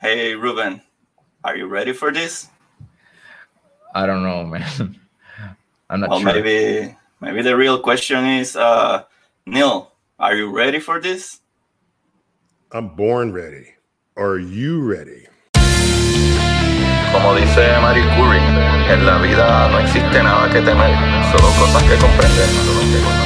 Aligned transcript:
Hey, 0.00 0.34
Ruben, 0.34 0.80
are 1.44 1.54
you 1.54 1.66
ready 1.66 1.92
for 1.92 2.10
this? 2.10 2.48
I 3.94 4.06
don't 4.06 4.22
know, 4.22 4.44
man. 4.44 4.64
I'm 5.90 6.00
not 6.00 6.08
well, 6.08 6.20
sure. 6.20 6.32
maybe 6.32 6.96
maybe 7.20 7.42
the 7.42 7.54
real 7.54 7.78
question 7.80 8.24
is, 8.24 8.56
uh, 8.56 9.04
Neil, 9.44 9.92
are 10.18 10.34
you 10.34 10.56
ready 10.56 10.80
for 10.80 11.02
this? 11.02 11.40
I'm 12.72 12.96
born 12.96 13.34
ready. 13.34 13.74
Are 14.16 14.38
you 14.38 14.80
ready? 14.80 15.28
Como 17.12 17.34
dice 17.36 17.68
Marie 17.84 18.08
Curie, 18.16 18.40
en 18.88 19.04
la 19.04 19.20
vida 19.20 19.68
no 19.68 19.80
existe 19.80 20.22
nada 20.22 20.48
que 20.48 20.62
temer, 20.62 20.96
solo 21.28 21.52
cosas 21.60 21.82
que 21.82 21.98
comprender. 22.00 23.19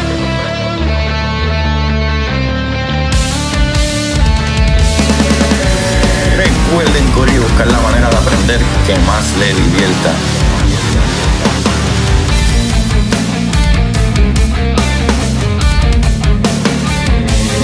Recuerden, 7.04 7.12
Cori, 7.12 7.38
buscar 7.38 7.66
la 7.66 7.80
manera 7.80 8.08
de 8.08 8.16
aprender 8.16 8.60
que 8.86 8.98
más 9.00 9.36
le 9.38 9.54
divierta. 9.54 10.12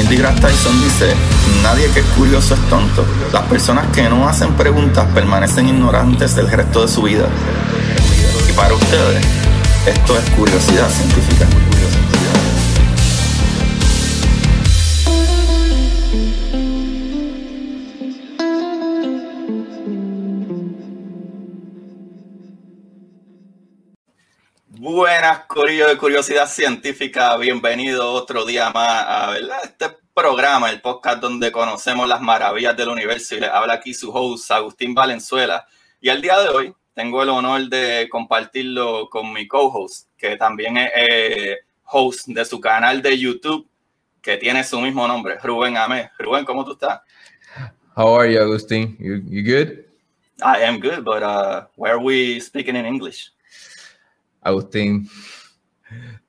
Neil 0.09 0.41
Tyson 0.41 0.83
dice, 0.83 1.15
nadie 1.63 1.89
que 1.91 2.01
es 2.01 2.07
curioso 2.17 2.55
es 2.55 2.61
tonto. 2.69 3.05
Las 3.33 3.43
personas 3.45 3.87
que 3.95 4.09
no 4.09 4.29
hacen 4.29 4.53
preguntas 4.55 5.07
permanecen 5.15 5.69
ignorantes 5.69 6.35
del 6.35 6.51
resto 6.51 6.83
de 6.83 6.89
su 6.89 7.03
vida. 7.03 7.27
Y 8.49 8.53
para 8.53 8.75
ustedes, 8.75 9.25
esto 9.87 10.19
es 10.19 10.31
curiosidad 10.31 10.91
científica. 10.91 11.47
Buenas, 24.83 25.41
Corillo 25.41 25.87
de 25.89 25.99
Curiosidad 25.99 26.47
Científica. 26.47 27.37
Bienvenido 27.37 28.11
otro 28.15 28.47
día 28.47 28.71
más 28.71 29.05
a 29.07 29.31
¿verdad? 29.33 29.59
este 29.63 29.89
programa, 30.15 30.71
el 30.71 30.81
podcast 30.81 31.21
donde 31.21 31.53
conocemos 31.53 32.09
las 32.09 32.23
maravillas 32.23 32.75
del 32.79 32.89
universo. 32.89 33.37
Y 33.37 33.41
les 33.41 33.51
habla 33.51 33.75
aquí 33.75 33.93
su 33.93 34.11
host, 34.11 34.51
Agustín 34.51 34.95
Valenzuela. 34.95 35.67
Y 36.01 36.09
al 36.09 36.23
día 36.23 36.41
de 36.41 36.49
hoy 36.49 36.75
tengo 36.95 37.23
el 37.23 37.29
honor 37.29 37.69
de 37.69 38.09
compartirlo 38.11 39.11
con 39.11 39.35
mi 39.35 39.47
co-host, 39.47 40.09
que 40.17 40.39
también 40.39 40.79
es 40.79 40.91
eh, 40.97 41.59
host 41.85 42.29
de 42.29 42.43
su 42.47 42.59
canal 42.59 43.03
de 43.03 43.19
YouTube, 43.19 43.69
que 44.23 44.39
tiene 44.39 44.65
su 44.65 44.81
mismo 44.81 45.07
nombre, 45.07 45.37
Rubén 45.43 45.77
Amé. 45.77 46.11
Rubén, 46.19 46.47
¿cómo 46.47 46.65
tú 46.65 46.73
estás? 46.73 47.03
How 47.95 48.19
are 48.19 48.33
you, 48.33 48.41
Agustin? 48.41 48.97
You 48.99 49.21
you 49.29 49.43
good? 49.43 49.85
I 50.43 50.65
am 50.65 50.81
good, 50.81 51.05
but 51.05 51.23
uh, 51.23 51.67
why 51.77 51.91
are 51.91 52.03
we 52.03 52.41
speaking 52.41 52.77
in 52.77 52.87
English? 52.87 53.31
Agustin, 54.45 55.09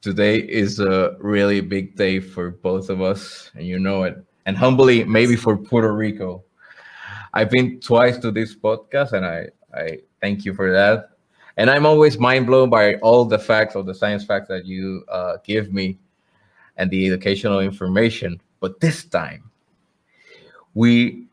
today 0.02 0.38
is 0.38 0.80
a 0.80 1.16
really 1.20 1.62
big 1.62 1.95
day 1.95 2.20
for 2.20 2.52
both 2.52 2.90
of 2.90 3.02
us, 3.02 3.52
and 3.56 3.66
you 3.66 3.80
know 3.80 4.04
it. 4.04 4.22
And 4.45 4.58
humbly, 4.58 5.04
maybe 5.04 5.36
for 5.36 5.56
Puerto 5.56 5.94
Rico. 5.94 6.44
I've 7.34 7.50
been 7.50 7.80
twice 7.80 8.17
to 8.20 8.32
this 8.32 8.54
podcast, 8.56 9.14
and 9.14 9.26
I, 9.26 9.48
I 9.73 10.00
thank 10.20 10.44
you 10.44 10.54
for 10.54 10.72
that. 10.73 11.12
And 11.58 11.70
I'm 11.70 11.86
always 11.86 12.17
mind 12.17 12.48
blown 12.48 12.70
by 12.70 12.95
all 12.95 13.23
the 13.23 13.39
facts, 13.39 13.76
all 13.76 13.84
the 13.84 13.95
science 13.95 14.26
facts 14.26 14.48
that 14.50 14.66
you 14.66 15.06
uh, 15.08 15.38
give 15.45 15.72
me, 15.72 15.98
and 16.78 16.89
the 16.92 17.08
educational 17.08 17.59
information. 17.59 18.42
But 18.59 18.80
this 18.80 19.06
time, 19.06 19.50
we, 20.73 21.28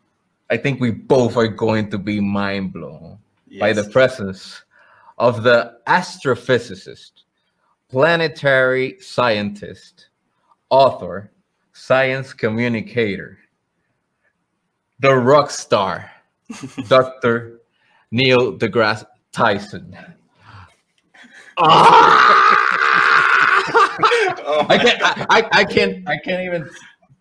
I 0.51 0.56
think 0.56 0.81
we 0.81 0.91
both 0.93 1.37
are 1.37 1.49
going 1.49 1.91
to 1.91 1.99
be 1.99 2.21
mind 2.21 2.73
blown 2.73 3.19
by 3.59 3.73
the 3.73 3.84
presence 3.84 4.62
of 5.19 5.42
the 5.42 5.78
astrophysicist, 5.86 7.12
planetary 7.88 8.98
scientist, 9.00 10.09
author, 10.70 11.32
science 11.72 12.32
communicator, 12.32 13.38
the 15.00 15.15
rock 15.15 15.50
star, 15.50 16.10
Dr. 16.88 17.60
Neil 18.10 18.59
deGrasse 18.59 19.04
Tyson. 19.32 19.97
Oh 21.60 21.66
I 24.69 24.78
can't, 24.78 25.03
I, 25.03 25.26
I, 25.31 25.48
I 25.53 25.64
can't, 25.64 26.09
I 26.09 26.19
can't 26.19 26.44
even 26.44 26.69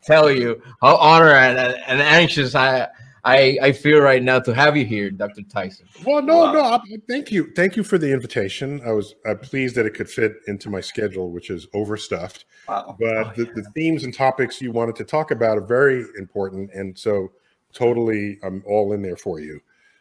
tell 0.04 0.32
you 0.32 0.62
how 0.82 0.96
honored 0.98 1.34
and, 1.34 1.60
and 1.88 2.02
anxious 2.02 2.56
I, 2.56 2.88
I, 3.28 3.58
I 3.62 3.72
feel 3.74 4.00
right 4.00 4.24
now 4.24 4.40
to 4.40 4.54
have 4.54 4.78
you 4.78 4.86
here, 4.86 5.10
Dr. 5.12 5.42
Tyson. 5.44 5.86
Well, 6.06 6.22
no, 6.22 6.38
Wow. 6.38 6.54
no. 6.54 6.62
I, 6.62 6.80
thank 7.10 7.32
you, 7.32 7.52
thank 7.56 7.76
you 7.76 7.84
for 7.84 7.98
the 7.98 8.12
invitation. 8.12 8.82
I 8.86 8.92
was 8.94 9.16
uh, 9.26 9.36
pleased 9.36 9.76
that 9.76 9.86
it 9.86 9.94
could 9.96 10.10
fit 10.10 10.38
into 10.48 10.70
my 10.70 10.80
schedule, 10.82 11.32
which 11.32 11.50
is 11.50 11.68
overstuffed. 11.74 12.46
Wow. 12.70 12.96
But 13.00 13.28
Oh, 13.28 13.32
the, 13.36 13.46
the 13.46 13.64
themes 13.76 14.04
and 14.06 14.14
topics 14.14 14.62
you 14.62 14.72
wanted 14.72 14.96
to 14.98 15.04
talk 15.04 15.32
about 15.32 15.58
are 15.58 15.66
very 15.66 16.06
important, 16.18 16.72
and 16.74 16.98
so 16.98 17.32
totally, 17.74 18.40
I'm 18.44 18.64
all 18.66 18.94
in 18.94 19.02
there 19.02 19.18
for 19.18 19.40
you 19.40 19.60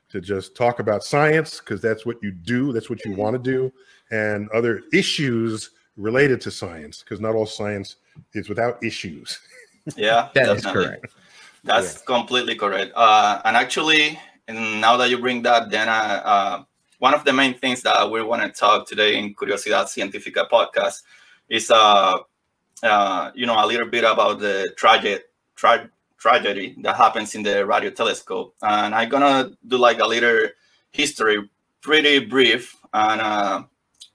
to 0.08 0.20
just 0.20 0.54
talk 0.54 0.78
about 0.78 1.02
science 1.02 1.58
because 1.58 1.80
that's 1.82 2.06
what 2.06 2.16
you 2.22 2.30
do, 2.30 2.72
that's 2.72 2.88
what 2.88 3.04
you 3.04 3.12
want 3.12 3.34
to 3.34 3.42
do, 3.42 3.72
and 4.12 4.48
other 4.50 4.82
issues 4.92 5.70
related 5.96 6.40
to 6.42 6.50
science 6.50 7.02
because 7.02 7.20
not 7.20 7.34
all 7.34 7.46
science 7.46 7.96
is 8.34 8.48
without 8.48 8.82
issues. 8.84 9.40
Yeah, 9.96 10.28
That 10.34 10.48
is 10.56 10.62
definitely. 10.62 10.84
correct. 10.86 11.06
That's 11.66 12.00
completely 12.02 12.54
correct. 12.54 12.92
Uh, 12.94 13.40
and 13.44 13.56
actually, 13.56 14.18
and 14.48 14.80
now 14.80 14.96
that 14.96 15.10
you 15.10 15.18
bring 15.18 15.42
that, 15.42 15.70
then 15.70 15.88
uh, 15.88 16.22
uh, 16.24 16.64
one 16.98 17.12
of 17.12 17.24
the 17.24 17.32
main 17.32 17.54
things 17.54 17.82
that 17.82 18.10
we 18.10 18.22
want 18.22 18.42
to 18.42 18.48
talk 18.48 18.86
today 18.86 19.18
in 19.18 19.34
Curiosidad 19.34 19.86
Científica 19.86 20.48
podcast 20.48 21.02
is, 21.48 21.70
uh, 21.70 22.18
uh, 22.82 23.30
you 23.34 23.46
know, 23.46 23.56
a 23.62 23.66
little 23.66 23.88
bit 23.88 24.04
about 24.04 24.38
the 24.38 24.72
tragic 24.76 25.24
tra- 25.56 25.90
tragedy 26.18 26.76
that 26.82 26.96
happens 26.96 27.34
in 27.34 27.42
the 27.42 27.66
radio 27.66 27.90
telescope. 27.90 28.54
And 28.62 28.94
I'm 28.94 29.08
gonna 29.08 29.50
do 29.66 29.76
like 29.76 29.98
a 29.98 30.06
little 30.06 30.48
history, 30.92 31.50
pretty 31.82 32.20
brief, 32.20 32.76
and 32.94 33.20
uh, 33.20 33.62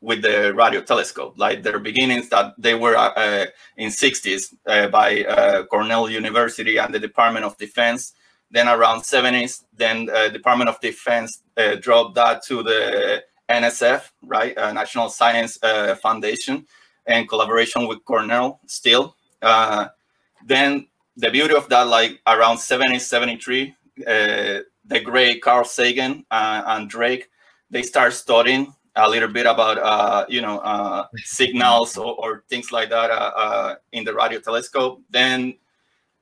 with 0.02 0.24
the 0.24 0.54
radio 0.56 0.82
telescope, 0.82 1.36
like 1.38 1.62
their 1.62 1.80
beginnings 1.80 2.28
that 2.30 2.56
they 2.58 2.74
were 2.74 2.96
uh, 2.96 3.14
uh, 3.16 3.46
in 3.78 3.90
60s 3.90 4.54
uh, 4.66 4.88
by 4.88 5.24
uh, 5.24 5.64
Cornell 5.66 6.10
University 6.10 6.78
and 6.78 6.94
the 6.94 7.00
Department 7.00 7.46
of 7.46 7.56
Defense. 7.58 8.14
Then 8.50 8.68
around 8.68 9.02
70s, 9.02 9.64
then 9.74 10.10
uh, 10.10 10.30
Department 10.30 10.70
of 10.70 10.80
Defense 10.82 11.44
uh, 11.56 11.76
dropped 11.76 12.16
that 12.16 12.44
to 12.46 12.64
the 12.64 13.24
NSF, 13.48 14.10
right, 14.24 14.56
National 14.56 15.08
Science 15.10 15.58
Foundation, 16.02 16.66
and 17.06 17.30
collaboration 17.30 17.88
with 17.88 18.04
Cornell 18.04 18.60
still. 18.66 19.16
Then 19.42 20.88
the 21.16 21.30
beauty 21.30 21.54
of 21.54 21.70
that, 21.70 21.88
like 21.88 22.20
around 22.28 22.58
70, 22.58 23.00
73, 23.00 23.76
uh, 24.00 24.60
the 24.86 25.00
great 25.04 25.42
Carl 25.42 25.64
Sagan 25.64 26.26
and 26.32 26.90
Drake, 26.90 27.30
they 27.70 27.84
start 27.84 28.14
studying 28.14 28.74
a 28.96 29.10
little 29.10 29.30
bit 29.30 29.46
about 29.46 29.78
uh, 29.78 30.26
you 30.28 30.42
know 30.42 30.60
uh, 30.60 31.08
signals 31.18 31.98
or, 31.98 32.16
or 32.16 32.44
things 32.50 32.72
like 32.72 32.90
that 32.90 33.10
uh, 33.10 33.32
uh, 33.36 33.76
in 33.92 34.04
the 34.04 34.14
radio 34.14 34.40
telescope. 34.40 35.02
Then 35.10 35.56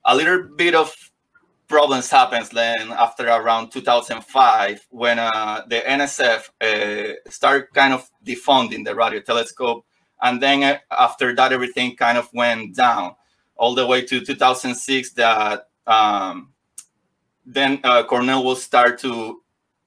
a 0.06 0.16
little 0.16 0.44
bit 0.56 0.76
of 0.76 0.94
problems 1.68 2.10
happens 2.10 2.50
then 2.50 2.92
after 2.92 3.28
around 3.28 3.70
2005 3.70 4.88
when 4.90 5.20
uh, 5.20 5.62
the 5.68 5.82
NSF 5.82 6.50
uh, 6.62 7.14
start 7.30 7.72
kind 7.74 7.94
of 7.94 8.10
defunding 8.26 8.84
the 8.84 8.96
radio 8.96 9.20
telescope, 9.20 9.86
and 10.22 10.42
then 10.42 10.64
uh, 10.64 10.78
after 10.92 11.36
that 11.36 11.54
everything 11.54 11.96
kind 11.96 12.18
of 12.18 12.28
went 12.34 12.76
down 12.76 13.16
all 13.56 13.76
the 13.76 13.86
way 13.86 14.02
to 14.02 14.24
2006 14.24 15.12
that 15.14 15.68
um, 15.86 16.54
then 17.46 17.80
uh, 17.84 18.04
Cornell 18.04 18.44
will 18.44 18.56
start 18.56 19.00
to 19.00 19.42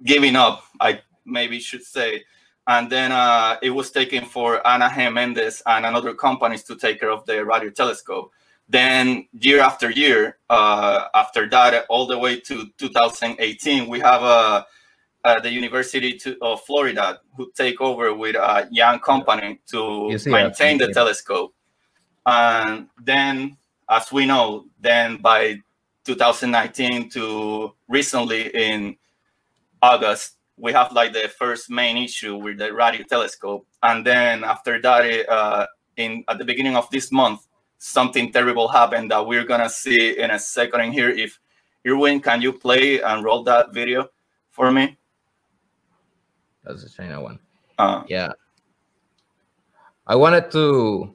giving 0.04 0.36
up. 0.36 0.64
I 0.80 1.00
maybe 1.24 1.60
should 1.60 1.82
say 1.82 2.24
and 2.66 2.90
then 2.90 3.12
uh, 3.12 3.56
it 3.62 3.70
was 3.70 3.90
taken 3.90 4.24
for 4.24 4.64
Ana 4.66 4.90
G. 4.94 5.02
Méndez 5.02 5.62
and 5.66 5.84
another 5.84 6.14
companies 6.14 6.62
to 6.64 6.76
take 6.76 7.00
care 7.00 7.10
of 7.10 7.24
the 7.26 7.44
radio 7.44 7.70
telescope. 7.70 8.30
Then 8.68 9.26
year 9.32 9.60
after 9.60 9.90
year, 9.90 10.38
uh, 10.48 11.04
after 11.14 11.48
that, 11.50 11.84
all 11.88 12.06
the 12.06 12.18
way 12.18 12.38
to 12.40 12.66
2018, 12.78 13.88
we 13.88 13.98
have 14.00 14.22
uh, 14.22 14.64
uh, 15.24 15.40
the 15.40 15.50
University 15.50 16.16
to, 16.18 16.36
of 16.40 16.62
Florida 16.62 17.20
who 17.36 17.50
take 17.54 17.80
over 17.80 18.14
with 18.14 18.36
a 18.36 18.68
young 18.70 19.00
company 19.00 19.60
to 19.66 20.16
see, 20.18 20.30
maintain 20.30 20.78
the 20.78 20.92
telescope. 20.92 21.54
And 22.24 22.88
then, 23.02 23.56
as 23.90 24.12
we 24.12 24.26
know, 24.26 24.66
then 24.80 25.16
by 25.16 25.58
2019 26.04 27.10
to 27.10 27.74
recently 27.88 28.48
in 28.54 28.96
August, 29.82 30.36
we 30.62 30.72
have 30.72 30.92
like 30.92 31.12
the 31.12 31.28
first 31.28 31.68
main 31.68 31.96
issue 31.96 32.36
with 32.36 32.56
the 32.58 32.72
radio 32.72 33.02
telescope, 33.02 33.66
and 33.82 34.06
then 34.06 34.44
after 34.44 34.80
that, 34.80 35.28
uh, 35.28 35.66
in 35.96 36.24
at 36.28 36.38
the 36.38 36.44
beginning 36.44 36.76
of 36.76 36.88
this 36.90 37.10
month, 37.10 37.48
something 37.78 38.30
terrible 38.30 38.68
happened 38.68 39.10
that 39.10 39.26
we're 39.26 39.44
gonna 39.44 39.68
see 39.68 40.18
in 40.18 40.30
a 40.30 40.38
second 40.38 40.80
in 40.80 40.92
here 40.92 41.10
if 41.10 41.38
Irwin, 41.84 42.20
can 42.20 42.40
you 42.40 42.52
play 42.52 43.00
and 43.02 43.24
roll 43.24 43.42
that 43.42 43.74
video 43.74 44.06
for 44.50 44.70
me? 44.70 44.96
That's 46.62 46.84
the 46.84 46.88
China 46.88 47.20
one. 47.20 47.40
Uh, 47.76 48.04
Yeah. 48.06 48.32
I 50.06 50.14
wanted 50.14 50.50
to 50.52 51.12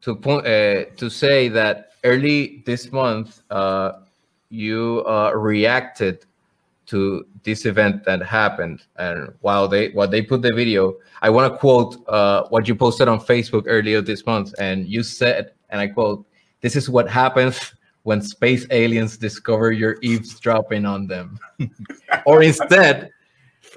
to 0.00 0.16
point 0.16 0.44
uh, 0.46 0.90
to 0.96 1.08
say 1.08 1.48
that 1.48 1.92
early 2.02 2.62
this 2.66 2.90
month, 2.90 3.42
uh, 3.50 3.92
you 4.50 5.04
uh, 5.06 5.30
reacted 5.34 6.26
to 6.86 7.26
this 7.42 7.66
event 7.66 8.04
that 8.04 8.22
happened, 8.22 8.82
and 8.96 9.32
while 9.40 9.68
they 9.68 9.90
while 9.90 10.08
they 10.08 10.22
put 10.22 10.42
the 10.42 10.52
video, 10.52 10.94
I 11.22 11.30
want 11.30 11.52
to 11.52 11.58
quote 11.58 11.96
uh, 12.08 12.44
what 12.48 12.68
you 12.68 12.74
posted 12.74 13.08
on 13.08 13.20
Facebook 13.20 13.64
earlier 13.66 14.00
this 14.00 14.26
month, 14.26 14.54
and 14.58 14.86
you 14.86 15.02
said, 15.02 15.52
and 15.70 15.80
I 15.80 15.88
quote, 15.88 16.26
"This 16.60 16.76
is 16.76 16.88
what 16.88 17.08
happens." 17.08 17.74
When 18.02 18.20
space 18.20 18.66
aliens 18.70 19.16
discover 19.16 19.72
you're 19.72 19.96
eavesdropping 20.02 20.84
on 20.84 21.06
them, 21.06 21.38
or 22.26 22.42
instead, 22.42 23.10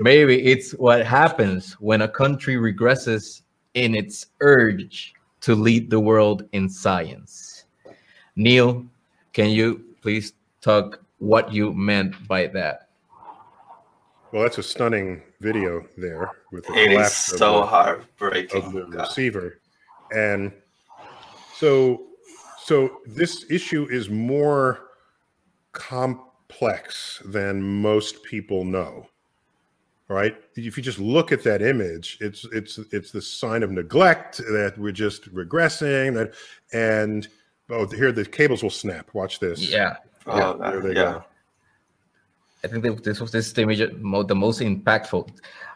maybe 0.02 0.46
it's 0.46 0.72
what 0.72 1.06
happens 1.06 1.74
when 1.80 2.02
a 2.02 2.10
country 2.10 2.56
regresses 2.56 3.44
in 3.74 3.96
its 3.96 4.26
urge 4.42 5.14
to 5.42 5.56
lead 5.56 5.90
the 5.90 6.00
world 6.00 6.44
in 6.52 6.68
science. 6.68 7.66
Neil, 8.36 8.86
can 9.32 9.50
you 9.50 9.86
please 10.02 10.34
talk 10.62 11.02
what 11.20 11.54
you 11.54 11.74
meant 11.74 12.28
by 12.28 12.48
that? 12.48 12.87
Well, 14.32 14.44
that's 14.44 14.58
a 14.58 14.64
stunning 14.64 15.22
video 15.40 15.86
there 15.98 16.30
with 16.52 16.66
the 16.66 16.74
it 16.74 16.92
is 16.92 16.96
collapse 16.98 17.32
of 17.34 17.38
so 17.40 17.60
the- 17.62 17.66
heartbreaking. 17.66 18.64
of 18.64 18.74
the 18.74 18.82
God. 18.82 18.96
receiver. 19.02 19.60
And 20.12 20.52
so 21.56 22.04
so 22.64 23.00
this 23.06 23.46
issue 23.50 23.88
is 23.90 24.10
more 24.10 24.82
complex 25.72 27.22
than 27.26 27.62
most 27.62 28.24
people 28.24 28.64
know. 28.66 29.08
Right? 30.10 30.38
If 30.56 30.78
you 30.78 30.84
just 30.84 31.00
look 31.00 31.32
at 31.34 31.44
that 31.44 31.62
image, 31.62 32.18
it's 32.22 32.46
it's 32.54 32.78
it's 32.92 33.12
the 33.12 33.22
sign 33.22 33.62
of 33.64 33.72
neglect 33.72 34.38
that 34.38 34.76
we're 34.78 34.94
just 34.94 35.34
regressing 35.34 36.14
that 36.14 36.34
and 36.72 37.28
oh 37.70 37.86
here 37.88 38.12
the 38.14 38.24
cables 38.26 38.64
will 38.64 38.70
snap. 38.70 39.14
Watch 39.14 39.40
this. 39.40 39.70
Yeah, 39.70 39.98
Oh, 40.26 40.36
Yeah, 40.38 40.40
God, 40.42 40.62
there 40.74 40.80
they 40.82 40.90
yeah. 40.90 40.94
go. 41.12 41.24
I 42.68 42.72
think 42.72 42.84
that 42.84 43.04
this 43.04 43.20
was 43.20 43.32
this 43.32 43.48
is 43.48 43.54
the, 43.54 43.66
major, 43.66 43.88
the 43.88 44.36
most 44.36 44.60
impactful. 44.62 45.30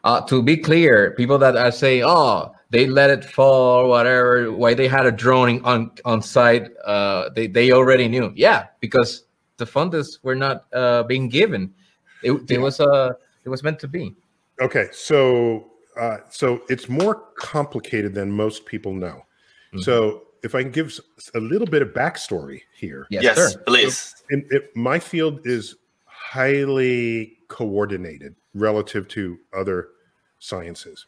Uh, 0.04 0.22
to 0.22 0.42
be 0.42 0.58
clear, 0.58 1.12
people 1.12 1.38
that 1.38 1.56
are 1.56 1.72
saying, 1.72 2.04
"Oh, 2.06 2.54
they 2.70 2.88
let 2.88 3.10
it 3.10 3.24
fall," 3.24 3.86
or 3.86 3.88
whatever, 3.88 4.52
why 4.52 4.74
they 4.74 4.88
had 4.88 5.06
a 5.06 5.12
drone 5.12 5.64
on 5.64 5.92
on 6.06 6.22
site, 6.22 6.70
uh, 6.86 7.30
they 7.36 7.48
they 7.48 7.72
already 7.72 8.08
knew. 8.08 8.32
Yeah, 8.36 8.68
because 8.80 9.26
the 9.58 9.66
funders 9.66 10.20
were 10.24 10.36
not 10.36 10.66
uh, 10.74 11.04
being 11.04 11.30
given. 11.30 11.74
It, 12.24 12.32
it 12.34 12.52
Yeah. 12.52 12.58
was 12.60 12.80
uh, 12.80 13.14
it 13.46 13.50
was 13.50 13.64
meant 13.64 13.80
to 13.80 13.88
be. 13.88 14.16
Okay, 14.60 14.88
so 14.92 15.68
uh, 16.00 16.18
so 16.30 16.62
it's 16.70 16.90
more 16.90 17.16
complicated 17.38 18.14
than 18.14 18.32
most 18.32 18.66
people 18.66 18.94
know. 18.94 19.26
Mhm. 19.74 19.84
So 19.84 20.24
if 20.44 20.56
I 20.56 20.64
can 20.64 20.72
give 20.72 21.00
a 21.36 21.40
little 21.40 21.68
bit 21.68 21.82
of 21.84 21.90
backstory 21.90 22.62
here, 22.74 23.06
Yes, 23.12 23.24
yes, 23.24 23.38
sir. 23.38 23.60
please. 23.68 24.16
in, 24.32 24.46
it, 24.50 24.76
my 24.76 24.98
field 24.98 25.46
is 25.46 25.76
highly 26.31 27.38
coordinated 27.50 28.33
relative 28.54 29.06
to 29.06 29.38
other 29.54 29.89
sciences. 30.39 31.07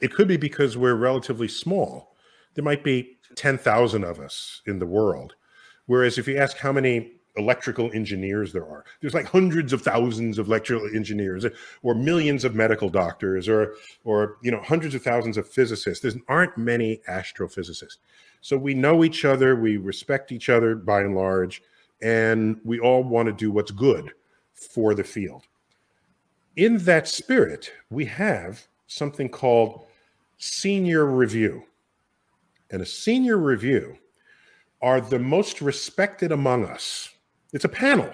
It 0.00 0.12
could 0.12 0.26
be 0.26 0.36
because 0.36 0.76
we're 0.76 0.96
relatively 0.96 1.46
small. 1.46 2.16
There 2.54 2.64
might 2.64 2.82
be 2.82 3.16
10,000 3.36 4.02
of 4.02 4.18
us 4.18 4.62
in 4.66 4.80
the 4.80 4.86
world. 4.86 5.36
Whereas 5.86 6.18
if 6.18 6.26
you 6.26 6.36
ask 6.36 6.56
how 6.56 6.72
many 6.72 7.12
electrical 7.36 7.92
engineers 7.92 8.52
there 8.52 8.66
are, 8.68 8.84
there's 9.00 9.14
like 9.14 9.26
hundreds 9.26 9.72
of 9.72 9.82
thousands 9.82 10.36
of 10.36 10.48
electrical 10.48 10.88
engineers 10.92 11.46
or 11.84 11.94
millions 11.94 12.44
of 12.44 12.56
medical 12.56 12.88
doctors 12.88 13.48
or 13.48 13.74
or 14.04 14.36
you 14.42 14.50
know 14.50 14.60
hundreds 14.62 14.96
of 14.96 15.02
thousands 15.02 15.36
of 15.36 15.48
physicists. 15.48 16.02
There 16.02 16.20
aren't 16.26 16.58
many 16.58 17.02
astrophysicists. 17.08 17.98
So 18.40 18.56
we 18.56 18.74
know 18.74 19.04
each 19.04 19.24
other, 19.24 19.54
we 19.54 19.76
respect 19.76 20.32
each 20.32 20.48
other 20.48 20.74
by 20.74 21.02
and 21.02 21.14
large, 21.14 21.62
and 22.02 22.60
we 22.64 22.80
all 22.80 23.04
want 23.04 23.26
to 23.26 23.32
do 23.32 23.52
what's 23.52 23.70
good 23.70 24.12
for 24.56 24.94
the 24.94 25.04
field. 25.04 25.44
In 26.56 26.78
that 26.78 27.06
spirit, 27.06 27.70
we 27.90 28.04
have 28.06 28.66
something 28.86 29.28
called 29.28 29.84
senior 30.38 31.06
review. 31.06 31.64
And 32.70 32.82
a 32.82 32.86
senior 32.86 33.36
review 33.36 33.96
are 34.82 35.00
the 35.00 35.18
most 35.18 35.60
respected 35.60 36.32
among 36.32 36.64
us. 36.64 37.10
It's 37.52 37.64
a 37.64 37.68
panel. 37.68 38.10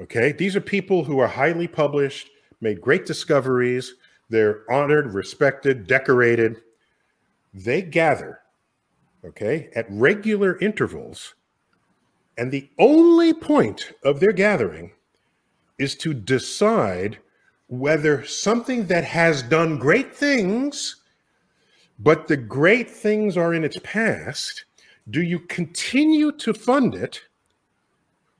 Okay. 0.00 0.32
These 0.32 0.56
are 0.56 0.60
people 0.60 1.04
who 1.04 1.18
are 1.18 1.28
highly 1.28 1.68
published, 1.68 2.30
made 2.60 2.80
great 2.80 3.06
discoveries. 3.06 3.94
They're 4.28 4.70
honored, 4.70 5.14
respected, 5.14 5.86
decorated. 5.86 6.60
They 7.52 7.82
gather, 7.82 8.40
okay, 9.24 9.70
at 9.76 9.86
regular 9.88 10.58
intervals. 10.58 11.34
And 12.36 12.50
the 12.50 12.68
only 12.78 13.32
point 13.32 13.92
of 14.02 14.18
their 14.18 14.32
gathering 14.32 14.90
is 15.78 15.94
to 15.96 16.14
decide 16.14 17.18
whether 17.68 18.24
something 18.24 18.86
that 18.86 19.04
has 19.04 19.42
done 19.42 19.78
great 19.78 20.14
things, 20.14 20.96
but 21.98 22.28
the 22.28 22.36
great 22.36 22.90
things 22.90 23.36
are 23.36 23.54
in 23.54 23.64
its 23.64 23.78
past, 23.82 24.64
do 25.10 25.22
you 25.22 25.38
continue 25.38 26.32
to 26.32 26.54
fund 26.54 26.94
it? 26.94 27.20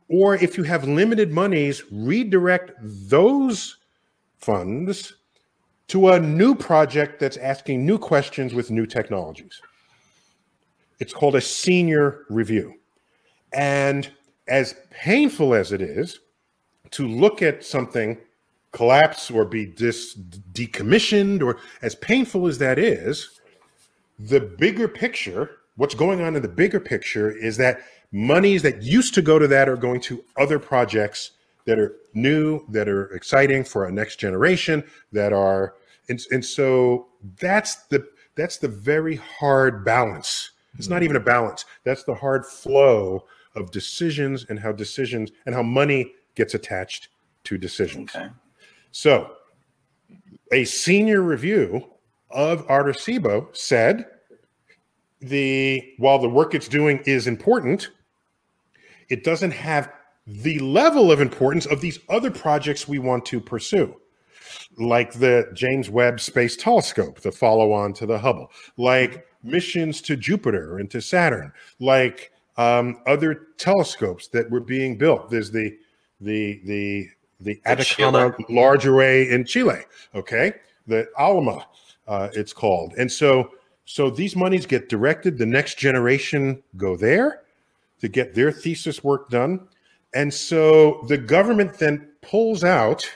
Or 0.09 0.37
if 0.37 0.57
you 0.57 0.65
have 0.65 0.87
limited 0.87 1.33
monies, 1.33 1.83
redirect 1.91 2.73
those 2.81 3.79
funds 4.39 5.15
to 5.89 6.11
a 6.11 6.21
new 6.21 6.55
project 6.55 7.21
that's 7.21 7.37
asking 7.39 7.85
new 7.85 7.99
questions 7.99 8.55
with 8.55 8.71
new 8.71 8.87
technologies. 8.87 9.61
It's 11.01 11.13
called 11.13 11.35
a 11.35 11.41
senior 11.41 12.25
review. 12.29 12.75
And 13.53 14.11
as 14.49 14.75
painful 14.91 15.55
as 15.55 15.73
it 15.73 15.81
is 15.81 16.21
to 16.95 17.09
look 17.09 17.43
at 17.43 17.65
something 17.65 18.19
collapse 18.73 19.31
or 19.31 19.45
be 19.45 19.67
dis- 19.67 20.15
decommissioned, 20.53 21.43
or 21.43 21.59
as 21.81 21.95
painful 21.95 22.47
as 22.47 22.59
that 22.59 22.79
is, 22.79 23.41
the 24.19 24.41
bigger 24.41 24.89
picture, 24.89 25.59
what's 25.77 25.95
going 25.95 26.21
on 26.21 26.37
in 26.37 26.43
the 26.43 26.49
bigger 26.49 26.81
picture 26.81 27.31
is 27.31 27.57
that 27.57 27.81
monies 28.13 28.63
that 28.63 28.83
used 28.83 29.15
to 29.15 29.23
go 29.23 29.39
to 29.39 29.47
that 29.47 29.69
are 29.69 29.77
going 29.77 30.01
to 30.01 30.25
other 30.37 30.59
projects 30.59 31.33
that 31.67 31.79
are 31.79 31.97
new, 32.15 32.65
that 32.69 32.89
are 32.89 33.07
exciting 33.15 33.65
for 33.65 33.85
our 33.85 33.91
next 33.91 34.17
generation, 34.17 34.85
that 35.13 35.33
are 35.33 35.75
and, 36.09 36.21
and 36.31 36.45
so 36.45 37.07
that's 37.41 37.87
the 37.87 38.07
that's 38.35 38.59
the 38.59 38.69
very 38.69 39.17
hard 39.17 39.85
balance. 39.85 40.51
It's 40.77 40.89
not 40.89 41.05
even 41.05 41.17
a 41.17 41.21
balance. 41.21 41.65
That's 41.85 42.03
the 42.03 42.15
hard 42.15 42.45
flow 42.45 43.25
of 43.55 43.71
decisions 43.71 44.47
and 44.49 44.59
how 44.59 44.73
decisions 44.73 45.31
and 45.47 45.55
how 45.55 45.63
money 45.63 46.13
gets 46.35 46.55
attached 46.55 47.09
to 47.45 47.59
decisions. 47.59 48.15
Okay. 48.15 48.29
So, 48.93 49.33
a 50.53 50.65
senior 50.65 51.23
review 51.23 51.87
of 52.31 52.67
Arecibo 52.69 53.55
said 53.57 54.07
the 55.21 55.95
while 55.99 56.19
the 56.19 56.29
work 56.29 56.55
it's 56.55 56.69
doing 56.69 57.03
is 57.07 57.27
important, 57.27 57.91
it 59.09 59.25
doesn't 59.25 59.53
have 59.53 59.91
the 60.27 60.59
level 60.61 61.13
of 61.13 61.21
importance 61.21 61.67
of 61.67 61.81
these 61.81 61.99
other 62.09 62.31
projects 62.31 62.89
we 62.89 62.99
want 62.99 63.25
to 63.27 63.41
pursue, 63.41 63.95
like 64.79 65.13
the 65.13 65.51
James 65.55 65.91
Webb 65.91 66.21
Space 66.21 66.57
Telescope, 66.57 67.21
the 67.21 67.33
follow-on 67.33 67.93
to 67.95 68.07
the 68.07 68.19
Hubble, 68.19 68.51
like 68.77 69.27
missions 69.43 70.01
to 70.03 70.17
Jupiter 70.17 70.79
and 70.79 70.91
to 70.91 71.01
Saturn, 71.01 71.53
like 71.79 72.33
um, 72.57 73.01
other 73.07 73.49
telescopes 73.59 74.29
that 74.29 74.51
were 74.51 74.61
being 74.61 74.97
built. 74.97 75.31
There's 75.31 75.51
the 75.51 75.77
the 76.25 76.61
the 76.65 77.09
the 77.41 77.61
Atacama 77.67 78.35
Large 78.49 78.87
Array 78.87 79.31
in 79.31 79.45
Chile. 79.45 79.81
Okay, 80.15 80.55
the 80.87 81.07
Alma, 81.17 81.67
uh, 82.09 82.29
it's 82.33 82.53
called, 82.53 82.95
and 82.95 83.11
so 83.11 83.51
so 83.85 84.11
these 84.11 84.35
monies 84.35 84.67
get 84.67 84.89
directed. 84.89 85.39
The 85.39 85.47
next 85.47 85.79
generation 85.79 86.63
go 86.77 86.97
there 86.97 87.43
to 88.01 88.09
get 88.09 88.35
their 88.35 88.51
thesis 88.51 89.05
work 89.05 89.29
done, 89.29 89.69
and 90.15 90.33
so 90.33 91.05
the 91.09 91.19
government 91.19 91.75
then 91.75 92.09
pulls 92.23 92.65
out 92.65 93.09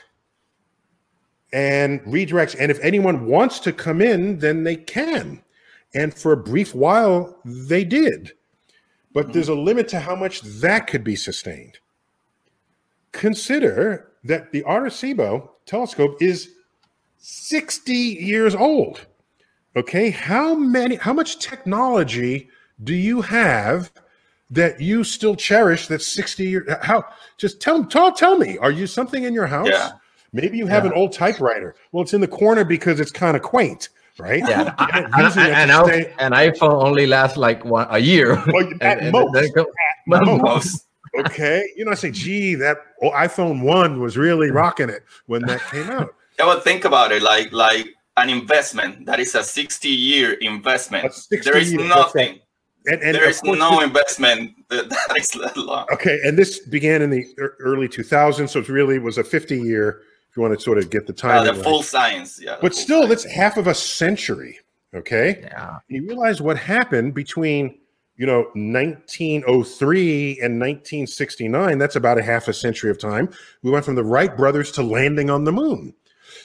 and 1.53 2.01
redirects. 2.03 2.55
And 2.59 2.71
if 2.71 2.79
anyone 2.81 3.27
wants 3.27 3.59
to 3.61 3.73
come 3.73 4.03
in, 4.03 4.39
then 4.39 4.65
they 4.65 4.77
can. 4.77 5.43
And 5.95 6.13
for 6.13 6.33
a 6.33 6.37
brief 6.37 6.75
while, 6.75 7.39
they 7.47 7.83
did. 7.85 8.33
But 9.15 9.33
there's 9.33 9.49
a 9.49 9.55
limit 9.55 9.89
to 9.89 10.01
how 10.01 10.15
much 10.15 10.43
that 10.43 10.87
could 10.87 11.03
be 11.03 11.17
sustained 11.17 11.79
consider 13.13 14.13
that 14.25 14.53
the 14.53 14.63
Arecibo 14.63 15.49
telescope 15.67 16.21
is 16.23 16.51
60 17.19 17.93
years 17.93 18.55
old. 18.55 19.07
Okay, 19.77 20.11
how 20.11 20.55
many 20.55 20.97
how 20.97 21.13
much 21.13 21.39
technology 21.39 22.49
do 22.85 22.95
you 22.95 23.21
have 23.23 23.93
that 24.51 24.81
you 24.81 25.05
still 25.05 25.35
cherish 25.37 25.89
that's 25.89 26.07
60 26.07 26.45
years 26.49 26.73
how 26.83 27.05
just 27.37 27.61
tell 27.61 27.85
tell 27.85 28.11
tell 28.13 28.39
me 28.39 28.57
are 28.59 28.71
you 28.71 28.87
something 28.87 29.25
in 29.25 29.35
your 29.35 29.47
house 29.47 29.69
Yeah. 29.69 29.91
maybe 30.33 30.57
you 30.57 30.67
have 30.67 30.85
Yeah. 30.85 30.93
an 30.93 30.97
old 30.97 31.13
typewriter 31.13 31.75
well 31.93 32.03
it's 32.03 32.15
in 32.15 32.21
the 32.23 32.29
corner 32.29 32.65
because 32.65 32.99
it's 32.99 33.11
kind 33.13 33.37
of 33.37 33.43
quaint 33.43 33.91
right 34.19 34.43
Yeah, 34.49 34.75
You're 34.81 35.05
and, 35.05 35.11
not 35.11 35.21
using 35.25 35.43
and, 35.43 35.71
and 35.71 35.87
stay- 35.87 36.15
an 36.19 36.33
iPhone 36.33 36.83
only 36.83 37.07
lasts 37.07 37.37
like 37.37 37.63
one 37.65 37.87
a 37.91 37.99
year. 37.99 38.43
well, 38.53 38.67
And- 38.81 38.83
at 38.83 38.99
and 39.01 39.13
most, 39.13 39.33
then 39.35 39.53
come- 39.53 39.67
at 39.67 40.27
most. 40.27 40.43
most. 40.43 40.87
Okay 41.19 41.63
you 41.77 41.85
know 41.85 41.91
i 41.91 41.95
say 41.95 42.11
gee 42.11 42.55
that 42.55 42.79
oh, 43.03 43.11
iphone 43.11 43.63
1 43.63 44.01
was 44.01 44.17
really 44.17 44.51
rocking 44.51 44.89
it 44.89 45.03
when 45.27 45.43
that 45.43 45.61
came 45.71 45.89
out 45.99 46.15
Yeah, 46.39 46.47
but 46.47 46.63
think 46.65 46.85
about 46.85 47.11
it, 47.13 47.23
like 47.23 47.53
like 47.53 47.87
an 48.17 48.29
investment 48.31 49.07
that 49.07 49.19
is 49.21 49.35
a 49.35 49.43
60 49.45 49.89
year 49.89 50.33
investment. 50.41 51.13
60 51.15 51.39
there 51.51 51.57
is 51.61 51.73
year, 51.73 51.83
that's 51.83 51.91
right. 51.91 51.99
nothing. 52.05 52.41
and, 52.87 53.03
and 53.03 53.15
there 53.17 53.25
of 53.25 53.31
is 53.31 53.41
course 53.41 53.59
no 53.59 53.71
this- 53.77 53.85
investment 53.89 54.53
that, 54.69 54.89
that 55.09 55.17
is 55.19 55.29
that 55.41 55.57
long. 55.57 55.87
Okay, 55.93 56.19
and 56.25 56.37
this 56.39 56.61
began 56.61 57.03
in 57.03 57.11
the 57.11 57.25
early 57.61 57.89
2000s, 57.89 58.49
so 58.51 58.59
it 58.61 58.69
really 58.69 58.99
was 58.99 59.19
a 59.19 59.25
50 59.25 59.59
year. 59.61 60.03
If 60.31 60.37
you 60.37 60.43
want 60.43 60.55
to 60.55 60.61
sort 60.61 60.79
of 60.79 60.91
get 60.91 61.07
the 61.07 61.13
Uh, 61.13 61.17
time, 61.17 61.47
the 61.47 61.55
full 61.63 61.83
science, 61.83 62.41
yeah. 62.43 62.57
but 62.61 62.75
still, 62.75 63.03
science. 63.07 63.23
that's 63.25 63.35
half 63.35 63.57
of 63.57 63.67
a 63.67 63.75
century. 63.75 64.59
Okay, 64.95 65.41
Yeah. 65.43 65.79
you 65.89 66.07
realize 66.07 66.41
what 66.41 66.57
happened 66.57 67.15
between 67.15 67.79
you 68.19 68.27
know 68.27 68.51
1903 68.55 70.31
and 70.43 70.61
1969. 70.61 71.79
That's 71.79 71.97
about 71.97 72.19
a 72.19 72.23
half 72.23 72.49
a 72.49 72.53
century 72.53 72.91
of 72.91 72.99
time. 72.99 73.31
We 73.63 73.71
went 73.71 73.85
from 73.85 73.95
the 73.95 74.05
Wright 74.05 74.37
brothers 74.37 74.71
to 74.73 74.83
landing 74.83 75.31
on 75.31 75.45
the 75.45 75.53
moon. 75.53 75.95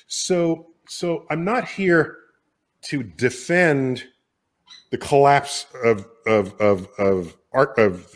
So, 0.08 0.68
so 0.88 1.26
I'm 1.30 1.44
not 1.44 1.68
here 1.68 2.18
to 2.84 3.04
defend 3.04 4.06
the 4.92 4.98
collapse 5.00 5.66
of 5.84 6.08
of 6.28 6.54
of 6.62 6.88
of 7.00 7.36
art 7.52 7.78
of 7.78 8.16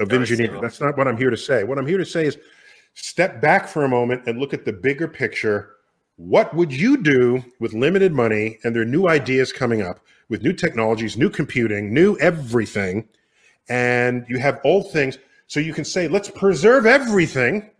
of 0.00 0.12
engineering. 0.12 0.60
That's 0.60 0.80
not 0.80 0.98
what 0.98 1.06
I'm 1.06 1.16
here 1.16 1.30
to 1.30 1.36
say. 1.36 1.62
What 1.62 1.78
I'm 1.78 1.86
here 1.86 1.98
to 1.98 2.04
say 2.04 2.26
is 2.26 2.36
step 2.94 3.40
back 3.40 3.68
for 3.68 3.84
a 3.84 3.88
moment 3.88 4.26
and 4.26 4.38
look 4.38 4.52
at 4.52 4.64
the 4.64 4.72
bigger 4.72 5.06
picture. 5.06 5.76
What 6.16 6.54
would 6.54 6.72
you 6.72 7.02
do 7.02 7.44
with 7.60 7.72
limited 7.72 8.12
money 8.12 8.58
and 8.64 8.74
there 8.74 8.82
are 8.82 8.86
new 8.86 9.06
ideas 9.06 9.52
coming 9.52 9.82
up 9.82 10.00
with 10.28 10.42
new 10.42 10.52
technologies, 10.52 11.16
new 11.16 11.30
computing, 11.30 11.92
new 11.92 12.16
everything, 12.18 13.08
and 13.68 14.24
you 14.28 14.38
have 14.38 14.60
old 14.64 14.90
things. 14.92 15.18
So 15.46 15.60
you 15.60 15.72
can 15.72 15.84
say, 15.84 16.08
let's 16.08 16.30
preserve 16.30 16.86
everything, 16.86 17.70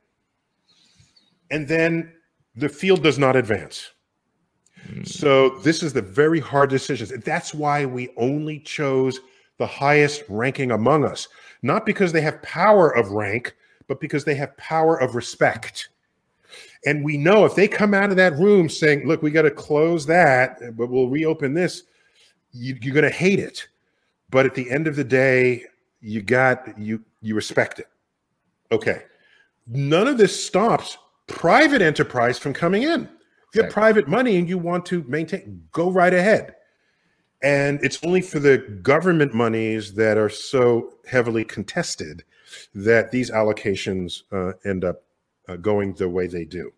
and 1.51 1.67
then 1.67 2.13
the 2.55 2.69
field 2.69 3.03
does 3.03 3.19
not 3.19 3.37
advance. 3.37 3.91
Hmm. 4.87 5.05
So 5.05 5.59
this 5.59 5.83
is 5.83 5.93
the 5.93 6.03
very 6.03 6.41
hard 6.41 6.71
decisions. 6.71 7.11
That's 7.25 7.53
why 7.53 7.85
we 7.85 8.11
only 8.17 8.61
chose 8.61 9.19
the 9.59 9.67
highest 9.67 10.23
ranking 10.29 10.71
among 10.71 11.05
us, 11.05 11.29
not 11.63 11.87
because 11.87 12.13
they 12.13 12.21
have 12.21 12.43
power 12.43 12.91
of 12.91 13.11
rank, 13.11 13.55
but 13.89 14.01
because 14.01 14.25
they 14.25 14.35
have 14.35 14.57
power 14.57 14.97
of 15.01 15.15
respect. 15.15 15.89
And 16.85 17.05
we 17.05 17.17
know 17.17 17.45
if 17.45 17.55
they 17.55 17.67
come 17.67 17.95
out 17.95 18.11
of 18.11 18.17
that 18.17 18.35
room 18.35 18.69
saying, 18.69 19.07
"Look, 19.07 19.23
we 19.23 19.31
got 19.31 19.43
to 19.43 19.51
close 19.51 20.07
that, 20.07 20.77
but 20.77 20.89
we'll 20.89 21.09
reopen 21.09 21.55
this," 21.55 21.83
you, 22.57 22.77
you're 22.81 22.95
going 22.95 23.11
to 23.11 23.17
hate 23.17 23.39
it. 23.39 23.67
But 24.31 24.47
at 24.47 24.55
the 24.55 24.71
end 24.71 24.87
of 24.87 24.97
the 24.97 25.05
day, 25.05 25.65
you 26.01 26.23
got 26.23 26.79
you 26.79 27.03
you 27.21 27.35
respect 27.35 27.79
it. 27.79 27.87
Okay. 28.73 29.03
None 29.67 30.07
of 30.07 30.19
this 30.19 30.45
stops 30.45 30.99
private 31.27 31.83
enterprise 31.83 32.39
from 32.39 32.53
coming 32.53 32.83
in. 32.83 33.03
If 33.03 33.55
you 33.55 33.63
have 33.63 33.73
private 33.73 34.09
money 34.09 34.37
and 34.37 34.49
you 34.49 34.59
want 34.59 34.87
to 34.87 35.05
maintain, 35.09 35.63
go 35.73 35.91
right 35.91 36.13
ahead. 36.13 36.55
And 37.43 37.79
it's 37.83 38.03
only 38.05 38.21
for 38.21 38.39
the 38.39 38.59
government 38.83 39.35
monies 39.35 39.95
that 39.95 40.17
are 40.19 40.29
so 40.29 40.95
heavily 41.07 41.45
contested 41.45 42.25
that 42.75 43.11
these 43.11 43.31
allocations 43.31 44.23
uh, 44.33 44.53
end 44.65 44.85
up 44.85 45.03
uh, 45.49 45.57
going 45.57 45.95
the 45.95 46.09
way 46.09 46.27
they 46.27 46.45
do. 46.45 46.73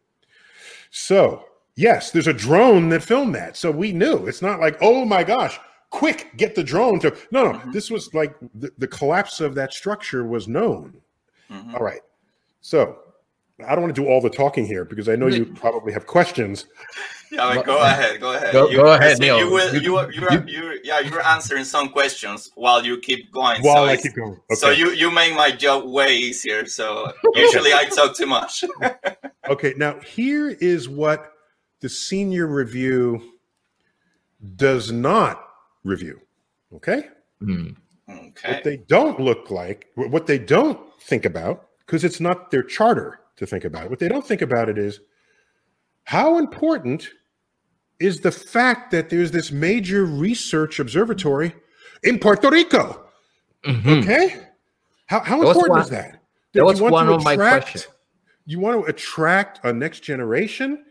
So, 0.91 1.45
yes, 1.77 2.11
there's 2.11 2.27
a 2.27 2.33
drone 2.33 2.89
that 2.91 3.03
filmed 3.03 3.35
that. 3.35 3.57
So 3.57 3.71
we 3.71 3.93
knew. 3.93 4.27
It's 4.27 4.43
not 4.43 4.61
like, 4.61 4.77
oh 4.81 5.05
my 5.05 5.25
gosh, 5.25 5.59
quick, 5.91 6.37
get 6.37 6.55
the 6.55 6.63
drone 6.65 6.99
to. 7.01 7.17
No, 7.31 7.53
no, 7.53 7.73
this 7.73 7.91
was 7.91 8.13
like 8.15 8.35
the, 8.55 8.71
the 8.79 8.87
collapse 8.89 9.41
of 9.41 9.55
that 9.55 9.73
structure 9.73 10.25
was 10.25 10.49
known. 10.49 11.01
Mhm. 11.51 11.75
All 11.75 11.81
right. 11.81 12.01
So 12.61 12.99
I 13.67 13.75
don't 13.75 13.83
want 13.83 13.95
to 13.95 14.01
do 14.01 14.07
all 14.09 14.21
the 14.21 14.31
talking 14.31 14.67
here 14.67 14.85
because 14.85 15.09
I 15.09 15.17
know 15.17 15.27
you 15.29 15.47
probably 15.55 15.93
have 15.93 16.07
questions. 16.07 16.67
Yeah, 17.31 17.55
but 17.57 17.67
go 17.67 17.79
ahead, 17.83 18.21
go 18.21 18.33
ahead. 18.33 18.53
Go- 18.53 18.73
go 18.73 18.93
ahead, 18.95 19.19
so 19.19 19.23
Neil. 19.23 19.39
You 19.39 19.51
will, 19.51 19.75
You- 19.75 19.81
you, 19.81 19.97
are- 19.99 20.11
you, 20.11 20.27
are, 20.29 20.49
you, 20.49 20.81
yeah, 20.83 21.01
you're 21.01 21.23
answering 21.27 21.65
some 21.65 21.91
questions 21.91 22.51
while 22.55 22.83
you 22.85 22.99
keep 23.01 23.31
going. 23.33 23.61
While 23.63 23.77
so 23.77 23.85
I 23.85 23.97
keep 23.99 24.15
going. 24.15 24.33
Okay. 24.51 24.55
So 24.55 24.71
you 24.71 24.93
you 24.93 25.11
make 25.11 25.35
my 25.35 25.51
job 25.51 25.85
way 25.85 26.17
easier. 26.17 26.65
So 26.67 27.13
usually 27.35 27.73
I 27.75 27.85
talk 27.85 28.17
too 28.17 28.27
much. 28.27 28.65
Okay, 29.51 29.73
now 29.79 29.99
here 30.01 30.51
is 30.51 30.91
what 30.91 31.33
the 31.81 31.89
senior 31.89 32.47
review 32.47 33.19
does 34.57 34.93
not 34.93 35.48
review. 35.89 36.21
Okay? 36.75 37.05
Hmm. 37.41 37.69
okay. 38.09 38.53
What 38.55 38.65
they 38.65 38.77
don't 38.77 39.19
look 39.21 39.51
like, 39.51 39.87
what 39.97 40.27
they 40.27 40.39
don't 40.39 40.79
think 41.03 41.25
about, 41.25 41.69
because 41.87 42.05
it's 42.05 42.21
not 42.21 42.51
their 42.51 42.63
charter 42.63 43.21
to 43.37 43.47
think 43.47 43.65
about. 43.65 43.91
What 43.91 43.99
they 43.99 44.09
don't 44.09 44.27
think 44.27 44.43
about 44.43 44.69
it 44.69 44.79
is 44.79 45.01
how 46.05 46.39
important 46.39 47.09
is 48.01 48.21
the 48.21 48.31
fact 48.31 48.91
that 48.93 49.11
there's 49.11 49.31
this 49.33 49.51
major 49.51 50.05
research 50.05 50.79
observatory 50.79 51.55
in 52.05 52.19
Puerto 52.19 52.51
Rico. 52.51 53.05
Mhm. 53.65 54.03
Okay? 54.03 54.37
How, 55.07 55.21
how 55.21 55.41
That 55.41 55.49
important 55.49 55.71
one- 55.71 55.81
is 55.83 55.91
that? 55.91 56.13
that 56.53 56.61
you 56.61 56.65
was 56.65 56.81
one 56.81 57.07
to 57.07 57.15
of 57.15 57.25
my 57.25 57.35
questions. 57.37 57.89
You 58.47 58.61
want 58.61 58.83
to 58.85 58.89
attract 58.91 59.61
a 59.65 59.73
next 59.73 60.01
generation, 60.01 60.85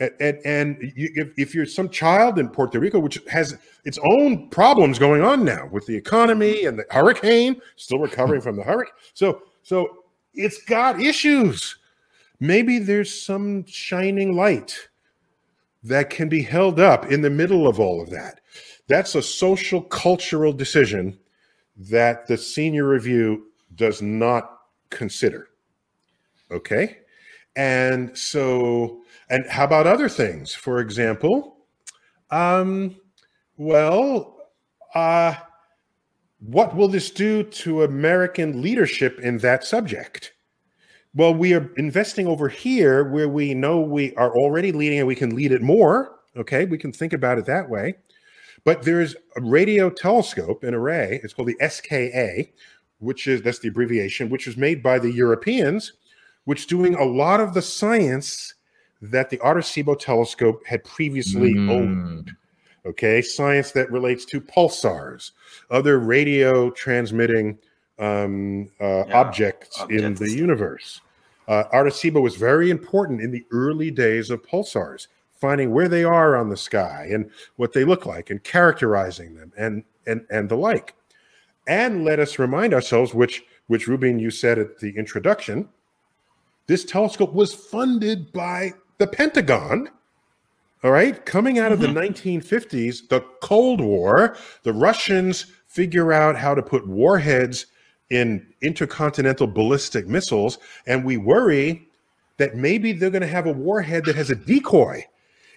and 0.00 0.10
and, 0.20 0.38
and 0.44 0.92
you, 0.96 1.10
if, 1.14 1.28
if 1.36 1.54
you're 1.54 1.66
some 1.66 1.88
child 1.88 2.38
in 2.38 2.48
Puerto 2.48 2.78
Rico, 2.78 2.98
which 2.98 3.18
has 3.30 3.56
its 3.84 3.98
own 4.04 4.48
problems 4.50 4.98
going 4.98 5.22
on 5.22 5.44
now 5.44 5.68
with 5.70 5.86
the 5.86 5.96
economy 5.96 6.54
mm-hmm. 6.54 6.68
and 6.68 6.78
the 6.78 6.86
hurricane, 6.90 7.60
still 7.76 7.98
recovering 7.98 8.40
from 8.40 8.56
the 8.56 8.62
hurricane, 8.62 8.94
so 9.14 9.42
so 9.62 10.04
it's 10.34 10.62
got 10.64 11.00
issues. 11.00 11.76
Maybe 12.40 12.78
there's 12.78 13.22
some 13.22 13.64
shining 13.66 14.36
light 14.36 14.88
that 15.84 16.10
can 16.10 16.28
be 16.28 16.42
held 16.42 16.80
up 16.80 17.10
in 17.10 17.22
the 17.22 17.30
middle 17.30 17.68
of 17.68 17.78
all 17.78 18.02
of 18.02 18.10
that. 18.10 18.40
That's 18.88 19.14
a 19.14 19.22
social 19.22 19.80
cultural 19.80 20.52
decision 20.52 21.18
that 21.76 22.26
the 22.26 22.36
senior 22.36 22.88
review 22.88 23.46
does 23.76 24.02
not 24.02 24.58
consider. 24.90 25.48
Okay. 26.50 26.98
And 27.56 28.16
so, 28.16 29.03
and 29.30 29.46
how 29.48 29.64
about 29.64 29.86
other 29.86 30.08
things? 30.08 30.54
For 30.54 30.80
example, 30.80 31.56
um, 32.30 32.96
well, 33.56 34.38
uh, 34.94 35.34
what 36.40 36.76
will 36.76 36.88
this 36.88 37.10
do 37.10 37.42
to 37.42 37.84
American 37.84 38.60
leadership 38.60 39.18
in 39.20 39.38
that 39.38 39.64
subject? 39.64 40.32
Well, 41.14 41.32
we 41.34 41.54
are 41.54 41.70
investing 41.76 42.26
over 42.26 42.48
here 42.48 43.04
where 43.04 43.28
we 43.28 43.54
know 43.54 43.80
we 43.80 44.14
are 44.16 44.34
already 44.36 44.72
leading 44.72 44.98
and 44.98 45.06
we 45.06 45.14
can 45.14 45.34
lead 45.34 45.52
it 45.52 45.62
more. 45.62 46.16
Okay, 46.36 46.64
we 46.64 46.76
can 46.76 46.92
think 46.92 47.12
about 47.12 47.38
it 47.38 47.46
that 47.46 47.70
way. 47.70 47.94
But 48.64 48.82
there's 48.82 49.14
a 49.36 49.42
radio 49.42 49.90
telescope, 49.90 50.64
an 50.64 50.74
array, 50.74 51.20
it's 51.22 51.32
called 51.32 51.48
the 51.48 51.68
SKA, 51.68 52.50
which 52.98 53.26
is 53.26 53.42
that's 53.42 53.60
the 53.60 53.68
abbreviation, 53.68 54.30
which 54.30 54.46
was 54.46 54.56
made 54.56 54.82
by 54.82 54.98
the 54.98 55.12
Europeans, 55.12 55.92
which 56.44 56.66
doing 56.66 56.94
a 56.94 57.04
lot 57.04 57.40
of 57.40 57.54
the 57.54 57.62
science 57.62 58.53
that 59.10 59.30
the 59.30 59.38
Arecibo 59.38 59.98
telescope 59.98 60.64
had 60.66 60.84
previously 60.84 61.54
Mm. 61.54 61.70
owned. 61.70 62.36
Okay, 62.86 63.22
science 63.22 63.70
that 63.72 63.90
relates 63.90 64.24
to 64.26 64.40
pulsars, 64.40 65.30
other 65.70 65.98
radio 65.98 66.70
transmitting 66.70 67.58
um, 67.98 68.68
uh, 68.80 69.04
Yeah, 69.06 69.20
objects, 69.20 69.82
in 69.88 70.14
the 70.14 70.30
universe. 70.30 71.00
Uh, 71.46 71.64
Arecibo 71.72 72.20
was 72.20 72.36
very 72.36 72.70
important 72.70 73.20
in 73.20 73.30
the 73.30 73.44
early 73.52 73.90
days 73.90 74.30
of 74.30 74.42
pulsars, 74.42 75.06
finding 75.32 75.70
where 75.70 75.88
they 75.88 76.02
are 76.04 76.36
on 76.36 76.48
the 76.48 76.56
sky 76.56 77.08
and 77.12 77.30
what 77.56 77.72
they 77.72 77.84
look 77.84 78.04
like, 78.04 78.30
and 78.30 78.42
characterizing 78.42 79.34
them, 79.34 79.52
and 79.56 79.84
and 80.06 80.26
and 80.30 80.48
the 80.48 80.56
like. 80.56 80.94
And 81.66 82.04
let 82.04 82.18
us 82.18 82.38
remind 82.38 82.74
ourselves, 82.74 83.14
which 83.14 83.44
which 83.68 83.86
Ruben 83.86 84.18
you 84.18 84.30
said 84.30 84.58
at 84.58 84.78
the 84.78 84.90
introduction, 84.96 85.68
this 86.66 86.84
telescope 86.84 87.32
was 87.32 87.54
funded 87.54 88.32
by 88.32 88.72
the 88.98 89.06
Pentagon. 89.06 89.90
All 90.82 90.90
right, 90.90 91.24
coming 91.24 91.58
out 91.58 91.72
of 91.72 91.80
the 91.80 91.86
mm-hmm. 91.86 92.28
1950s, 92.28 93.08
the 93.08 93.20
Cold 93.40 93.80
War, 93.80 94.36
the 94.64 94.72
Russians 94.74 95.46
figure 95.66 96.12
out 96.12 96.36
how 96.36 96.54
to 96.54 96.62
put 96.62 96.86
warheads 96.86 97.66
in 98.10 98.46
intercontinental 98.60 99.46
ballistic 99.46 100.06
missiles, 100.06 100.58
and 100.86 101.04
we 101.04 101.16
worry 101.16 101.88
that 102.36 102.54
maybe 102.54 102.92
they're 102.92 103.10
going 103.10 103.22
to 103.22 103.26
have 103.26 103.46
a 103.46 103.52
warhead 103.52 104.04
that 104.04 104.14
has 104.14 104.30
a 104.30 104.34
decoy, 104.34 105.02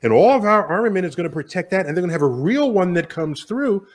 and 0.01 0.13
all 0.13 0.31
of 0.31 0.45
our 0.45 0.65
armament 0.65 1.05
is 1.05 1.15
going 1.15 1.29
to 1.29 1.33
protect 1.33 1.71
that, 1.71 1.85
and 1.85 1.95
they're 1.95 2.01
going 2.01 2.09
to 2.09 2.13
have 2.13 2.21
a 2.21 2.25
real 2.25 2.71
one 2.71 2.93
that 2.93 3.09
comes 3.09 3.43
through. 3.43 3.85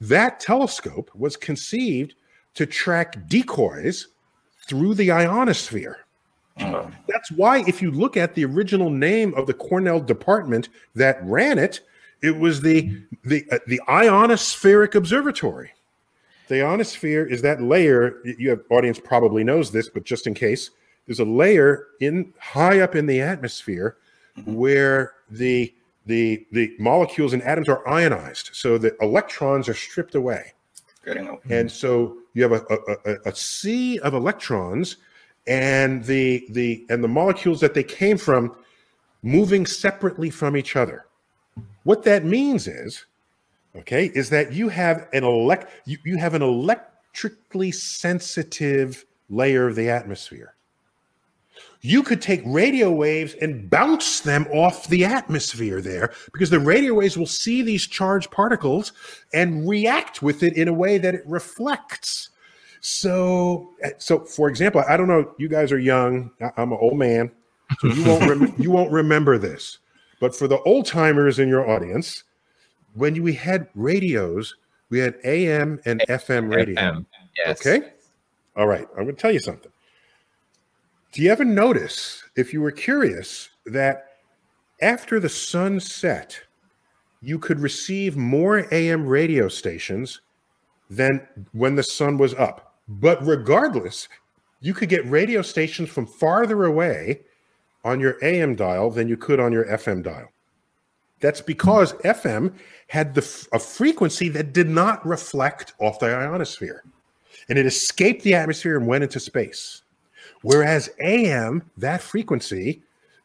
That 0.00 0.40
telescope 0.40 1.10
was 1.14 1.36
conceived 1.36 2.14
to 2.54 2.64
track 2.64 3.28
decoys 3.28 4.08
through 4.66 4.94
the 4.94 5.12
ionosphere. 5.12 5.98
Oh. 6.60 6.90
That's 7.08 7.30
why, 7.30 7.64
if 7.66 7.80
you 7.80 7.90
look 7.90 8.16
at 8.16 8.34
the 8.34 8.44
original 8.44 8.90
name 8.90 9.34
of 9.34 9.46
the 9.46 9.54
Cornell 9.54 10.00
department 10.00 10.68
that 10.94 11.18
ran 11.22 11.58
it, 11.58 11.80
it 12.22 12.36
was 12.36 12.60
the 12.60 13.00
the 13.24 13.44
uh, 13.52 13.58
the 13.66 13.80
ionospheric 13.88 14.94
observatory. 14.94 15.70
The 16.48 16.62
ionosphere 16.62 17.26
is 17.26 17.42
that 17.42 17.62
layer. 17.62 18.20
You 18.24 18.50
have 18.50 18.62
audience 18.70 18.98
probably 18.98 19.44
knows 19.44 19.70
this, 19.70 19.88
but 19.88 20.04
just 20.04 20.26
in 20.26 20.34
case, 20.34 20.70
there's 21.06 21.20
a 21.20 21.24
layer 21.24 21.86
in 22.00 22.32
high 22.40 22.80
up 22.80 22.96
in 22.96 23.06
the 23.06 23.20
atmosphere 23.20 23.96
where 24.46 25.14
the 25.30 25.72
the 26.06 26.46
the 26.52 26.74
molecules 26.78 27.34
and 27.34 27.42
atoms 27.42 27.68
are 27.68 27.86
ionized, 27.88 28.50
so 28.52 28.78
the 28.78 28.96
electrons 29.00 29.68
are 29.68 29.74
stripped 29.74 30.14
away. 30.14 30.54
And 31.50 31.70
so 31.70 32.18
you 32.34 32.42
have 32.42 32.52
a, 32.52 32.62
a, 32.70 33.12
a, 33.12 33.16
a 33.26 33.34
sea 33.34 33.98
of 34.00 34.14
electrons 34.14 34.96
and 35.48 36.04
the 36.04 36.46
the 36.50 36.86
and 36.90 37.02
the 37.02 37.08
molecules 37.08 37.60
that 37.60 37.74
they 37.74 37.82
came 37.82 38.18
from 38.18 38.54
moving 39.22 39.66
separately 39.66 40.30
from 40.30 40.56
each 40.56 40.76
other. 40.76 41.06
What 41.82 42.04
that 42.04 42.24
means 42.24 42.68
is, 42.68 43.06
okay, 43.74 44.12
is 44.14 44.30
that 44.30 44.52
you 44.52 44.68
have 44.68 45.08
an 45.12 45.24
elect 45.24 45.72
you, 45.86 45.98
you 46.04 46.18
have 46.18 46.34
an 46.34 46.42
electrically 46.42 47.72
sensitive 47.72 49.04
layer 49.30 49.66
of 49.66 49.74
the 49.74 49.88
atmosphere. 49.88 50.54
You 51.80 52.02
could 52.02 52.20
take 52.20 52.42
radio 52.44 52.90
waves 52.90 53.34
and 53.40 53.70
bounce 53.70 54.20
them 54.20 54.46
off 54.52 54.88
the 54.88 55.04
atmosphere 55.04 55.80
there 55.80 56.12
because 56.32 56.50
the 56.50 56.58
radio 56.58 56.94
waves 56.94 57.16
will 57.16 57.26
see 57.26 57.62
these 57.62 57.86
charged 57.86 58.30
particles 58.30 58.92
and 59.32 59.68
react 59.68 60.20
with 60.20 60.42
it 60.42 60.56
in 60.56 60.66
a 60.66 60.72
way 60.72 60.98
that 60.98 61.14
it 61.14 61.22
reflects. 61.24 62.30
So, 62.80 63.70
eh, 63.82 63.90
so 63.98 64.20
for 64.24 64.48
example, 64.48 64.82
I 64.88 64.96
don't 64.96 65.08
know. 65.08 65.34
You 65.38 65.48
guys 65.48 65.72
are 65.72 65.78
young. 65.78 66.30
I'm 66.56 66.72
an 66.72 66.78
old 66.80 66.98
man, 66.98 67.30
so 67.80 67.88
you 67.88 68.04
won't 68.04 68.28
rem- 68.28 68.54
you 68.58 68.70
won't 68.70 68.92
remember 68.92 69.38
this. 69.38 69.78
But 70.20 70.34
for 70.34 70.48
the 70.48 70.60
old 70.62 70.86
timers 70.86 71.38
in 71.38 71.48
your 71.48 71.68
audience, 71.68 72.24
when 72.94 73.22
we 73.22 73.32
had 73.32 73.68
radios, 73.74 74.56
we 74.90 74.98
had 74.98 75.16
AM 75.24 75.80
and 75.84 76.02
FM 76.08 76.52
radio. 76.52 76.74
FM. 76.74 77.06
Yes. 77.36 77.64
Okay. 77.64 77.92
All 78.56 78.66
right. 78.66 78.86
I'm 78.96 79.04
going 79.04 79.14
to 79.14 79.20
tell 79.20 79.32
you 79.32 79.38
something. 79.38 79.70
Do 81.12 81.22
you 81.22 81.30
ever 81.30 81.44
notice, 81.44 82.22
if 82.36 82.52
you 82.52 82.60
were 82.60 82.72
curious, 82.72 83.48
that 83.66 84.06
after 84.82 85.20
the 85.20 85.28
sun 85.28 85.80
set, 85.80 86.40
you 87.20 87.38
could 87.38 87.60
receive 87.60 88.16
more 88.16 88.66
AM 88.72 89.06
radio 89.06 89.48
stations 89.48 90.20
than 90.90 91.26
when 91.52 91.76
the 91.76 91.82
sun 91.82 92.18
was 92.18 92.34
up? 92.34 92.67
But 92.88 93.24
regardless, 93.26 94.08
you 94.60 94.74
could 94.74 94.88
get 94.88 95.08
radio 95.08 95.42
stations 95.42 95.90
from 95.90 96.06
farther 96.06 96.64
away 96.64 97.20
on 97.84 98.00
your 98.00 98.16
AM 98.22 98.54
dial 98.54 98.90
than 98.90 99.08
you 99.08 99.16
could 99.16 99.40
on 99.40 99.52
your 99.52 99.66
FM 99.66 100.02
dial. 100.02 100.28
That's 101.20 101.40
because 101.40 101.92
FM 102.04 102.54
had 102.86 103.14
the 103.14 103.48
a 103.52 103.58
frequency 103.58 104.28
that 104.30 104.52
did 104.52 104.68
not 104.68 105.04
reflect 105.06 105.74
off 105.80 105.98
the 105.98 106.14
ionosphere 106.14 106.84
and 107.48 107.58
it 107.58 107.66
escaped 107.66 108.22
the 108.22 108.34
atmosphere 108.34 108.76
and 108.76 108.86
went 108.86 109.04
into 109.04 109.20
space. 109.20 109.82
Whereas 110.42 110.90
AM, 111.00 111.68
that 111.76 112.00
frequency, 112.02 112.82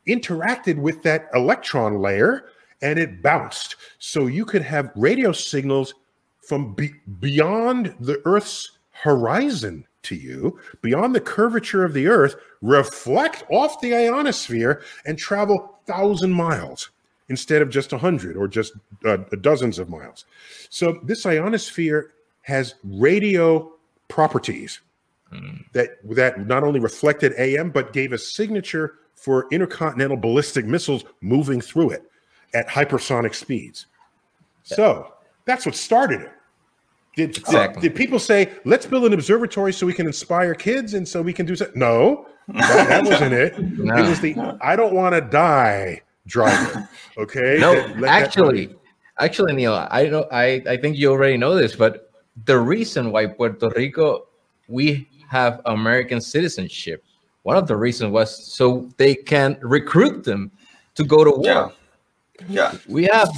interacted 0.08 0.78
with 0.78 1.04
that 1.04 1.30
electron 1.34 2.00
layer 2.00 2.46
and 2.82 2.98
it 2.98 3.22
bounced. 3.22 3.76
So 4.00 4.28
you 4.28 4.46
could 4.46 4.62
have 4.62 4.92
radio 4.96 5.32
signals 5.32 5.94
from 6.42 6.74
be- 6.74 6.96
beyond 7.20 7.96
the 8.00 8.22
Earth's 8.26 8.72
horizon 8.94 9.86
to 10.04 10.16
you, 10.16 10.60
beyond 10.82 11.14
the 11.16 11.22
curvature 11.22 11.84
of 11.84 11.94
the 11.94 12.08
Earth, 12.08 12.36
reflect 12.62 13.44
off 13.50 13.80
the 13.82 13.96
ionosphere 13.96 14.82
and 15.06 15.18
travel 15.18 15.80
thousand 15.86 16.32
miles 16.32 16.90
instead 17.30 17.62
of 17.62 17.70
just 17.70 17.94
a 17.94 17.98
hundred 17.98 18.38
or 18.38 18.48
just 18.48 18.74
uh, 19.06 19.18
dozens 19.42 19.80
of 19.80 19.90
miles. 19.90 20.26
So 20.70 21.00
this 21.04 21.26
ionosphere 21.26 22.12
has 22.42 22.76
radio 22.84 23.72
properties 24.08 24.82
that 25.74 25.98
that 26.16 26.46
not 26.46 26.64
only 26.64 26.80
reflected 26.80 27.34
AM 27.38 27.72
but 27.72 27.94
gave 27.94 28.14
a 28.14 28.18
signature 28.18 28.96
for 29.16 29.48
intercontinental 29.52 30.18
ballistic 30.18 30.66
missiles 30.66 31.06
moving 31.22 31.62
through 31.62 31.92
it 31.92 32.04
at 32.54 32.68
hypersonic 32.68 33.34
speeds. 33.34 33.88
So 34.64 35.14
that's 35.46 35.66
what 35.66 35.76
started 35.76 36.22
it. 36.22 36.32
Did, 37.16 37.38
Exactly. 37.38 37.82
did 37.82 37.96
people 37.96 38.18
say, 38.20 38.52
let's 38.66 38.86
build 38.86 39.06
an 39.06 39.14
observatory 39.14 39.72
so 39.74 39.86
we 39.86 39.94
can 39.94 40.08
inspire 40.08 40.56
kids 40.56 40.96
and 40.96 41.08
so 41.08 41.22
we 41.22 41.32
can 41.34 41.46
do 41.46 41.56
something? 41.56 41.78
No, 41.80 42.26
that, 42.48 42.88
that 42.90 43.04
wasn't 43.06 43.34
it. 43.34 43.54
No. 43.78 43.96
It 43.96 44.10
was 44.10 44.20
the 44.20 44.36
I 44.62 44.76
don't 44.76 44.94
want 44.96 45.14
to 45.16 45.22
die 45.22 46.02
driver. 46.28 46.90
Okay. 47.18 47.58
No, 47.60 47.76
That- 47.76 47.90
let 48.00 48.02
that- 48.02 48.24
actually, 48.24 48.76
actually, 49.20 49.54
Neil, 49.54 49.88
I 49.92 50.08
know, 50.08 50.26
I, 50.32 50.64
I 50.68 50.78
think 50.78 50.98
you 50.98 51.12
already 51.12 51.38
know 51.38 51.54
this, 51.56 51.76
but 51.76 52.10
the 52.46 52.58
reason 52.60 53.12
why 53.12 53.28
Puerto 53.28 53.70
Rico 53.76 54.26
we 54.68 55.08
have 55.30 55.62
American 55.66 56.20
citizenship, 56.20 57.04
one 57.44 57.58
of 57.58 57.68
the 57.68 57.76
reasons 57.76 58.12
was 58.12 58.36
so 58.52 58.90
they 58.98 59.14
can 59.14 59.58
recruit 59.62 60.24
them 60.24 60.50
to 60.96 61.04
go 61.04 61.24
to 61.24 61.30
war. 61.32 61.44
Yeah. 61.46 61.70
Yeah. 62.50 62.72
We 62.88 63.04
have 63.12 63.30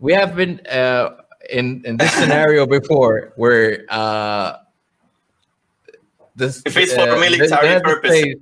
we 0.00 0.12
have 0.14 0.34
been 0.34 0.60
uh, 0.66 1.10
in 1.50 1.82
in 1.84 1.96
this 1.96 2.12
scenario 2.12 2.66
before 2.78 3.32
where 3.36 3.84
uh, 3.90 4.58
this 6.36 6.62
If 6.66 6.76
it's 6.76 6.92
for 6.94 7.00
uh, 7.02 7.16
military 7.18 7.46
United 7.46 7.82
purpose, 7.84 8.10
States 8.18 8.40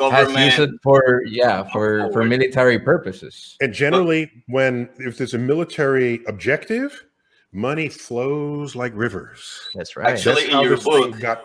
has 0.00 0.28
used 0.28 0.56
Government. 0.56 0.58
it 0.74 0.80
for 0.82 1.22
yeah 1.26 1.64
for 1.72 2.10
for 2.12 2.24
military 2.24 2.78
purposes. 2.78 3.56
And 3.60 3.72
generally, 3.72 4.30
when 4.46 4.88
if 4.98 5.16
there's 5.18 5.34
a 5.34 5.38
military 5.38 6.22
objective, 6.26 7.04
money 7.52 7.88
flows 7.88 8.76
like 8.76 8.92
rivers. 8.94 9.68
That's 9.74 9.96
right. 9.96 10.06
Actually, 10.08 10.34
That's 10.34 10.46
in 10.46 10.52
how 10.52 10.62
your 10.62 10.76
this 10.76 10.84
thing 10.84 11.10
book- 11.12 11.20
got 11.20 11.42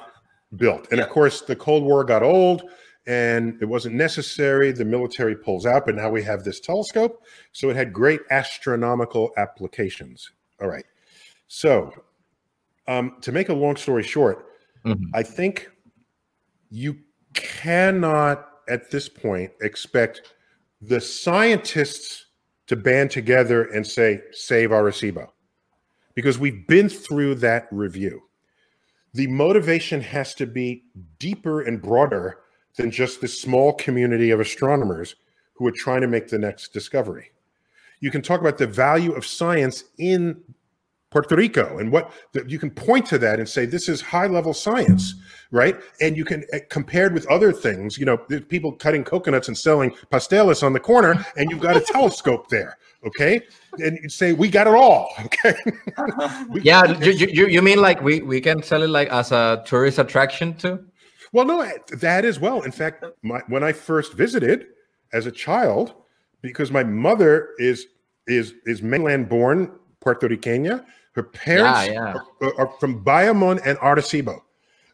built. 0.58 0.88
And 0.92 1.00
of 1.00 1.10
course, 1.10 1.42
the 1.42 1.56
Cold 1.56 1.84
War 1.84 2.04
got 2.04 2.24
old 2.24 2.64
and 3.08 3.58
it 3.62 3.66
wasn't 3.66 3.96
necessary. 3.96 4.72
The 4.74 4.86
military 4.86 5.36
pulls 5.36 5.66
out, 5.66 5.86
but 5.86 5.96
now 5.96 6.10
we 6.10 6.22
have 6.24 6.44
this 6.44 6.60
telescope. 6.60 7.24
So 7.54 7.70
it 7.70 7.76
had 7.76 7.94
great 7.94 8.20
astronomical 8.32 9.32
applications. 9.38 10.30
All 10.62 10.68
right. 10.68 10.86
So, 11.54 11.92
um, 12.88 13.18
to 13.20 13.34
make 13.34 13.50
a 13.50 13.54
long 13.54 13.76
story 13.76 14.04
short, 14.04 14.46
Mhm. 14.86 15.10
I 15.14 15.22
think 15.22 15.70
you 16.70 16.98
cannot 17.34 18.62
at 18.70 18.90
this 18.90 19.10
point 19.10 19.52
expect 19.60 20.34
the 20.82 21.02
scientists 21.02 22.28
to 22.68 22.78
band 22.78 23.12
together 23.12 23.66
and 23.66 23.86
say, 23.86 24.22
save 24.32 24.70
Arecibo, 24.70 25.30
because 26.16 26.40
we've 26.40 26.66
been 26.68 26.88
through 26.88 27.36
that 27.36 27.68
review. 27.70 28.22
The 29.14 29.28
motivation 29.28 30.00
has 30.00 30.34
to 30.36 30.46
be 30.46 30.86
deeper 31.20 31.64
and 31.64 31.82
broader 31.82 32.40
than 32.78 32.92
just 32.92 33.20
this 33.20 33.42
small 33.42 33.74
community 33.74 34.32
of 34.32 34.40
astronomers 34.40 35.16
who 35.56 35.68
are 35.68 35.74
trying 35.74 36.00
to 36.00 36.08
make 36.08 36.30
the 36.30 36.40
next 36.40 36.72
discovery. 36.72 37.32
You 38.00 38.10
can 38.10 38.22
talk 38.22 38.40
about 38.40 38.58
the 38.58 38.68
value 38.68 39.12
of 39.12 39.26
science 39.26 39.84
in 39.98 40.42
Puerto 41.12 41.36
Rico 41.36 41.78
and 41.78 41.92
what 41.92 42.12
you 42.48 42.58
can 42.58 42.72
point 42.72 43.06
to 43.08 43.18
that 43.20 43.38
and 43.38 43.48
say 43.48 43.66
this 43.66 43.90
is 43.90 44.00
high 44.02 44.28
level 44.28 44.54
science, 44.54 45.16
right? 45.52 45.78
And 46.00 46.16
you 46.16 46.24
can 46.24 46.44
uh, 46.54 46.60
compared 46.70 47.14
with 47.14 47.28
other 47.28 47.52
things, 47.52 47.98
you 47.98 48.06
know, 48.06 48.18
there's 48.30 48.46
people 48.46 48.72
cutting 48.72 49.04
coconuts 49.04 49.50
and 49.50 49.58
selling 49.58 49.92
pasteles 50.10 50.64
on 50.64 50.72
the 50.74 50.80
corner, 50.80 51.24
and 51.36 51.52
you've 51.52 51.60
got 51.60 51.76
a 51.76 51.82
telescope 51.82 52.48
there, 52.50 52.78
okay? 53.06 53.42
And 53.80 54.00
you 54.02 54.08
say 54.10 54.32
we 54.32 54.50
got 54.50 54.68
it 54.68 54.74
all, 54.74 55.10
okay? 55.26 55.54
We- 56.50 56.62
Yeah, 56.62 56.98
you, 57.00 57.12
you, 57.12 57.28
you- 57.28 57.48
you 57.48 57.62
mean 57.62 57.82
like 57.82 58.02
we, 58.02 58.22
we 58.22 58.40
can 58.40 58.64
sell 58.64 58.82
it 58.82 58.90
like 58.90 59.10
as 59.10 59.32
a 59.34 59.62
tourist 59.66 60.00
attraction 60.00 60.56
too? 60.56 60.80
Well, 61.34 61.46
no, 61.46 61.66
that 61.92 62.24
as 62.26 62.40
well. 62.40 62.62
In 62.62 62.72
fact, 62.72 63.04
my, 63.22 63.42
when 63.48 63.64
I 63.64 63.74
first 63.74 64.14
visited 64.14 64.68
as 65.14 65.26
a 65.26 65.32
child, 65.32 65.94
because 66.42 66.72
my 66.72 66.84
mother 66.86 67.50
is 67.58 67.88
is 68.28 68.54
is 68.66 68.82
mainland 68.82 69.28
born 69.30 69.72
Puerto 70.00 70.28
Riqueña, 70.28 70.86
her 71.14 71.24
parents 71.24 71.88
yeah. 71.88 72.16
Are, 72.42 72.60
are 72.60 72.74
from 72.80 73.04
Bayamon 73.04 73.62
and 73.66 73.78
Arecibo. 73.80 74.42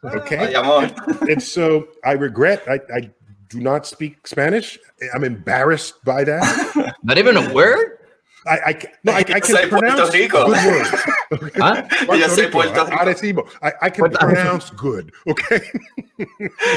Okay, 0.04 0.54
Bayamon. 0.54 1.22
and 1.32 1.42
so 1.42 1.88
I 2.06 2.14
regret 2.14 2.64
I, 2.68 2.80
I 2.96 3.12
do 3.50 3.60
not 3.60 3.86
speak 3.86 4.28
Spanish. 4.28 4.78
I'm 5.14 5.24
embarrassed 5.24 6.04
by 6.04 6.24
that. 6.26 6.96
Not 7.04 7.18
even 7.18 7.38
a 7.38 7.54
word? 7.54 8.00
I, 8.46 8.58
I 8.66 8.82
no, 9.04 9.12
I, 9.12 9.18
I 9.18 9.40
Say 9.42 9.62
can 9.62 9.70
Puerto 9.70 9.88
pronounce 9.88 10.14
Rico. 10.14 10.46
good 10.48 10.66
words. 10.66 10.90
Huh? 11.58 11.84
You 12.16 12.30
say 12.30 12.50
Puerto 12.50 12.70
Rico. 12.70 12.86
Arecibo. 12.86 13.50
I, 13.62 13.74
I 13.82 13.90
can 13.90 14.06
Puerto- 14.10 14.18
pronounce 14.18 14.70
good. 14.70 15.12
Okay. 15.28 15.60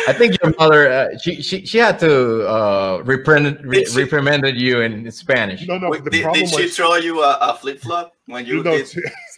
I 0.09 0.13
think 0.13 0.37
your 0.43 0.53
mother, 0.59 0.91
uh, 0.91 1.19
she, 1.19 1.41
she 1.41 1.65
she 1.65 1.79
had 1.79 1.99
to 2.01 2.47
uh, 2.49 3.03
reprimand 3.05 3.61
re- 3.65 3.85
she- 3.85 3.97
reprimanded 3.97 4.57
you 4.61 4.81
in 4.81 5.09
Spanish. 5.13 5.67
No, 5.69 5.79
no. 5.79 5.91
Wait, 5.91 6.03
the 6.03 6.11
did, 6.11 6.23
problem 6.25 6.41
did 6.41 6.51
she 6.51 6.63
was 6.63 6.77
throw 6.77 6.97
you 6.97 7.23
a, 7.23 7.39
a 7.41 7.55
flip 7.55 7.81
flop 7.81 8.15
when 8.27 8.45
you 8.45 8.63
no, 8.65 8.73
did? 8.73 8.89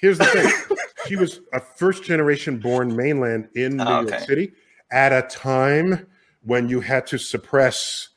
Here's 0.02 0.18
the 0.18 0.26
thing. 0.26 0.76
she 1.06 1.16
was 1.16 1.40
a 1.54 1.60
first 1.60 2.04
generation 2.04 2.58
born 2.58 2.94
mainland 2.94 3.48
in 3.54 3.78
New 3.78 3.84
Ah, 3.84 4.00
York 4.00 4.12
okay. 4.14 4.24
City 4.24 4.52
at 4.90 5.12
a 5.12 5.22
time 5.22 6.06
when 6.42 6.68
you 6.68 6.80
had 6.80 7.06
to 7.06 7.16
suppress 7.18 8.10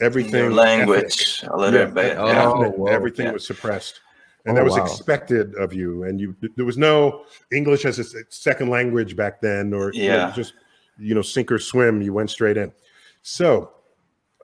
everything 0.00 0.44
Your 0.44 0.52
language 0.52 1.44
a 1.46 1.56
little 1.56 1.80
Yeah, 1.80 1.86
bit. 1.86 2.16
Oh, 2.18 2.26
ethnic. 2.26 2.74
everything 2.94 3.26
Yeah. 3.26 3.32
was 3.32 3.46
suppressed 3.46 4.00
and 4.44 4.52
Oh, 4.52 4.54
that 4.56 4.64
was 4.64 4.76
wow. 4.76 4.84
expected 4.84 5.54
of 5.56 5.72
you 5.72 6.04
and 6.04 6.20
you 6.20 6.34
there 6.56 6.64
was 6.64 6.76
no 6.78 7.24
english 7.52 7.84
as 7.84 7.98
a 8.00 8.04
second 8.28 8.70
language 8.70 9.14
back 9.14 9.40
then 9.40 9.72
or 9.72 9.92
you 9.92 10.08
know, 10.08 10.32
just 10.34 10.54
you 10.98 11.14
know 11.14 11.22
sink 11.22 11.52
or 11.52 11.58
swim 11.58 12.02
you 12.02 12.12
went 12.12 12.28
straight 12.30 12.56
in 12.56 12.72
so 13.22 13.70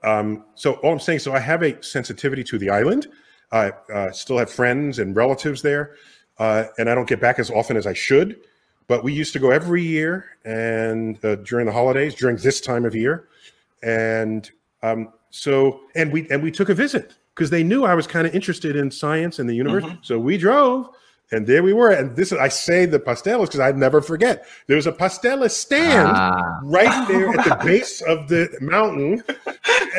um 0.03 0.45
so 0.55 0.73
all 0.75 0.93
i'm 0.93 0.99
saying 0.99 1.19
so 1.19 1.33
i 1.33 1.39
have 1.39 1.63
a 1.63 1.81
sensitivity 1.83 2.43
to 2.45 2.57
the 2.57 2.69
island 2.69 3.07
i 3.51 3.71
uh, 3.93 4.09
still 4.11 4.37
have 4.37 4.49
friends 4.49 4.99
and 4.99 5.15
relatives 5.17 5.61
there 5.61 5.95
uh, 6.39 6.65
and 6.77 6.89
i 6.89 6.95
don't 6.95 7.07
get 7.07 7.19
back 7.21 7.37
as 7.39 7.51
often 7.51 7.77
as 7.77 7.85
i 7.85 7.93
should 7.93 8.39
but 8.87 9.03
we 9.03 9.13
used 9.13 9.33
to 9.33 9.39
go 9.39 9.51
every 9.51 9.83
year 9.83 10.25
and 10.45 11.23
uh, 11.23 11.35
during 11.35 11.65
the 11.65 11.71
holidays 11.71 12.15
during 12.15 12.35
this 12.37 12.59
time 12.61 12.85
of 12.85 12.95
year 12.95 13.27
and 13.83 14.51
um, 14.83 15.13
so 15.29 15.81
and 15.95 16.11
we 16.11 16.29
and 16.29 16.41
we 16.41 16.51
took 16.51 16.69
a 16.69 16.73
visit 16.73 17.13
because 17.35 17.49
they 17.49 17.63
knew 17.63 17.85
I 17.85 17.93
was 17.95 18.07
kind 18.07 18.27
of 18.27 18.35
interested 18.35 18.75
in 18.75 18.91
science 18.91 19.39
and 19.39 19.47
the 19.49 19.53
universe. 19.53 19.85
So 20.01 20.19
we 20.19 20.37
drove, 20.37 20.89
and 21.31 21.47
there 21.47 21.63
we 21.63 21.71
were. 21.71 21.91
And 21.91 22.15
this 22.15 22.31
is 22.33 22.37
I 22.37 22.49
say 22.49 22.85
the 22.85 22.99
pastelas 22.99 23.45
because 23.45 23.59
I'd 23.61 23.77
never 23.77 24.01
forget. 24.01 24.45
There 24.67 24.75
was 24.75 24.87
a 24.87 24.91
pastela 24.91 25.49
stand 25.49 26.09
Ah, 26.11 26.59
right 26.63 27.07
there 27.07 27.29
at 27.29 27.45
the 27.45 27.55
base 27.65 28.01
of 28.01 28.27
the 28.27 28.49
mountain, 28.59 29.23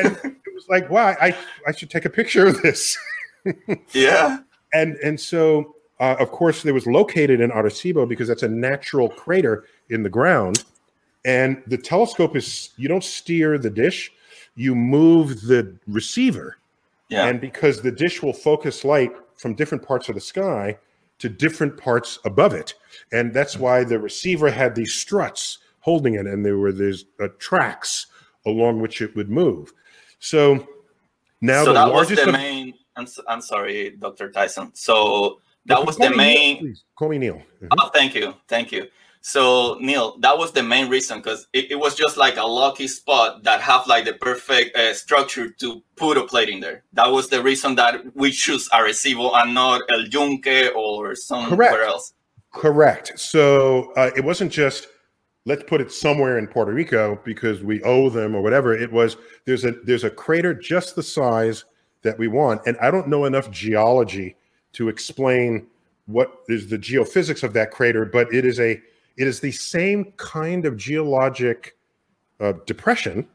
and 0.03 0.17
it 0.23 0.53
was 0.53 0.65
like, 0.69 0.89
wow, 0.89 1.15
I 1.19 1.35
I 1.67 1.71
should 1.71 1.89
take 1.89 2.05
a 2.05 2.09
picture 2.09 2.45
of 2.45 2.61
this. 2.61 2.97
Yeah. 3.93 4.39
and 4.73 4.95
and 4.97 5.19
so 5.19 5.75
uh, 6.01 6.15
of 6.19 6.31
course 6.31 6.65
it 6.65 6.73
was 6.73 6.85
located 6.87 7.39
in 7.39 7.51
Arecibo 7.51 8.07
because 8.09 8.27
that's 8.27 8.43
a 8.43 8.47
natural 8.49 9.07
crater 9.07 9.65
in 9.89 10.03
the 10.03 10.09
ground 10.09 10.63
and 11.23 11.61
the 11.67 11.77
telescope 11.77 12.35
is 12.35 12.71
you 12.77 12.87
don't 12.89 13.03
steer 13.03 13.57
the 13.57 13.69
dish 13.69 14.11
you 14.55 14.75
move 14.75 15.41
the 15.41 15.77
receiver 15.87 16.57
Yeah. 17.09 17.27
and 17.27 17.39
because 17.39 17.81
the 17.81 17.91
dish 17.91 18.21
will 18.21 18.33
focus 18.33 18.83
light 18.83 19.11
from 19.37 19.53
different 19.53 19.85
parts 19.87 20.09
of 20.09 20.15
the 20.15 20.21
sky 20.21 20.77
to 21.19 21.29
different 21.29 21.77
parts 21.77 22.19
above 22.25 22.53
it 22.53 22.73
and 23.11 23.33
that's 23.33 23.55
why 23.57 23.83
the 23.83 23.99
receiver 23.99 24.49
had 24.51 24.75
these 24.75 24.93
struts 24.93 25.59
holding 25.81 26.15
it 26.15 26.25
and 26.25 26.43
there 26.45 26.57
were 26.57 26.71
these 26.71 27.05
uh, 27.19 27.27
tracks 27.37 28.07
along 28.45 28.81
which 28.81 29.01
it 29.01 29.15
would 29.15 29.29
move 29.29 29.71
so 30.19 30.67
now 31.41 31.63
so 31.63 31.73
the 31.73 31.85
that 31.85 31.93
was 31.93 32.09
the 32.09 32.31
main. 32.31 32.73
I'm, 32.95 33.07
I'm 33.27 33.41
sorry, 33.41 33.91
Dr. 33.91 34.29
Tyson. 34.31 34.71
So 34.73 35.39
that 35.65 35.85
was 35.85 35.97
the 35.97 36.09
Neil, 36.09 36.17
main. 36.17 36.57
please. 36.59 36.83
Call 36.97 37.09
me 37.09 37.17
Neil. 37.17 37.41
Mhm. 37.61 37.67
Oh, 37.79 37.89
thank 37.89 38.15
you, 38.15 38.33
thank 38.47 38.71
you. 38.71 38.87
So 39.23 39.77
Neil, 39.79 40.17
that 40.19 40.35
was 40.37 40.51
the 40.51 40.63
main 40.63 40.89
reason 40.89 41.19
because 41.19 41.47
it, 41.53 41.69
it 41.71 41.75
was 41.75 41.93
just 41.95 42.17
like 42.17 42.37
a 42.37 42.43
lucky 42.43 42.87
spot 42.87 43.43
that 43.43 43.61
have 43.61 43.85
like 43.85 44.05
the 44.05 44.13
perfect 44.13 44.75
uh, 44.75 44.93
structure 44.95 45.49
to 45.51 45.83
put 45.95 46.17
a 46.17 46.23
plate 46.23 46.49
in 46.49 46.59
there. 46.59 46.83
That 46.93 47.11
was 47.11 47.29
the 47.29 47.41
reason 47.43 47.75
that 47.75 48.15
we 48.15 48.31
choose 48.31 48.67
Arecibo 48.69 49.31
and 49.35 49.53
not 49.53 49.81
El 49.91 50.05
Yunque 50.07 50.75
or 50.75 51.13
somewhere 51.15 51.55
Correct. 51.55 51.85
else. 51.85 52.13
Correct. 52.51 53.19
So 53.19 53.91
uh, 53.95 54.09
it 54.15 54.23
wasn't 54.23 54.51
just 54.51 54.87
let's 55.45 55.63
put 55.63 55.81
it 55.81 55.91
somewhere 55.91 56.39
in 56.39 56.47
Puerto 56.47 56.71
Rico 56.73 57.19
because 57.23 57.61
we 57.61 57.81
owe 57.83 58.09
them 58.09 58.35
or 58.35 58.41
whatever. 58.41 58.73
It 58.75 58.91
was 58.91 59.17
there's 59.45 59.65
a 59.65 59.71
there's 59.83 60.03
a 60.03 60.09
crater 60.09 60.55
just 60.55 60.95
the 60.95 61.03
size 61.03 61.65
that 62.01 62.17
we 62.17 62.27
want, 62.27 62.61
and 62.65 62.75
I 62.81 62.89
don't 62.89 63.07
know 63.07 63.25
enough 63.25 63.51
geology 63.51 64.35
to 64.73 64.89
explain 64.89 65.67
what 66.05 66.41
is 66.47 66.69
the 66.69 66.77
geophysics 66.77 67.43
of 67.43 67.53
that 67.53 67.71
crater, 67.71 68.05
but 68.05 68.33
it 68.33 68.45
is 68.45 68.59
a 68.59 68.81
it 69.17 69.27
is 69.27 69.39
the 69.39 69.51
same 69.51 70.13
kind 70.17 70.65
of 70.65 70.77
geologic 70.77 71.77
uh, 72.39 72.53
depression 72.65 73.27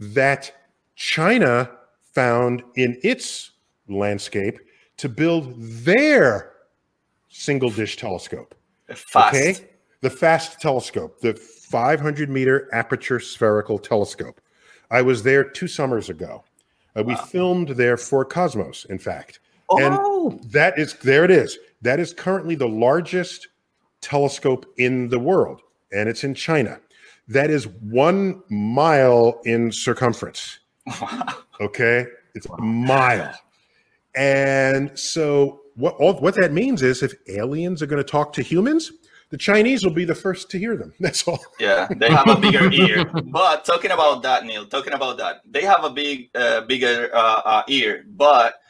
that 0.00 0.52
China 0.96 1.70
found 2.12 2.62
in 2.74 2.98
its 3.02 3.52
landscape 3.88 4.58
to 4.96 5.08
build 5.08 5.54
their 5.56 6.52
single 7.28 7.70
dish 7.70 7.96
telescope. 7.96 8.54
Fast. 8.94 9.34
Okay. 9.34 9.56
The 10.00 10.10
FAST 10.10 10.60
telescope, 10.60 11.20
the 11.20 11.34
500 11.34 12.30
meter 12.30 12.68
aperture 12.72 13.18
spherical 13.18 13.78
telescope. 13.78 14.40
I 14.90 15.02
was 15.02 15.22
there 15.22 15.44
two 15.44 15.66
summers 15.66 16.08
ago. 16.08 16.44
Uh, 16.96 17.02
we 17.02 17.16
filmed 17.16 17.70
there 17.70 17.96
for 17.96 18.24
Cosmos, 18.24 18.84
in 18.86 18.98
fact. 18.98 19.40
And 19.70 19.94
Oh, 19.98 20.38
that 20.50 20.78
is, 20.78 20.94
there 20.94 21.24
it 21.24 21.30
is. 21.30 21.58
That 21.82 22.00
is 22.00 22.12
currently 22.12 22.54
the 22.54 22.68
largest 22.68 23.48
telescope 24.00 24.66
in 24.78 25.08
the 25.08 25.18
world, 25.18 25.62
and 25.92 26.08
it's 26.08 26.24
in 26.24 26.34
China. 26.34 26.80
That 27.28 27.50
is 27.50 27.66
one 27.66 28.42
mile 28.48 29.40
in 29.44 29.70
circumference. 29.72 30.58
Okay. 31.60 32.06
It's 32.34 32.46
a 32.46 32.62
mile. 32.62 33.34
And 34.14 34.96
so 34.98 35.60
what 35.74 35.94
all, 35.96 36.14
what 36.20 36.34
that 36.36 36.52
means 36.52 36.82
is 36.82 37.02
if 37.02 37.14
aliens 37.28 37.82
are 37.82 37.86
going 37.86 38.02
to 38.02 38.08
talk 38.08 38.32
to 38.34 38.42
humans, 38.42 38.92
the 39.30 39.36
Chinese 39.36 39.84
will 39.84 39.92
be 39.92 40.04
the 40.04 40.14
first 40.14 40.50
to 40.50 40.58
hear 40.58 40.76
them. 40.76 40.94
That's 41.00 41.26
all. 41.28 41.40
yeah, 41.60 41.88
they 41.96 42.10
have 42.10 42.28
a 42.28 42.36
bigger 42.36 42.70
ear. 42.72 43.04
But 43.04 43.64
talking 43.64 43.90
about 43.90 44.22
that, 44.22 44.44
Neil, 44.44 44.66
talking 44.66 44.92
about 44.94 45.18
that, 45.18 45.42
they 45.50 45.62
have 45.62 45.84
a 45.84 45.90
big, 45.90 46.30
uh, 46.34 46.62
bigger 46.62 47.10
uh, 47.14 47.42
uh, 47.44 47.62
ear. 47.68 48.04
But 48.08 48.60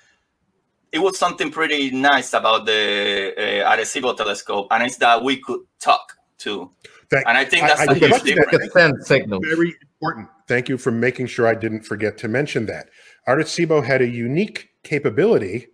it 0.92 0.98
was 0.98 1.18
something 1.18 1.51
pretty 1.51 1.90
nice 1.90 2.33
about 2.33 2.66
the 2.66 3.35
uh, 3.37 3.70
Arecibo 3.77 4.16
telescope, 4.16 4.68
and 4.70 4.83
it's 4.83 4.96
that 4.96 5.22
we 5.22 5.37
could 5.37 5.61
talk 5.81 6.14
too. 6.38 6.70
That- 7.11 7.24
And 7.27 7.37
I 7.38 7.44
think 7.44 7.66
that's 7.66 7.81
I 7.81 7.85
a 7.92 7.94
huge 7.94 8.11
got 8.11 8.24
that. 8.24 8.61
difference. 9.05 9.09
very 9.09 9.74
important. 9.92 10.29
Thank 10.46 10.68
you 10.68 10.79
for 10.79 10.90
making 10.90 11.27
sure 11.27 11.46
I 11.46 11.55
didn't 11.55 11.83
forget 11.83 12.16
to 12.18 12.29
mention 12.29 12.66
that. 12.66 12.88
Arecibo 13.27 13.85
had 13.85 14.01
a 14.03 14.07
unique 14.09 14.70
capability 14.83 15.68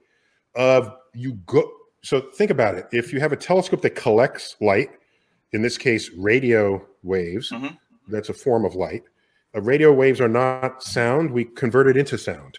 of 0.54 0.92
you 1.14 1.34
go. 1.46 1.70
So 2.02 2.20
think 2.20 2.50
about 2.50 2.74
it. 2.74 2.86
If 2.92 3.12
you 3.12 3.20
have 3.20 3.32
a 3.32 3.36
telescope 3.36 3.82
that 3.82 3.94
collects 3.94 4.56
light, 4.60 4.90
in 5.52 5.62
this 5.62 5.78
case, 5.78 6.10
radio 6.16 6.84
waves, 7.02 7.50
Mhm. 7.50 7.76
that's 8.08 8.28
a 8.28 8.34
form 8.34 8.64
of 8.64 8.74
light. 8.74 9.02
Uh, 9.56 9.60
radio 9.60 9.92
waves 9.92 10.20
are 10.20 10.28
not 10.28 10.82
sound. 10.82 11.30
We 11.30 11.44
convert 11.44 11.86
it 11.88 11.96
into 11.96 12.18
sound. 12.18 12.58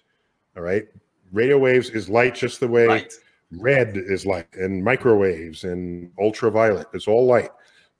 All 0.55 0.63
right. 0.63 0.87
Radio 1.35 1.57
waves 1.57 1.89
is 1.89 2.07
light 2.09 2.33
just 2.33 2.59
the 2.61 2.67
way 2.67 2.87
Right. 2.87 3.13
red 3.51 3.97
is 3.97 4.25
light, 4.25 4.47
and 4.55 4.83
microwaves 4.83 5.65
and 5.65 6.09
ultraviolet 6.17 6.87
is 6.93 7.07
all 7.07 7.25
light 7.25 7.49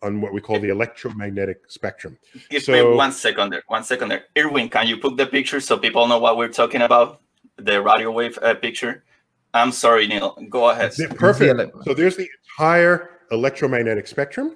on 0.01 0.21
what 0.21 0.33
we 0.33 0.39
call 0.39 0.59
the 0.59 0.69
electromagnetic 0.69 1.57
spectrum. 1.67 2.17
Give 2.49 2.63
So- 2.63 2.71
me 2.71 2.95
one 2.95 3.11
second 3.11 3.51
there. 3.51 3.63
One 3.67 3.83
second 3.83 4.07
there. 4.09 4.23
Irwin, 4.37 4.69
can 4.69 4.87
you 4.87 4.97
put 4.97 5.17
the 5.17 5.25
picture 5.27 5.59
so 5.59 5.77
people 5.77 6.07
know 6.07 6.17
what 6.17 6.37
we're 6.37 6.47
talking 6.61 6.81
about? 6.81 7.21
The 7.57 7.81
radio 7.81 8.09
wave 8.11 8.39
uh, 8.41 8.53
picture. 8.55 9.03
I'm 9.53 9.71
sorry, 9.71 10.07
Neil. 10.07 10.37
Go 10.49 10.69
ahead. 10.69 10.93
Perfect. 11.17 11.71
So 11.85 11.93
there's 11.93 12.15
the 12.17 12.29
entire 12.57 13.09
electromagnetic 13.31 14.07
spectrum, 14.07 14.55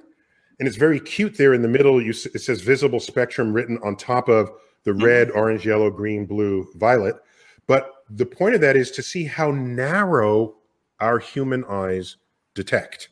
and 0.59 0.67
it's 0.67 0.77
very 0.77 0.99
cute 0.99 1.37
there 1.37 1.53
in 1.53 1.61
the 1.61 1.67
middle. 1.69 2.01
You 2.01 2.11
s- 2.11 2.25
it 2.27 2.39
says 2.39 2.61
visible 2.61 2.99
spectrum 2.99 3.51
written 3.53 3.77
on 3.83 3.95
top 3.97 4.27
of 4.29 4.51
the 4.83 4.93
red, 4.93 5.31
orange, 5.31 5.65
yellow, 5.65 5.89
green, 5.89 6.25
blue, 6.25 6.67
violet. 6.75 7.15
But 7.67 7.91
the 8.09 8.25
point 8.25 8.55
of 8.55 8.61
that 8.61 8.75
is 8.75 8.91
to 8.91 9.03
see 9.03 9.25
how 9.25 9.51
narrow 9.51 10.55
our 10.99 11.19
human 11.19 11.63
eyes 11.65 12.17
detect. 12.55 13.09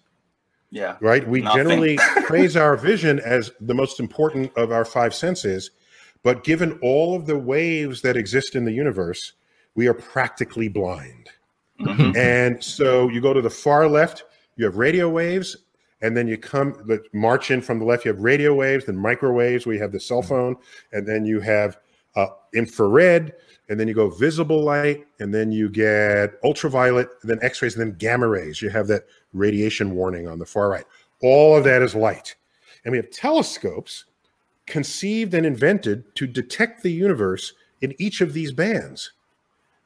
Yeah. 0.72 0.98
Right? 1.00 1.26
We 1.28 1.42
Nothing. 1.42 1.58
generally 1.58 1.98
praise 2.26 2.58
our 2.58 2.76
vision 2.76 3.20
as 3.20 3.52
the 3.62 3.74
most 3.74 4.00
important 4.00 4.52
of 4.58 4.72
our 4.72 4.84
five 4.86 5.14
senses, 5.14 5.72
but 6.24 6.44
given 6.44 6.78
all 6.82 7.16
of 7.16 7.26
the 7.26 7.38
waves 7.38 8.02
that 8.02 8.18
exist 8.18 8.56
in 8.56 8.66
the 8.66 8.74
universe, 8.74 9.34
we 9.76 9.88
are 9.88 9.94
practically 9.94 10.68
blind. 10.68 11.30
Mhm. 11.80 12.18
And 12.18 12.64
so 12.64 13.08
you 13.10 13.22
go 13.22 13.34
to 13.34 13.42
the 13.42 13.50
far 13.50 13.88
left, 13.88 14.26
you 14.56 14.66
have 14.66 14.78
radio 14.78 15.08
waves, 15.10 15.56
and 16.02 16.18
then 16.18 16.28
you 16.28 16.38
come, 16.38 16.76
march 17.14 17.50
in 17.52 17.62
from 17.62 17.80
the 17.80 17.86
left, 17.86 18.04
you 18.04 18.12
have 18.12 18.20
radio 18.22 18.54
waves, 18.54 18.86
then 18.86 18.98
microwaves, 18.98 19.66
where 19.66 19.76
you 19.76 19.82
have 19.82 19.92
the 19.92 20.00
cell 20.00 20.22
phone, 20.22 20.56
and 20.92 21.08
then 21.08 21.24
you 21.26 21.40
have 21.40 21.78
uh, 22.16 22.28
infrared, 22.54 23.34
and 23.70 23.80
then 23.80 23.88
you 23.88 23.94
go 23.94 24.10
visible 24.10 24.64
light, 24.64 25.06
and 25.20 25.34
then 25.34 25.52
you 25.52 25.70
get 25.70 26.34
ultraviolet, 26.44 27.10
then 27.24 27.40
X 27.42 27.62
rays, 27.62 27.76
and 27.76 27.86
then 27.86 27.98
gamma 27.98 28.28
rays. 28.28 28.62
You 28.62 28.70
have 28.70 28.88
that 28.88 29.04
radiation 29.34 29.96
warning 29.96 30.28
on 30.28 30.40
the 30.40 30.46
far 30.46 30.70
right. 30.70 30.86
All 31.22 31.58
of 31.58 31.64
that 31.66 31.82
is 31.82 31.96
light. 31.96 32.36
And 32.86 32.92
we 32.92 32.98
have 32.98 33.12
telescopes 33.12 34.06
conceived 34.66 35.34
and 35.34 35.46
invented 35.46 36.04
to 36.16 36.28
detect 36.28 36.84
the 36.84 36.92
universe 36.92 37.54
in 37.82 37.94
each 37.98 38.22
of 38.22 38.34
these 38.34 38.52
bands. 38.52 39.12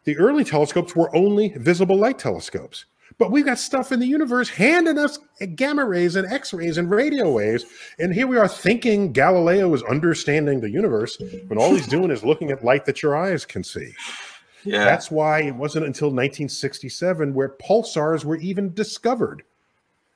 The 0.04 0.17
early 0.17 0.44
telescopes 0.44 0.96
were 0.96 1.15
only 1.15 1.50
visible 1.58 1.96
light 1.96 2.20
telescopes. 2.20 2.86
But 3.21 3.29
we've 3.29 3.45
got 3.45 3.60
stuff 3.60 3.91
in 3.91 3.99
the 3.99 4.07
universe 4.07 4.49
handing 4.49 4.97
us 4.97 5.19
gamma 5.53 5.86
rays 5.86 6.15
and 6.15 6.25
X 6.34 6.55
rays 6.55 6.79
and 6.79 6.89
radio 6.89 7.31
waves. 7.31 7.65
And 7.99 8.12
here 8.12 8.25
we 8.25 8.36
are 8.36 8.47
thinking 8.47 9.13
Galileo 9.13 9.71
is 9.75 9.84
understanding 9.84 10.60
the 10.60 10.71
universe 10.71 11.21
when 11.45 11.60
all 11.60 11.71
he's 11.71 11.86
doing 11.86 12.10
is 12.10 12.23
looking 12.23 12.49
at 12.49 12.65
light 12.65 12.84
that 12.86 13.03
your 13.03 13.15
eyes 13.15 13.45
can 13.45 13.63
see. 13.63 13.93
Yeah. 14.63 14.86
That's 14.86 15.12
why 15.12 15.43
it 15.43 15.53
wasn't 15.53 15.86
until 15.86 16.07
1967 16.07 17.36
where 17.36 17.49
pulsars 17.63 18.25
were 18.25 18.38
even 18.38 18.73
discovered. 18.73 19.43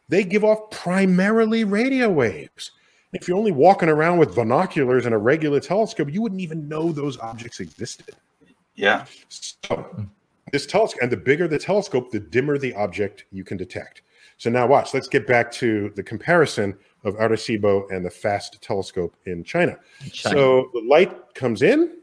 they 0.10 0.24
give 0.24 0.44
off 0.44 0.72
primarily 0.72 1.64
radio 1.64 2.10
waves. 2.10 2.72
If 3.14 3.28
you're 3.28 3.38
only 3.38 3.52
walking 3.52 3.88
around 3.88 4.18
with 4.18 4.34
binoculars 4.34 5.06
and 5.06 5.14
a 5.14 5.20
regular 5.20 5.60
telescope, 5.60 6.12
you 6.12 6.24
wouldn't 6.24 6.42
even 6.42 6.68
know 6.68 6.92
those 6.92 7.20
objects 7.20 7.60
existed. 7.60 8.16
Yeah. 8.74 9.06
So 9.30 10.08
this 10.52 10.66
telescope, 10.66 11.02
and 11.02 11.12
the 11.12 11.18
bigger 11.18 11.48
the 11.48 11.60
telescope, 11.60 12.12
the 12.12 12.20
dimmer 12.20 12.58
the 12.58 12.74
object 12.76 13.26
you 13.32 13.44
can 13.44 13.58
detect. 13.58 14.02
So 14.38 14.50
now 14.50 14.68
watch, 14.68 14.94
let's 14.94 15.08
get 15.08 15.26
back 15.26 15.52
to 15.54 15.92
the 15.96 16.04
comparison 16.04 16.78
of 17.04 17.16
Arecibo 17.16 17.90
and 17.92 18.06
the 18.06 18.10
FAST 18.10 18.62
telescope 18.62 19.16
in 19.26 19.44
China. 19.44 19.78
China. 20.12 20.36
So 20.36 20.70
the 20.74 20.86
light 20.88 21.34
comes 21.36 21.62
in 21.62 21.98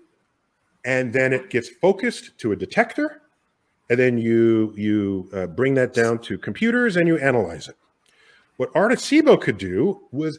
and 0.85 1.13
then 1.13 1.33
it 1.33 1.51
gets 1.51 1.69
focused 1.69 2.39
to 2.39 2.53
a 2.53 2.57
detector 2.57 3.23
and 3.91 3.99
then 3.99 4.17
you 4.17 4.73
you 4.77 5.29
uh, 5.35 5.47
bring 5.47 5.75
that 5.75 5.93
down 5.93 6.19
to 6.21 6.39
computers 6.39 6.97
and 6.97 7.07
you 7.07 7.19
analyze 7.19 7.69
it. 7.69 7.77
What 8.57 8.73
Arecibo 8.73 9.41
could 9.41 9.59
do 9.59 10.03
was 10.13 10.39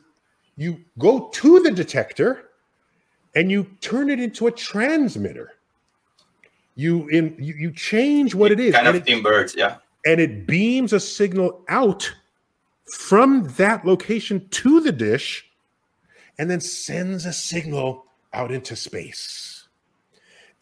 you 0.56 0.80
go 0.98 1.30
to 1.30 1.60
the 1.60 1.72
detector 1.72 2.50
and 3.36 3.52
you 3.52 3.66
turn 3.82 4.10
it 4.10 4.20
into 4.20 4.48
a 4.48 4.52
transmitter. 4.52 5.52
You 6.76 7.08
in 7.10 7.36
you, 7.40 7.54
you 7.56 7.72
change 7.72 8.34
what 8.34 8.52
it 8.52 8.60
is 8.60 8.74
Kind 8.74 8.88
and 8.88 8.98
of 8.98 9.08
it, 9.08 9.12
inverts. 9.12 9.56
Yeah. 9.56 9.78
and 10.06 10.20
it 10.20 10.48
beams 10.48 10.92
a 10.94 11.00
signal 11.00 11.64
out 11.70 12.12
from 12.98 13.48
that 13.58 13.86
location 13.86 14.48
to 14.50 14.80
the 14.82 14.92
dish 14.92 15.46
and 16.40 16.50
then 16.50 16.60
sends 16.60 17.26
a 17.26 17.34
signal 17.34 18.06
out 18.34 18.52
into 18.52 18.76
space. 18.76 19.68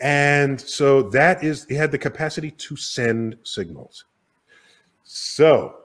And 0.02 0.60
so 0.60 1.04
that 1.10 1.44
is, 1.44 1.66
it 1.70 1.78
had 1.78 1.92
the 1.92 1.98
capacity 1.98 2.52
to 2.52 2.76
send 2.76 3.38
signals. 3.44 4.06
So 5.04 5.76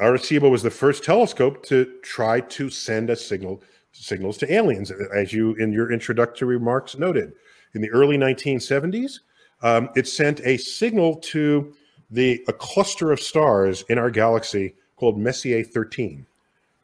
Arecibo 0.00 0.50
was 0.50 0.62
the 0.62 0.70
first 0.70 1.04
telescope 1.04 1.64
to 1.66 1.92
try 2.02 2.40
to 2.40 2.70
send 2.70 3.10
a 3.10 3.16
signal 3.16 3.62
signals 3.92 4.36
to 4.38 4.52
aliens, 4.52 4.90
as 5.14 5.32
you 5.32 5.54
in 5.54 5.72
your 5.72 5.90
introductory 5.92 6.56
remarks 6.56 6.98
noted. 6.98 7.32
In 7.76 7.82
the 7.82 7.90
early 7.90 8.16
1970s, 8.16 9.20
um, 9.62 9.90
it 9.94 10.08
sent 10.08 10.40
a 10.40 10.56
signal 10.56 11.16
to 11.16 11.74
the 12.10 12.42
a 12.48 12.52
cluster 12.54 13.12
of 13.12 13.20
stars 13.20 13.84
in 13.90 13.98
our 13.98 14.10
galaxy 14.10 14.74
called 14.96 15.18
Messier 15.18 15.62
13. 15.62 16.26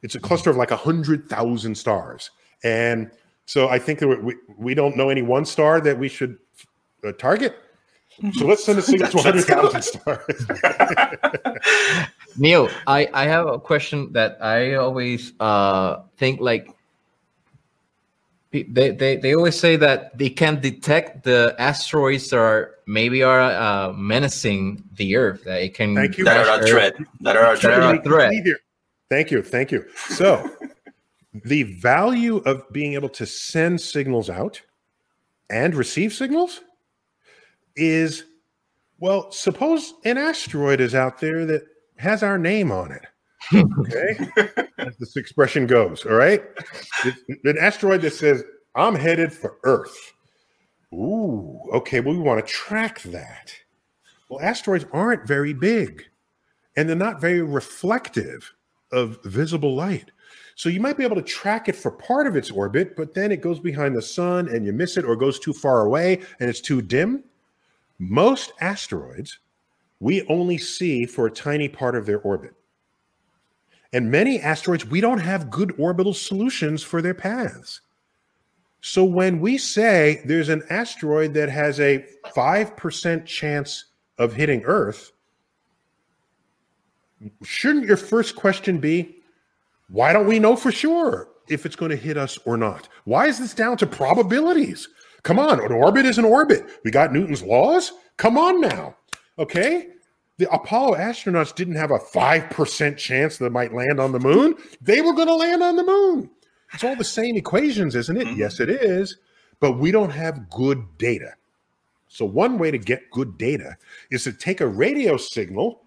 It's 0.02 0.16
a 0.16 0.20
cluster 0.20 0.50
of 0.50 0.57
like 0.57 0.70
a 0.70 0.76
hundred 0.76 1.31
thousand 1.31 1.76
stars, 1.76 2.31
and 2.62 3.11
so 3.46 3.70
I 3.70 3.78
think 3.78 4.00
that 4.00 4.22
we 4.22 4.37
we 4.59 4.74
don't 4.74 4.94
know 4.94 5.09
any 5.09 5.22
one 5.22 5.46
star 5.46 5.81
that 5.81 5.98
we 5.98 6.09
should 6.09 6.37
uh, 7.02 7.12
target. 7.12 7.57
So 8.35 8.46
let's 8.46 8.62
send 8.62 8.78
a 8.78 8.83
signal 8.83 9.09
to 9.09 9.16
100,000 9.24 9.83
stars. 9.83 10.46
Neil, 12.37 12.68
I, 12.87 13.09
I 13.14 13.24
have 13.24 13.46
a 13.46 13.59
question 13.59 14.12
that 14.12 14.37
I 14.42 14.74
always 14.74 15.33
uh, 15.40 16.02
think 16.18 16.40
like 16.40 16.68
pe- 16.68 16.74
they, 18.53 18.91
they, 18.91 19.17
they 19.17 19.35
always 19.35 19.59
say 19.59 19.77
that 19.77 20.17
they 20.19 20.29
can 20.29 20.61
detect 20.61 21.25
the 21.25 21.55
asteroids 21.59 22.29
that 22.31 22.38
are 22.38 22.75
maybe 22.87 23.23
are 23.23 23.41
uh, 23.41 23.93
menacing 23.95 24.85
the 24.97 25.17
Earth. 25.17 25.45
That 25.45 25.62
it 25.62 25.75
can 25.75 25.95
Thank 25.95 26.19
you. 26.19 26.25
That 26.25 26.47
are 26.47 26.61
a 26.61 26.67
threat. 26.67 26.95
That 27.21 27.37
are 27.37 27.53
a 27.53 27.55
That 27.55 27.61
threat. 27.61 27.81
are 27.83 27.95
a 27.95 28.03
threat. 28.03 28.33
Thank 29.09 29.31
you. 29.31 29.43
Thank 29.43 29.73
you. 29.73 29.85
So, 30.09 30.51
the 31.45 31.62
value 31.62 32.38
of 32.38 32.71
being 32.73 32.93
able 32.93 33.09
to 33.11 33.25
send 33.27 33.81
signals 33.81 34.29
out 34.29 34.61
and 35.49 35.75
receive 35.75 36.12
signals 36.12 36.61
is 37.75 38.25
well, 39.01 39.33
suppose 39.33 39.95
an 40.05 40.17
asteroid 40.17 40.81
is 40.81 40.95
out 40.95 41.19
there 41.19 41.45
that 41.47 41.62
has 41.97 42.23
our 42.23 42.38
name 42.38 42.71
on 42.71 42.93
it. 42.93 43.03
Okay. 43.52 44.16
As 44.78 44.96
this 44.98 45.16
expression 45.16 45.66
goes. 45.66 46.05
All 46.07 46.14
right. 46.14 46.42
It's 47.05 47.20
an 47.44 47.59
asteroid 47.59 48.02
that 48.02 48.12
says, 48.12 48.42
I'm 48.74 48.94
headed 48.94 49.33
for 49.33 49.57
Earth. 49.64 50.12
Ooh, 50.92 51.61
okay. 51.72 52.00
Well, 52.00 52.14
we 52.14 52.20
want 52.20 52.44
to 52.44 52.52
track 52.52 53.02
that. 53.02 53.55
Well, 54.28 54.40
asteroids 54.40 54.87
aren't 54.92 55.26
very 55.26 55.52
big 55.52 56.05
and 56.76 56.88
they're 56.88 56.96
not 56.96 57.20
very 57.20 57.42
reflective 57.42 58.52
of 58.92 59.18
visible 59.24 59.74
light. 59.74 60.11
So 60.55 60.68
you 60.68 60.81
might 60.81 60.96
be 60.96 61.05
able 61.05 61.16
to 61.16 61.22
track 61.22 61.68
it 61.68 61.76
for 61.76 61.90
part 61.90 62.26
of 62.26 62.37
its 62.37 62.50
orbit, 62.50 62.94
but 62.96 63.14
then 63.14 63.33
it 63.33 63.40
goes 63.40 63.59
behind 63.59 63.96
the 63.96 64.02
sun 64.02 64.48
and 64.48 64.66
you 64.66 64.72
miss 64.72 64.96
it 64.96 65.05
or 65.05 65.16
goes 65.16 65.38
too 65.38 65.52
far 65.52 65.85
away 65.87 66.20
and 66.40 66.48
it's 66.48 66.61
too 66.61 66.83
dim. 66.83 67.24
Most 67.98 68.52
asteroids 68.61 69.38
we 70.00 70.26
only 70.26 70.59
see 70.59 71.07
for 71.07 71.26
a 71.26 71.31
tiny 71.31 71.68
part 71.68 71.94
of 71.94 72.07
their 72.07 72.20
orbit. 72.20 72.55
And 73.92 74.11
many 74.11 74.40
asteroids, 74.40 74.87
we 74.87 75.00
don't 75.00 75.18
have 75.18 75.50
good 75.50 75.74
orbital 75.78 76.14
solutions 76.14 76.83
for 76.83 77.02
their 77.02 77.14
paths. 77.14 77.81
So 78.81 79.05
when 79.05 79.40
we 79.40 79.59
say 79.59 80.22
there's 80.24 80.48
an 80.48 80.62
asteroid 80.70 81.35
that 81.35 81.48
has 81.48 81.78
a 81.78 82.05
5% 82.35 83.26
chance 83.26 83.85
of 84.18 84.33
hitting 84.33 84.62
Earth, 84.64 85.12
shouldn't 87.44 87.87
your 87.87 87.96
first 87.96 88.35
question 88.35 88.78
be 88.78 89.16
why 89.88 90.12
don't 90.12 90.26
we 90.26 90.38
know 90.38 90.57
for 90.57 90.72
sure 90.72 91.28
if 91.48 91.66
it's 91.66 91.76
going 91.76 91.90
to 91.90 91.96
hit 91.96 92.16
us 92.16 92.38
or 92.46 92.57
not? 92.57 92.88
Why 93.05 93.26
is 93.26 93.38
this 93.38 93.52
down 93.52 93.76
to 93.76 93.87
probabilities? 93.87 94.88
Come 95.22 95.38
on, 95.38 95.61
an 95.61 95.70
orbit 95.70 96.07
is 96.07 96.18
an 96.18 96.24
orbit. 96.24 96.64
We 96.83 96.90
got 96.90 97.12
Newton's 97.12 97.42
laws. 97.42 97.92
Come 98.16 98.38
on 98.38 98.61
now. 98.61 98.96
Okay? 99.38 99.88
The 100.38 100.51
Apollo 100.53 100.97
astronauts 100.97 101.55
didn't 101.55 101.77
have 101.77 101.90
a 101.90 101.99
5% 101.99 102.97
chance 102.97 103.37
that 103.38 103.47
it 103.47 103.53
might 103.53 103.75
land 103.75 104.01
on 104.01 104.12
the 104.12 104.18
moon. 104.18 104.55
They 104.81 105.01
were 105.01 105.12
going 105.12 105.29
to 105.29 105.35
land 105.35 105.62
on 105.62 105.77
the 105.77 105.85
moon. 105.85 106.31
It's 106.73 106.83
all 106.85 106.97
the 106.97 107.05
same 107.05 107.37
equations, 107.37 107.95
isn't 107.95 108.16
it? 108.16 108.27
Mhm. 108.27 108.37
Yes, 108.38 108.59
it 108.59 108.71
is. 108.71 109.18
But 109.61 109.73
we 109.73 109.90
don't 109.92 110.11
have 110.11 110.49
good 110.51 110.83
data. 110.99 111.35
So, 112.09 112.25
one 112.25 112.59
way 112.59 112.71
to 112.71 112.79
get 112.79 113.11
good 113.11 113.38
data 113.38 113.77
is 114.11 114.25
to 114.25 114.33
take 114.33 114.61
a 114.61 114.66
radio 114.66 115.16
signal, 115.16 115.83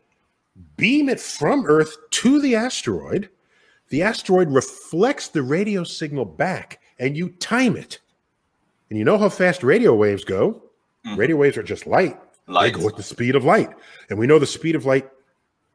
beam 0.77 1.09
it 1.09 1.19
from 1.19 1.65
Earth 1.65 1.97
to 2.11 2.39
the 2.39 2.55
asteroid. 2.55 3.29
The 3.89 4.01
asteroid 4.03 4.49
reflects 4.51 5.27
the 5.27 5.43
radio 5.43 5.83
signal 5.83 6.25
back, 6.25 6.79
and 6.99 7.17
you 7.17 7.29
time 7.29 7.75
it. 7.75 7.99
And 8.89 8.97
you 8.97 9.05
know 9.05 9.17
how 9.17 9.29
fast 9.29 9.63
radio 9.63 9.93
waves 9.93 10.23
go? 10.23 10.61
Mhm. 11.05 11.17
Radio 11.17 11.35
waves 11.35 11.57
are 11.57 11.63
just 11.63 11.85
light. 11.87 12.17
Light. 12.47 12.73
They 12.73 12.81
go 12.81 12.87
at 12.87 12.95
the 12.95 13.03
speed 13.03 13.35
of 13.35 13.43
light. 13.43 13.69
And 14.09 14.19
we 14.19 14.27
know 14.27 14.39
the 14.39 14.45
speed 14.45 14.75
of 14.75 14.85
light 14.85 15.09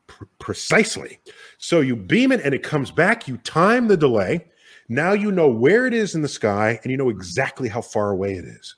pr- 0.07 0.25
precisely. 0.39 1.19
So 1.59 1.81
you 1.81 1.97
beam 1.97 2.33
it 2.33 2.41
and 2.43 2.55
it 2.55 2.63
comes 2.63 2.91
back. 2.91 3.27
You 3.27 3.39
time 3.39 3.89
the 3.89 3.97
delay. 3.97 4.47
Now 4.89 5.13
you 5.13 5.31
know 5.33 5.49
where 5.49 5.87
it 5.87 5.95
is 5.95 6.15
in 6.15 6.23
the 6.23 6.29
sky 6.29 6.79
and 6.83 6.91
you 6.91 6.97
know 6.97 7.11
exactly 7.11 7.69
how 7.69 7.81
far 7.81 8.11
away 8.11 8.35
it 8.35 8.45
is. 8.45 8.77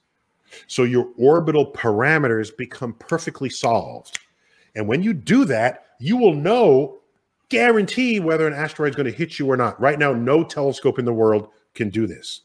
So 0.67 0.85
your 0.85 1.09
orbital 1.17 1.73
parameters 1.73 2.55
become 2.55 2.95
perfectly 2.95 3.49
solved. 3.49 4.19
And 4.75 4.87
when 4.87 5.03
you 5.03 5.13
do 5.13 5.45
that, 5.47 5.87
you 5.99 6.17
will 6.17 6.35
know, 6.35 6.99
guarantee 7.49 8.21
whether 8.21 8.47
an 8.47 8.55
asteroid 8.55 8.91
is 8.91 8.97
going 8.97 9.11
to 9.11 9.17
hit 9.17 9.39
you 9.39 9.51
or 9.51 9.57
not. 9.57 9.81
Right 9.81 9.99
now, 9.99 10.13
no 10.13 10.43
telescope 10.43 10.99
in 10.99 11.05
the 11.05 11.13
world 11.13 11.49
can 11.75 11.89
do 11.91 12.07
this. 12.07 12.43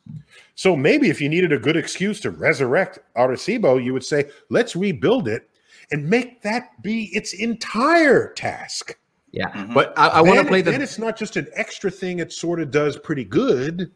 So 0.55 0.75
maybe 0.75 1.09
if 1.09 1.19
you 1.21 1.29
needed 1.29 1.51
a 1.51 1.59
good 1.59 1.77
excuse 1.77 2.19
to 2.21 2.31
resurrect 2.31 2.99
Arecibo, 3.15 3.83
you 3.83 3.93
would 3.93 4.05
say, 4.05 4.29
let's 4.49 4.75
rebuild 4.75 5.27
it 5.27 5.49
and 5.91 6.09
make 6.09 6.41
that 6.41 6.81
be 6.81 7.09
its 7.15 7.33
entire 7.33 8.33
task. 8.33 8.97
Yeah, 9.31 9.51
Mhm. 9.51 9.73
but 9.73 9.93
I, 9.97 10.07
I 10.07 10.21
want 10.21 10.35
to 10.35 10.43
Then- 10.43 10.47
play 10.47 10.61
Then 10.61 10.77
the. 10.79 10.83
it's 10.83 10.97
not 10.97 11.17
just 11.17 11.35
an 11.35 11.47
extra 11.53 11.91
thing 11.91 12.19
it 12.19 12.31
sort 12.31 12.59
of 12.59 12.71
does 12.71 12.97
pretty 12.97 13.25
good. 13.25 13.91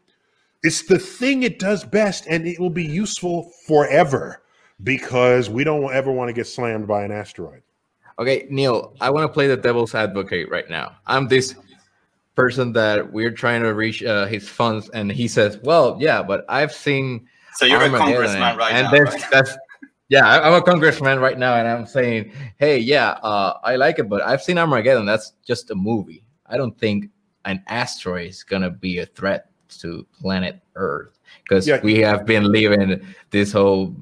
It's 0.64 0.84
the 0.84 1.00
thing 1.00 1.44
it 1.44 1.58
does 1.58 1.84
best, 1.84 2.28
and 2.30 2.46
it 2.46 2.60
will 2.60 2.70
be 2.70 2.84
useful 2.86 3.52
forever 3.66 4.44
because 4.84 5.50
we 5.50 5.64
don't 5.64 5.92
ever 5.94 6.12
want 6.12 6.30
to 6.30 6.34
get 6.34 6.46
slammed 6.48 6.88
by 6.88 7.04
an 7.04 7.12
asteroid. 7.12 7.62
Okay, 8.20 8.46
Neil, 8.50 8.94
I 9.02 9.10
want 9.10 9.24
to 9.24 9.34
play 9.34 9.48
the 9.48 9.58
devil's 9.58 9.96
advocate 9.96 10.50
right 10.52 10.70
now. 10.70 10.98
I'm 11.08 11.28
this 11.28 11.56
person 12.42 12.74
that 12.74 13.12
we're 13.14 13.32
trying 13.44 13.62
to 13.62 13.74
reach 13.74 14.04
uh, 14.04 14.26
his 14.26 14.50
funds, 14.50 14.90
and 14.98 15.12
he 15.12 15.28
says, 15.28 15.60
"Well, 15.64 15.98
yeah, 16.00 16.24
but 16.24 16.46
I've 16.50 16.74
seen." 16.74 17.28
So 17.56 17.66
you're 17.66 17.82
a 17.84 17.90
congressman 17.90 18.58
right 18.58 18.74
and 18.74 18.86
now. 18.86 18.92
that's, 18.92 19.16
right? 19.22 19.32
that's 19.32 19.58
yeah, 20.10 20.26
I- 20.28 20.42
I'm 20.48 20.54
a 20.54 20.62
congressman 20.62 21.20
right 21.20 21.38
now, 21.38 21.54
and 21.56 21.68
I'm 21.68 21.86
saying, 21.86 22.32
hey, 22.58 22.78
yeah, 22.80 23.12
uh, 23.24 23.60
I 23.64 23.76
like 23.76 24.00
it, 24.00 24.10
but 24.10 24.22
I've 24.22 24.42
seen 24.42 24.58
Armageddon. 24.58 25.06
That's 25.06 25.34
just 25.46 25.72
a 25.72 25.76
movie. 25.76 26.24
I 26.48 26.58
don't 26.58 26.78
think 26.78 27.10
an 27.46 27.64
asteroid 27.68 28.30
is 28.30 28.44
gonna 28.44 28.70
be 28.70 29.00
a 29.00 29.06
threat 29.06 29.50
to 29.80 30.06
planet 30.20 30.60
Earth 30.76 31.18
because 31.44 31.68
Yeah. 31.68 31.80
we 31.84 32.00
have 32.00 32.26
been 32.26 32.44
living 32.52 33.00
this 33.30 33.52
whole 33.54 33.96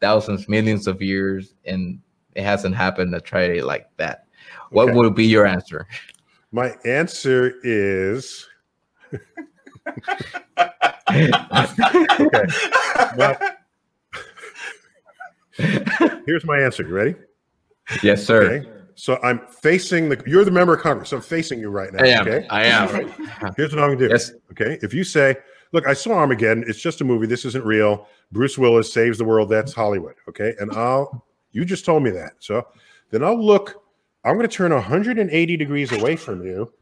thousands, 0.00 0.46
millions 0.48 0.86
of 0.86 1.00
years, 1.00 1.54
and 1.64 2.00
it 2.34 2.42
hasn't 2.42 2.74
happened 2.76 3.14
a 3.14 3.20
tragedy 3.20 3.62
like 3.62 3.88
that. 3.96 4.24
What 4.70 4.88
Okay. 4.88 4.96
would 4.96 5.14
be 5.14 5.24
your 5.24 5.46
answer? 5.46 5.86
My 6.56 6.74
answer 6.86 7.52
is 7.64 8.46
well, 13.14 13.38
here's 16.24 16.46
my 16.46 16.58
answer. 16.58 16.82
You 16.84 16.94
ready? 16.94 17.14
yes, 18.02 18.24
sir. 18.24 18.42
Okay. 18.44 18.70
So 18.94 19.18
I'm 19.22 19.46
facing 19.48 20.08
the. 20.08 20.22
You're 20.26 20.46
the 20.46 20.50
member 20.50 20.72
of 20.72 20.80
Congress. 20.80 21.10
So 21.10 21.18
I'm 21.18 21.22
facing 21.22 21.58
you 21.58 21.68
right 21.68 21.92
now. 21.92 22.02
I 22.02 22.06
am. 22.06 22.26
Okay. 22.26 22.46
I 22.48 22.64
am. 22.64 22.88
Here's 23.58 23.74
what 23.74 23.84
I'm 23.84 23.90
gonna 23.90 23.98
do. 23.98 24.08
Yes. 24.08 24.32
Okay. 24.52 24.78
If 24.80 24.94
you 24.94 25.04
say, 25.04 25.36
"Look, 25.72 25.86
I 25.86 25.92
saw 25.92 26.12
Armageddon. 26.12 26.64
It's 26.66 26.80
just 26.80 27.02
a 27.02 27.04
movie. 27.04 27.26
This 27.26 27.44
isn't 27.44 27.66
real. 27.66 28.08
Bruce 28.32 28.56
Willis 28.56 28.90
saves 28.90 29.18
the 29.18 29.24
world. 29.24 29.50
That's 29.50 29.74
Hollywood." 29.74 30.14
Okay. 30.26 30.54
And 30.58 30.72
I'll. 30.72 31.26
You 31.52 31.66
just 31.66 31.84
told 31.84 32.02
me 32.02 32.08
that. 32.12 32.32
So 32.38 32.66
then 33.10 33.22
I'll 33.22 33.38
look. 33.38 33.82
I'm 34.26 34.34
going 34.34 34.48
to 34.48 34.54
turn 34.54 34.72
180 34.72 35.56
degrees 35.56 35.92
away 35.92 36.16
from 36.16 36.44
you. 36.44 36.72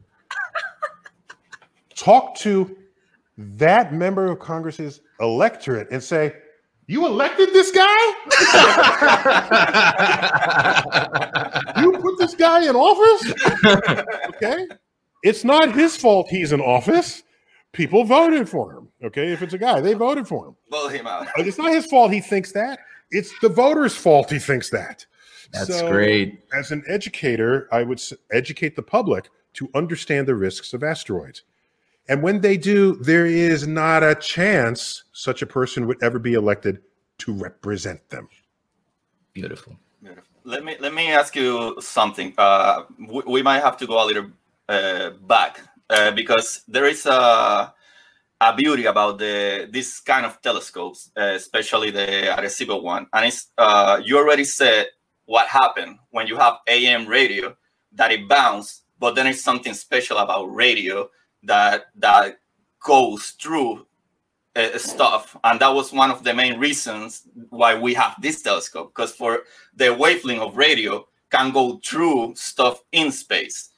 Talk 1.95 2.35
to 2.39 2.75
that 3.37 3.93
member 3.93 4.31
of 4.31 4.39
Congress's 4.39 5.01
electorate 5.19 5.91
and 5.91 6.03
say, 6.03 6.33
"You 6.87 7.05
elected 7.05 7.53
this 7.53 7.69
guy? 7.69 8.05
you 11.81 11.91
put 11.99 12.17
this 12.17 12.33
guy 12.33 12.67
in 12.67 12.75
office?" 12.75 13.33
okay. 14.35 14.67
It's 15.21 15.43
not 15.43 15.71
his 15.75 15.95
fault 15.95 16.27
he's 16.29 16.51
in 16.51 16.61
office. 16.61 17.21
People 17.73 18.05
voted 18.05 18.49
for 18.49 18.73
him. 18.73 18.87
Okay. 19.03 19.31
If 19.31 19.43
it's 19.43 19.53
a 19.53 19.59
guy, 19.59 19.81
they 19.81 19.93
voted 19.93 20.27
for 20.27 20.47
him. 20.47 20.55
Vote 20.71 20.89
him 20.89 21.05
out. 21.05 21.27
It's 21.37 21.59
not 21.59 21.71
his 21.71 21.85
fault 21.85 22.11
he 22.11 22.21
thinks 22.21 22.51
that. 22.53 22.79
It's 23.11 23.31
the 23.39 23.49
voters' 23.49 23.95
fault 23.95 24.31
he 24.31 24.39
thinks 24.39 24.71
that. 24.71 25.05
That's 25.51 25.67
So, 25.67 25.89
great. 25.89 26.43
As 26.53 26.71
an 26.71 26.83
educator, 26.87 27.67
I 27.71 27.83
would 27.83 28.01
educate 28.31 28.75
the 28.75 28.83
public 28.83 29.29
to 29.53 29.69
understand 29.73 30.27
the 30.27 30.35
risks 30.35 30.73
of 30.73 30.83
asteroids. 30.83 31.43
And 32.07 32.21
when 32.21 32.41
they 32.41 32.57
do, 32.57 32.95
there 32.97 33.25
is 33.25 33.67
not 33.67 34.03
a 34.03 34.15
chance 34.15 35.03
such 35.11 35.41
a 35.41 35.45
person 35.45 35.87
would 35.87 36.01
ever 36.03 36.19
be 36.19 36.33
elected 36.33 36.81
to 37.19 37.33
represent 37.33 38.09
them. 38.09 38.29
Beautiful. 39.33 39.77
Let 40.47 40.63
me 40.63 40.75
let 40.79 40.93
me 40.93 41.11
ask 41.11 41.35
you 41.35 41.75
something. 41.81 42.33
Uh, 42.37 42.83
we, 42.99 43.23
we 43.25 43.41
might 43.41 43.61
have 43.61 43.77
to 43.77 43.87
go 43.87 44.03
a 44.03 44.05
little 44.05 44.29
uh, 44.69 45.09
back 45.27 45.59
uh, 45.89 46.11
because 46.11 46.61
there 46.67 46.85
is 46.85 47.07
a 47.07 47.73
a 48.39 48.55
beauty 48.55 48.85
about 48.85 49.17
the 49.17 49.67
this 49.71 49.99
kind 49.99 50.23
of 50.23 50.39
telescopes, 50.41 51.09
uh, 51.17 51.33
especially 51.33 51.89
the 51.89 52.05
Arecibo 52.37 52.83
one. 52.83 53.07
And 53.11 53.25
it's 53.25 53.47
uh, 53.57 53.99
you 54.05 54.17
already 54.17 54.43
said 54.43 54.87
what 55.25 55.47
happened 55.47 55.97
when 56.11 56.27
you 56.27 56.37
have 56.37 56.55
AM 56.67 57.05
radio 57.07 57.55
that 57.93 58.11
it 58.11 58.27
bounced, 58.27 58.83
but 58.99 59.15
then 59.15 59.27
it's 59.27 59.43
something 59.43 59.73
special 59.73 60.17
about 60.17 60.45
radio 60.53 61.09
that 61.43 61.85
that 61.95 62.39
goes 62.83 63.31
through 63.41 63.85
uh, 64.55 64.77
stuff, 64.77 65.35
and 65.43 65.59
that 65.59 65.73
was 65.73 65.91
one 65.91 66.09
of 66.11 66.23
the 66.23 66.33
main 66.33 66.59
reasons 66.59 67.23
why 67.49 67.75
we 67.77 67.93
have 67.93 68.15
this 68.21 68.41
telescope. 68.41 68.93
Because 68.95 69.11
for 69.11 69.41
the 69.75 69.93
wavelength 69.93 70.41
of 70.41 70.55
radio 70.57 71.05
can 71.31 71.51
go 71.51 71.79
through 71.85 72.33
stuff 72.35 72.81
in 72.91 73.11
space, 73.11 73.69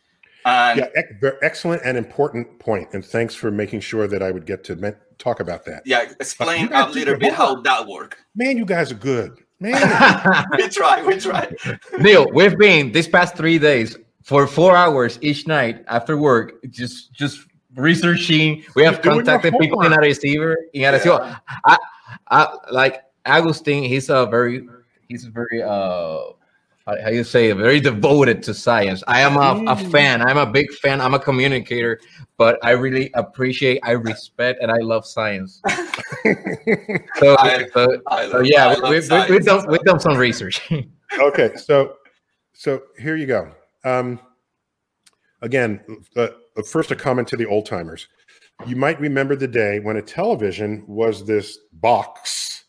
and 0.46 0.80
Yeah, 0.80 0.88
ec- 0.96 1.36
excellent 1.42 1.82
and 1.84 1.98
important 1.98 2.60
point. 2.60 2.90
And 2.94 3.04
thanks 3.04 3.34
for 3.34 3.50
making 3.52 3.80
sure 3.80 4.08
that 4.08 4.22
I 4.22 4.32
would 4.32 4.46
get 4.46 4.64
to 4.66 4.96
talk 5.18 5.40
about 5.40 5.66
that. 5.66 5.82
yeah, 5.86 6.12
explain 6.20 6.68
guys 6.68 6.92
a 6.96 7.00
little 7.00 7.18
bit 7.18 7.34
how 7.34 7.60
that 7.62 7.88
work. 7.88 8.18
Man, 8.36 8.58
you 8.58 8.66
guys 8.66 8.92
are 8.92 8.96
good. 8.96 9.40
Man, 9.60 10.46
We 10.58 10.70
try, 10.70 11.04
we 11.04 11.20
try. 11.20 11.52
Neil, 12.00 12.28
we've 12.32 12.58
been 12.58 12.92
this 12.92 13.08
past 13.08 13.36
three 13.36 13.58
days 13.58 13.98
for 14.24 14.46
four 14.46 14.76
hours 14.76 15.18
each 15.22 15.48
night 15.48 15.84
after 15.88 16.18
work, 16.18 16.62
just 16.70 17.12
just 17.14 17.40
researching. 17.76 18.64
We 18.76 18.84
have 18.84 19.04
You're 19.04 19.16
contacted 19.16 19.56
people 19.60 19.82
in 19.82 19.92
homework. 19.92 20.10
Arecibo. 20.10 20.56
In 20.74 20.82
Arecibo, 20.84 21.40
I, 21.66 21.78
I 22.30 22.56
like 22.72 23.02
Agustin. 23.26 23.84
He's 23.84 24.10
a 24.10 24.28
very, 24.28 24.68
he's 25.08 25.26
very 25.26 25.64
uh, 25.64 26.20
how 26.88 26.96
how 27.04 27.10
you 27.10 27.24
say, 27.24 27.52
very 27.52 27.80
devoted 27.80 28.42
to 28.44 28.54
science. 28.54 29.04
I 29.08 29.22
am 29.22 29.36
a, 29.36 29.72
a 29.72 29.76
Mm. 29.76 29.92
fan. 29.92 30.22
I'm 30.22 30.38
a 30.38 30.46
big 30.46 30.72
fan. 30.74 31.02
I'm 31.02 31.14
a 31.14 31.20
communicator, 31.20 32.00
but 32.38 32.58
I 32.64 32.72
really 32.72 33.12
appreciate, 33.14 33.80
I 33.84 33.92
respect, 33.92 34.60
and 34.62 34.72
I 34.72 34.78
love 34.78 35.06
science. 35.06 35.62
So, 37.20 37.36
I- 37.40 37.66
so, 37.74 38.02
I 38.08 38.30
so 38.30 38.40
yeah, 38.42 38.70
we, 38.76 38.82
love 38.82 38.90
we, 38.90 38.96
we, 38.98 39.02
science 39.02 39.30
we've 39.30 39.46
done 39.46 39.66
we've 39.70 39.82
done 39.84 40.00
some 40.00 40.18
research. 40.18 40.62
okay, 41.20 41.52
so 41.56 41.94
so 42.54 42.82
here 43.00 43.16
you 43.16 43.26
go. 43.26 43.52
Um, 43.86 44.20
again, 45.42 45.80
uh, 46.16 46.28
first 46.66 46.92
a 46.92 46.96
comment 46.96 47.28
to 47.30 47.38
the 47.38 47.46
old 47.46 47.66
timers. 47.66 48.08
You 48.66 48.76
might 48.76 49.00
remember 49.00 49.36
the 49.36 49.48
day 49.48 49.80
when 49.80 49.98
a 49.98 50.02
television 50.02 50.84
was 50.88 51.26
this 51.26 51.58
box 51.74 52.66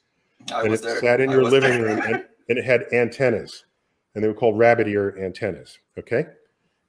I 0.53 0.63
and 0.63 0.71
was 0.71 0.81
it 0.81 0.85
there. 0.85 1.01
sat 1.01 1.21
in 1.21 1.31
I 1.31 1.33
your 1.33 1.45
living 1.45 1.71
there. 1.83 1.97
room 1.97 1.99
and, 2.07 2.25
and 2.49 2.59
it 2.59 2.65
had 2.65 2.85
antennas 2.93 3.65
and 4.19 4.25
they 4.25 4.29
were 4.29 4.35
called 4.35 4.59
rabbit 4.59 4.89
ear 4.89 5.17
antennas 5.23 5.79
okay? 5.97 6.27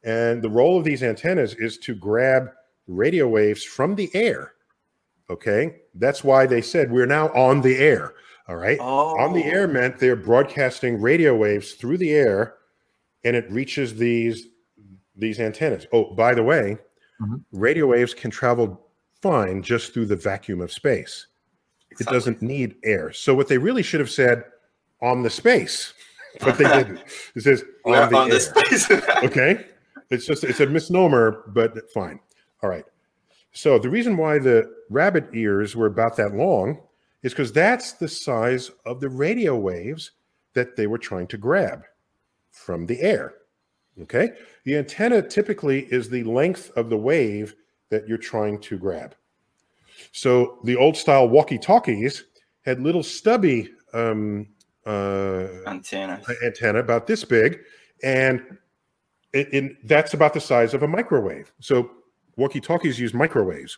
And 0.03 0.41
the 0.41 0.49
role 0.49 0.79
of 0.79 0.83
these 0.83 1.03
antennas 1.03 1.53
is 1.53 1.77
to 1.79 1.93
grab 1.93 2.49
radio 2.87 3.27
waves 3.27 3.63
from 3.63 3.93
the 3.93 4.09
air 4.15 4.53
okay? 5.29 5.75
That's 5.93 6.23
why 6.23 6.47
they 6.47 6.59
said 6.61 6.91
we're 6.91 7.05
now 7.05 7.29
on 7.29 7.61
the 7.61 7.77
air 7.77 8.15
all 8.47 8.55
right? 8.55 8.79
Oh, 8.81 9.15
on 9.19 9.33
the 9.33 9.43
air 9.43 9.67
meant 9.67 9.99
they're 9.99 10.15
broadcasting 10.15 10.99
radio 10.99 11.35
waves 11.35 11.73
through 11.73 11.99
the 11.99 12.13
air 12.13 12.55
and 13.23 13.35
it 13.35 13.45
reaches 13.51 13.93
these 13.95 14.47
these 15.15 15.39
antennas. 15.39 15.85
Oh 15.93 16.15
by 16.15 16.33
the 16.33 16.43
way 16.43 16.77
Mhm. 17.21 17.43
radio 17.51 17.85
waves 17.85 18.13
can 18.15 18.31
travel 18.31 18.87
fine 19.21 19.61
just 19.61 19.93
through 19.93 20.05
the 20.07 20.15
vacuum 20.15 20.61
of 20.61 20.71
space. 20.71 21.27
It 21.99 22.07
doesn't 22.07 22.41
need 22.41 22.75
air. 22.83 23.11
So 23.11 23.35
what 23.35 23.49
they 23.49 23.57
really 23.57 23.83
should 23.83 23.99
have 23.99 24.09
said 24.09 24.45
on 25.01 25.21
the 25.21 25.29
space, 25.29 25.93
but 26.39 26.57
they 26.57 26.65
didn't. 26.65 26.99
It 27.35 27.41
says 27.41 27.63
on 27.85 28.09
the 28.09 28.17
on 28.17 28.27
air. 28.27 28.33
the 28.33 28.39
space. 28.39 28.91
okay, 29.23 29.65
it's 30.09 30.25
just 30.25 30.43
it's 30.43 30.59
a 30.59 30.67
misnomer, 30.67 31.43
but 31.47 31.89
fine. 31.91 32.19
All 32.61 32.69
right. 32.69 32.85
So 33.51 33.79
the 33.79 33.89
reason 33.89 34.17
why 34.17 34.39
the 34.39 34.71
rabbit 34.89 35.27
ears 35.33 35.75
were 35.75 35.87
about 35.87 36.15
that 36.17 36.35
long 36.35 36.79
is 37.23 37.33
because 37.33 37.51
that's 37.51 37.93
the 37.93 38.07
size 38.07 38.71
of 38.85 38.99
the 38.99 39.09
radio 39.09 39.55
waves 39.55 40.11
that 40.53 40.75
they 40.75 40.87
were 40.87 40.97
trying 40.97 41.27
to 41.27 41.37
grab 41.37 41.83
from 42.51 42.85
the 42.85 43.01
air. 43.01 43.35
Okay, 44.01 44.31
the 44.63 44.77
antenna 44.77 45.21
typically 45.21 45.85
is 45.91 46.09
the 46.09 46.23
length 46.23 46.71
of 46.77 46.89
the 46.89 46.97
wave 46.97 47.55
that 47.89 48.07
you're 48.07 48.17
trying 48.17 48.59
to 48.61 48.77
grab. 48.77 49.15
So 50.11 50.59
the 50.63 50.75
old 50.75 50.95
style 50.95 51.27
walkie 51.27 51.57
talkies 51.57 52.23
had 52.61 52.79
little 52.79 53.03
stubby 53.03 53.69
um, 53.93 54.47
uh, 54.89 55.47
Antenna. 55.67 56.21
antenna 56.43 56.79
about 56.79 57.05
this 57.07 57.23
big, 57.23 57.59
and 58.03 58.41
it, 59.33 59.53
it- 59.53 59.87
that's 59.87 60.13
about 60.13 60.33
the 60.33 60.41
size 60.41 60.73
of 60.73 60.83
a 60.83 60.87
microwave. 60.87 61.51
So 61.59 61.91
walkie 62.37 62.59
talkies 62.61 62.99
use 62.99 63.13
microwaves 63.13 63.77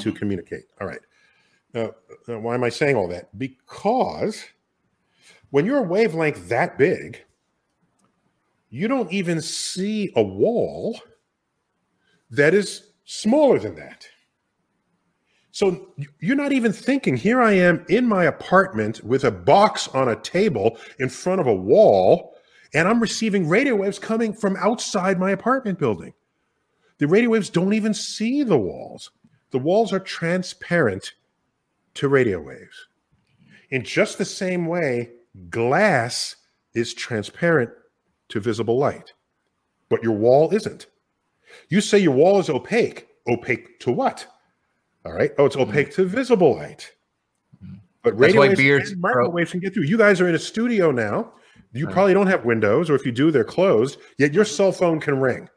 to 0.00 0.12
Mhm. 0.12 0.16
communicate. 0.16 0.64
All 0.80 0.86
right. 0.86 1.00
Now, 1.74 1.94
uh, 2.28 2.38
why 2.40 2.54
am 2.54 2.64
I 2.64 2.68
saying 2.68 2.96
all 2.96 3.08
that? 3.08 3.36
Because 3.38 4.44
when 5.50 5.64
you're 5.64 5.78
a 5.78 5.82
wavelength 5.82 6.48
that 6.48 6.76
big, 6.78 7.24
you 8.70 8.86
don't 8.88 9.10
even 9.12 9.40
see 9.40 10.12
a 10.16 10.22
wall 10.22 11.00
that 12.30 12.52
is 12.52 12.92
smaller 13.04 13.58
than 13.58 13.74
that. 13.76 14.06
So 15.58 15.88
you're 16.20 16.36
not 16.36 16.52
even 16.52 16.72
thinking, 16.72 17.16
here 17.16 17.42
I 17.42 17.50
am 17.50 17.84
in 17.88 18.06
my 18.06 18.26
apartment 18.26 19.02
with 19.02 19.24
a 19.24 19.32
box 19.32 19.88
on 19.88 20.08
a 20.08 20.14
table 20.14 20.78
in 21.00 21.08
front 21.08 21.40
of 21.40 21.48
a 21.48 21.52
wall, 21.52 22.36
and 22.74 22.86
I'm 22.86 23.00
receiving 23.00 23.48
radio 23.48 23.74
waves 23.74 23.98
coming 23.98 24.32
from 24.32 24.54
outside 24.58 25.18
my 25.18 25.32
apartment 25.32 25.80
building. 25.80 26.14
The 26.98 27.08
radio 27.08 27.30
waves 27.30 27.50
don't 27.50 27.72
even 27.72 27.92
see 27.92 28.44
the 28.44 28.56
walls. 28.56 29.10
The 29.50 29.58
walls 29.58 29.92
are 29.92 29.98
transparent 29.98 31.14
to 31.94 32.06
radio 32.06 32.40
waves. 32.40 32.86
In 33.70 33.82
just 33.82 34.16
the 34.16 34.24
same 34.24 34.64
way, 34.64 35.10
glass 35.50 36.36
is 36.74 36.94
transparent 36.94 37.70
to 38.28 38.38
visible 38.38 38.78
light, 38.78 39.12
but 39.88 40.04
your 40.04 40.14
wall 40.14 40.54
isn't. 40.54 40.86
You 41.68 41.80
say 41.80 41.98
your 41.98 42.14
wall 42.14 42.38
is 42.38 42.48
opaque. 42.48 43.08
Opaque 43.26 43.80
to 43.80 43.90
what? 43.90 44.24
All 45.04 45.12
right. 45.12 45.32
Oh, 45.38 45.46
it's 45.46 45.56
opaque 45.56 45.92
to 45.94 46.04
visible 46.04 46.56
light. 46.56 46.92
Mm-hmm. 47.62 47.76
But 48.02 48.10
That's 48.18 48.20
radio 48.20 48.40
waves 48.42 48.58
beards 48.58 48.90
and 48.92 49.00
microwaves 49.00 49.52
can 49.52 49.60
get 49.60 49.74
through. 49.74 49.84
You 49.84 49.98
guys 49.98 50.20
are 50.20 50.28
in 50.28 50.34
a 50.34 50.38
studio 50.38 50.90
now. 50.90 51.32
You 51.72 51.86
probably 51.86 52.14
don't 52.14 52.28
have 52.28 52.44
windows, 52.44 52.88
or 52.88 52.94
if 52.94 53.04
you 53.04 53.12
do, 53.12 53.30
they're 53.30 53.44
closed. 53.44 53.98
Yet 54.18 54.32
your 54.32 54.44
cell 54.44 54.72
phone 54.72 55.00
can 55.00 55.20
ring. 55.20 55.48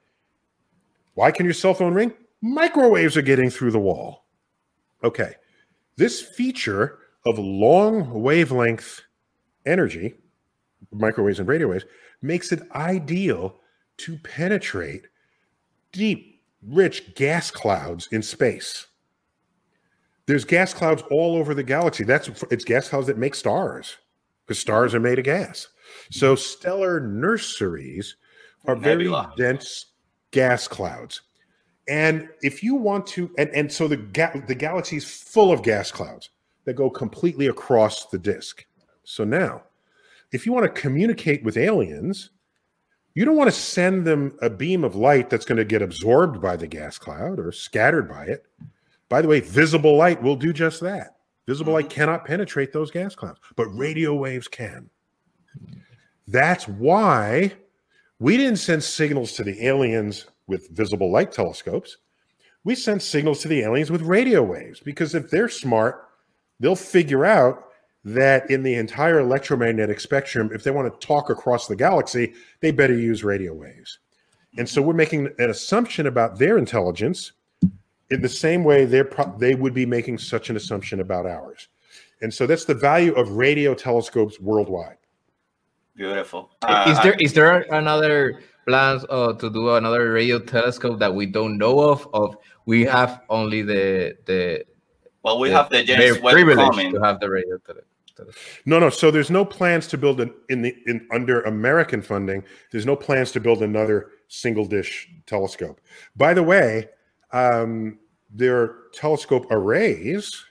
Why 1.13 1.31
can 1.31 1.45
your 1.45 1.53
cell 1.53 1.73
phone 1.73 1.93
ring? 1.93 2.13
Microwaves 2.41 3.15
are 3.15 3.21
getting 3.21 3.49
through 3.49 3.71
the 3.71 3.79
wall. 3.79 4.25
Okay. 5.03 5.35
This 5.95 6.21
feature 6.21 6.99
of 7.25 7.37
long 7.37 8.21
wavelength 8.21 9.01
energy, 9.65 10.15
microwaves 10.91 11.39
and 11.39 11.47
radio 11.47 11.69
waves, 11.69 11.85
makes 12.21 12.51
it 12.51 12.61
ideal 12.73 13.59
to 13.97 14.17
penetrate 14.17 15.07
deep, 15.91 16.41
rich 16.67 17.15
gas 17.15 17.51
clouds 17.51 18.07
in 18.11 18.21
space. 18.21 18.87
There's 20.31 20.45
gas 20.45 20.73
clouds 20.73 21.03
all 21.11 21.35
over 21.35 21.53
the 21.53 21.61
galaxy. 21.61 22.05
That's 22.05 22.29
it's 22.51 22.63
gas 22.63 22.87
clouds 22.87 23.07
that 23.07 23.17
make 23.17 23.35
stars 23.35 23.97
because 24.47 24.59
stars 24.59 24.95
are 24.95 24.99
made 25.01 25.19
of 25.19 25.25
gas. 25.25 25.67
So 26.09 26.35
stellar 26.35 27.01
nurseries 27.01 28.15
are 28.63 28.77
very 28.77 29.03
Nebula. 29.03 29.33
dense 29.35 29.87
gas 30.31 30.69
clouds. 30.69 31.23
And 31.89 32.29
if 32.43 32.63
you 32.63 32.75
want 32.75 33.07
to, 33.07 33.29
and, 33.37 33.49
and 33.49 33.69
so 33.69 33.89
the 33.89 33.97
ga- 33.97 34.41
the 34.47 34.55
galaxy 34.55 34.95
is 34.95 35.03
full 35.03 35.51
of 35.51 35.63
gas 35.63 35.91
clouds 35.91 36.29
that 36.63 36.75
go 36.75 36.89
completely 36.89 37.47
across 37.47 38.05
the 38.05 38.17
disk. 38.17 38.65
So 39.03 39.25
now, 39.25 39.63
if 40.31 40.45
you 40.45 40.53
want 40.53 40.63
to 40.63 40.81
communicate 40.81 41.43
with 41.43 41.57
aliens, 41.57 42.29
you 43.15 43.25
don't 43.25 43.35
want 43.35 43.49
to 43.49 43.59
send 43.59 44.07
them 44.07 44.37
a 44.41 44.49
beam 44.49 44.85
of 44.85 44.95
light 44.95 45.29
that's 45.29 45.43
going 45.43 45.57
to 45.57 45.65
get 45.65 45.81
absorbed 45.81 46.41
by 46.41 46.55
the 46.55 46.67
gas 46.67 46.97
cloud 46.97 47.37
or 47.37 47.51
scattered 47.51 48.07
by 48.07 48.27
it. 48.27 48.45
By 49.11 49.21
the 49.21 49.27
way, 49.27 49.41
visible 49.41 49.97
light 49.97 50.23
will 50.23 50.37
do 50.37 50.53
just 50.53 50.79
that. 50.79 51.17
Visible 51.45 51.73
light 51.73 51.89
mm-hmm. 51.89 51.95
cannot 51.95 52.23
penetrate 52.23 52.71
those 52.71 52.89
gas 52.89 53.13
clouds, 53.13 53.41
but 53.57 53.65
radio 53.65 54.15
waves 54.15 54.47
can. 54.47 54.89
That's 56.29 56.65
why 56.65 57.51
we 58.19 58.37
didn't 58.37 58.59
send 58.59 58.81
signals 58.81 59.33
to 59.33 59.43
the 59.43 59.67
aliens 59.67 60.27
with 60.47 60.69
visible 60.69 61.11
light 61.11 61.33
telescopes. 61.33 61.97
We 62.63 62.73
sent 62.73 63.01
signals 63.01 63.41
to 63.41 63.49
the 63.49 63.59
aliens 63.59 63.91
with 63.91 64.01
radio 64.01 64.43
waves 64.43 64.79
because 64.79 65.13
if 65.13 65.29
they're 65.29 65.49
smart, 65.49 66.07
they'll 66.61 66.73
figure 66.77 67.25
out 67.25 67.65
that 68.05 68.49
in 68.49 68.63
the 68.63 68.75
entire 68.75 69.19
electromagnetic 69.19 69.99
spectrum, 69.99 70.51
if 70.53 70.63
they 70.63 70.71
want 70.71 70.89
to 70.89 71.05
talk 71.05 71.29
across 71.29 71.67
the 71.67 71.75
galaxy, 71.75 72.33
they 72.61 72.71
better 72.71 72.97
use 72.97 73.25
radio 73.25 73.53
waves. 73.53 73.99
And 74.57 74.69
so 74.69 74.81
we're 74.81 74.93
making 74.93 75.27
an 75.37 75.49
assumption 75.49 76.07
about 76.07 76.39
their 76.39 76.57
intelligence 76.57 77.33
in 78.11 78.21
the 78.21 78.29
same 78.29 78.63
way 78.63 78.85
they're 78.85 79.05
pro- 79.05 79.35
they 79.37 79.55
would 79.55 79.73
be 79.73 79.85
making 79.85 80.17
such 80.19 80.49
an 80.49 80.55
assumption 80.55 80.99
about 80.99 81.25
ours. 81.25 81.69
And 82.21 82.31
so 82.31 82.45
that's 82.45 82.65
the 82.65 82.75
value 82.75 83.13
of 83.13 83.31
radio 83.31 83.73
telescopes 83.73 84.39
worldwide. 84.39 84.97
Beautiful. 85.95 86.51
is 86.87 86.97
Uh, 86.97 87.03
there 87.03 87.15
is 87.19 87.33
there 87.33 87.65
another 87.73 88.41
plans 88.67 89.05
uh, 89.09 89.33
to 89.33 89.49
do 89.49 89.75
another 89.75 90.11
radio 90.11 90.39
telescope 90.39 90.99
that 90.99 91.13
we 91.13 91.25
don't 91.25 91.57
know 91.57 91.79
of? 91.79 92.07
Of 92.13 92.37
we 92.65 92.83
have 92.85 93.21
only 93.29 93.61
the 93.61 94.15
the 94.25 94.63
well, 95.23 95.39
we 95.39 95.49
the 95.49 95.55
have 95.55 95.69
the 95.69 95.83
James 95.83 96.19
Webb 96.21 96.33
privilege 96.33 96.57
coming. 96.57 96.93
to 96.93 96.99
have 97.01 97.19
the 97.19 97.29
radio 97.29 97.57
telescope. 97.57 97.87
No, 98.65 98.77
no. 98.79 98.89
So 98.89 99.09
there's 99.09 99.31
no 99.31 99.43
plans 99.43 99.87
to 99.87 99.97
build 99.97 100.21
an 100.21 100.33
in 100.49 100.61
the 100.61 100.75
in 100.85 101.07
under 101.11 101.41
American 101.41 102.01
funding. 102.01 102.43
There's 102.71 102.85
no 102.85 102.95
plans 102.95 103.31
to 103.33 103.39
build 103.39 103.63
another 103.63 104.11
single 104.27 104.65
dish 104.65 105.09
telescope. 105.25 105.81
By 106.15 106.33
the 106.33 106.43
way, 106.43 106.89
um, 107.31 107.97
there 108.33 108.57
are 108.61 108.75
telescope 108.93 109.45
arrays 109.51 110.45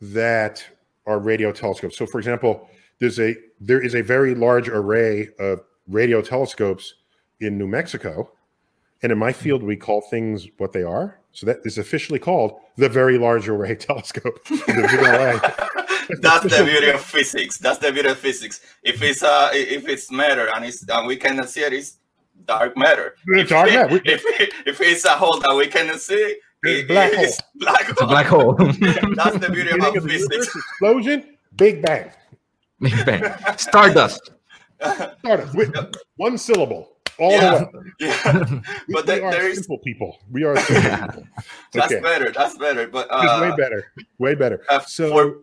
that 0.00 0.64
are 1.06 1.18
radio 1.18 1.52
telescopes. 1.52 1.96
So, 1.96 2.06
for 2.06 2.18
example, 2.18 2.68
there's 2.98 3.18
a 3.18 3.34
there 3.60 3.80
is 3.82 3.94
a 3.94 4.02
very 4.02 4.34
large 4.34 4.68
array 4.68 5.28
of 5.38 5.60
radio 5.88 6.22
telescopes 6.22 6.94
in 7.40 7.58
New 7.58 7.66
Mexico, 7.66 8.30
and 9.02 9.12
in 9.12 9.18
my 9.18 9.32
field 9.32 9.62
we 9.62 9.76
call 9.76 10.00
things 10.02 10.48
what 10.58 10.72
they 10.72 10.82
are. 10.82 11.18
So 11.32 11.46
that 11.46 11.58
is 11.64 11.78
officially 11.78 12.18
called 12.18 12.58
the 12.76 12.88
Very 12.88 13.16
Large 13.16 13.48
Array 13.48 13.76
Telescope. 13.88 14.42
the 14.44 14.56
VLA. 14.56 15.66
That's 16.20 16.42
the 16.56 16.64
beauty 16.64 16.88
of 16.90 17.00
physics. 17.00 17.56
That's 17.58 17.78
the 17.78 17.92
beauty 17.92 18.08
of 18.08 18.18
physics. 18.18 18.60
If 18.82 19.00
it's 19.00 19.22
uh, 19.22 19.50
if 19.52 19.86
it's 19.88 20.10
matter 20.10 20.48
and 20.54 20.64
it's 20.64 20.84
and 20.88 21.06
we 21.06 21.16
cannot 21.16 21.48
see 21.48 21.60
it, 21.62 21.72
it's 21.72 21.98
dark 22.46 22.76
matter. 22.76 23.14
It's 23.28 23.50
dark 23.50 23.68
If- 23.68 23.74
matter. 23.74 24.00
If, 24.04 24.24
if 24.66 24.80
it's 24.80 25.04
a 25.04 25.10
hole 25.10 25.38
that 25.40 25.54
we 25.54 25.68
cannot 25.68 26.00
see, 26.00 26.36
It's 26.62 26.86
black 26.88 27.12
hole. 27.14 27.34
black 27.56 27.88
It's 27.88 28.00
a 28.00 28.04
hole. 28.04 28.08
black 28.12 28.26
hole. 28.26 28.54
That's 29.14 29.38
the 29.38 29.48
beauty 29.50 29.72
Beginning 29.72 29.74
about 29.80 29.96
of 29.96 30.02
the 30.04 30.12
universe, 30.12 30.28
physics. 30.28 30.56
explosion, 30.56 31.36
Big 31.56 31.82
Bang. 31.82 32.10
Big 32.80 33.04
Bang. 33.06 33.24
Stardust. 33.56 34.30
Start 34.82 35.54
with 35.54 35.74
one 36.16 36.38
syllable. 36.38 36.96
All 37.18 37.32
Yeah. 37.32 37.58
the 37.58 37.78
way. 37.78 37.84
Yeah, 38.00 38.32
but 38.32 38.86
we 38.88 39.02
there, 39.02 39.24
are 39.24 39.30
there 39.32 39.48
is 39.48 39.58
simple 39.58 39.78
people. 39.78 40.18
We 40.30 40.44
are 40.44 40.56
simple 40.56 40.90
people. 41.08 41.26
that's 41.72 41.92
Okay. 41.92 42.00
better. 42.00 42.30
That's 42.32 42.56
better. 42.56 42.88
But 42.88 43.06
It's 43.10 43.14
uh, 43.32 43.38
way 43.50 43.56
better. 43.56 43.92
Way 44.18 44.34
better. 44.34 44.62
uh, 44.70 44.80
So, 44.80 45.10
for- 45.10 45.38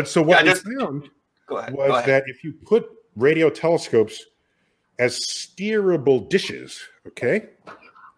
uh, 0.00 0.04
so 0.04 0.22
what 0.22 0.38
Yeah, 0.38 0.42
we 0.44 0.48
just- 0.50 0.64
found 0.64 1.02
ahead. 1.50 1.74
was 1.74 1.88
go 1.88 1.94
ahead. 1.96 2.08
that 2.08 2.24
if 2.28 2.42
you 2.44 2.52
put 2.64 2.88
radio 3.16 3.50
telescopes 3.50 4.24
as 4.98 5.18
steerable 5.20 6.26
dishes, 6.28 6.80
okay, 7.08 7.50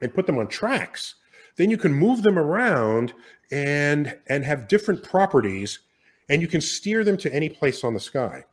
and 0.01 0.15
put 0.15 0.27
them 0.27 0.39
on 0.39 0.47
tracks, 0.47 1.17
then 1.59 1.71
you 1.71 1.77
can 1.77 1.93
move 1.93 2.23
them 2.23 2.39
around 2.39 3.13
and 3.51 4.17
and 4.29 4.45
have 4.45 4.69
different 4.69 5.03
properties, 5.03 5.81
and 6.31 6.41
you 6.41 6.49
can 6.49 6.61
steer 6.61 7.05
them 7.05 7.19
to 7.19 7.35
any 7.35 7.49
place 7.49 7.85
on 7.85 7.93
the 7.93 8.01
sky. 8.01 8.45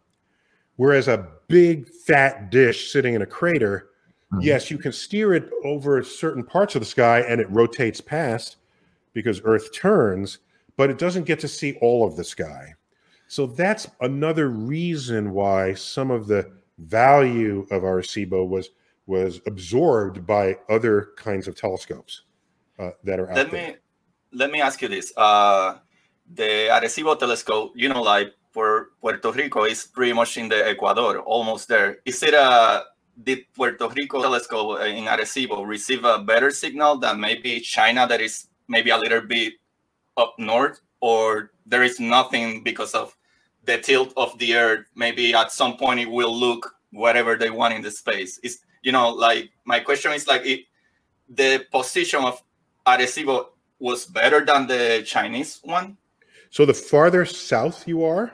Whereas 0.76 1.08
a 1.08 1.30
big 1.48 1.88
fat 1.88 2.50
dish 2.50 2.92
sitting 2.92 3.14
in 3.14 3.22
a 3.22 3.26
crater, 3.26 3.90
Mhm. 4.34 4.44
yes, 4.44 4.72
you 4.72 4.78
can 4.78 4.92
steer 4.92 5.34
it 5.34 5.50
over 5.64 6.04
certain 6.04 6.44
parts 6.44 6.76
of 6.76 6.82
the 6.82 6.86
sky 6.86 7.22
and 7.22 7.40
it 7.40 7.50
rotates 7.50 8.02
past 8.02 8.58
because 9.14 9.40
Earth 9.46 9.72
turns, 9.72 10.40
but 10.76 10.90
it 10.90 10.98
doesn't 10.98 11.26
get 11.26 11.40
to 11.40 11.48
see 11.48 11.78
all 11.82 12.06
of 12.06 12.18
the 12.18 12.24
sky. 12.24 12.74
So 13.28 13.46
that's 13.46 13.88
another 14.02 14.50
reason 14.50 15.32
why 15.32 15.76
some 15.76 16.12
of 16.12 16.28
the 16.28 16.52
value 16.80 17.66
of 17.72 17.84
Arecibo 17.84 18.48
was 18.48 18.72
was 19.08 19.40
absorbed 19.46 20.26
by 20.26 20.58
other 20.68 21.10
kinds 21.16 21.48
of 21.48 21.56
telescopes 21.56 22.24
uh, 22.80 22.92
that 23.04 23.20
are 23.20 23.30
out 23.30 23.36
let 23.38 23.52
there. 23.52 23.72
me 23.72 23.76
let 24.34 24.52
me 24.52 24.62
ask 24.62 24.82
you 24.82 24.88
this. 24.88 25.14
Uh 25.18 25.78
the 26.34 26.68
arecibo 26.72 27.18
telescope 27.18 27.72
you 27.76 27.88
know 27.88 28.02
like 28.02 28.34
for 28.50 28.90
puerto 29.00 29.32
rico 29.32 29.66
is 29.66 29.86
pretty 29.86 30.14
much 30.14 30.38
in 30.38 30.50
the 30.50 30.68
ecuador 30.68 31.20
almost 31.20 31.68
there. 31.68 32.00
Is 32.06 32.24
it 32.24 32.34
a 32.34 32.86
did 33.24 33.46
puerto 33.54 33.88
rico 33.90 34.22
telescope 34.22 34.80
uh, 34.80 34.86
in 34.86 35.06
arecibo 35.06 35.66
receive 35.66 36.04
a 36.04 36.20
better 36.20 36.52
signal 36.52 36.98
than 36.98 37.20
maybe 37.20 37.60
china 37.60 38.08
that 38.08 38.22
is 38.22 38.48
maybe 38.68 38.90
a 38.90 38.98
little 38.98 39.22
bit 39.22 39.54
up 40.18 40.36
north? 40.40 40.82
Or 41.02 41.52
there 41.66 41.84
is 41.84 42.00
nothing 42.00 42.64
because 42.64 42.96
of 42.96 43.16
the 43.66 43.78
tilt 43.78 44.14
of 44.18 44.38
the 44.40 44.56
earth? 44.56 44.88
Maybe 44.96 45.34
at 45.34 45.52
some 45.52 45.78
point 45.78 46.00
it 46.00 46.10
will 46.10 46.36
look 46.36 46.76
whatever 46.92 47.36
they 47.36 47.52
want 47.52 47.74
in 47.74 47.82
the 47.82 47.92
space. 47.92 48.40
Is 48.40 48.60
you 48.82 48.92
know 48.92 49.10
like 49.10 49.52
my 49.66 49.80
question 49.80 50.14
is 50.14 50.28
like 50.28 50.46
it, 50.46 50.62
the 51.30 51.66
position 51.72 52.24
of 52.24 52.42
Arecibo 52.88 53.48
was 53.80 54.06
better 54.06 54.46
than 54.46 54.68
the 54.68 55.04
Chinese 55.06 55.60
one. 55.64 55.98
So 56.50 56.66
the 56.66 56.74
farther 56.74 57.26
south 57.26 57.88
you 57.88 58.04
are, 58.04 58.32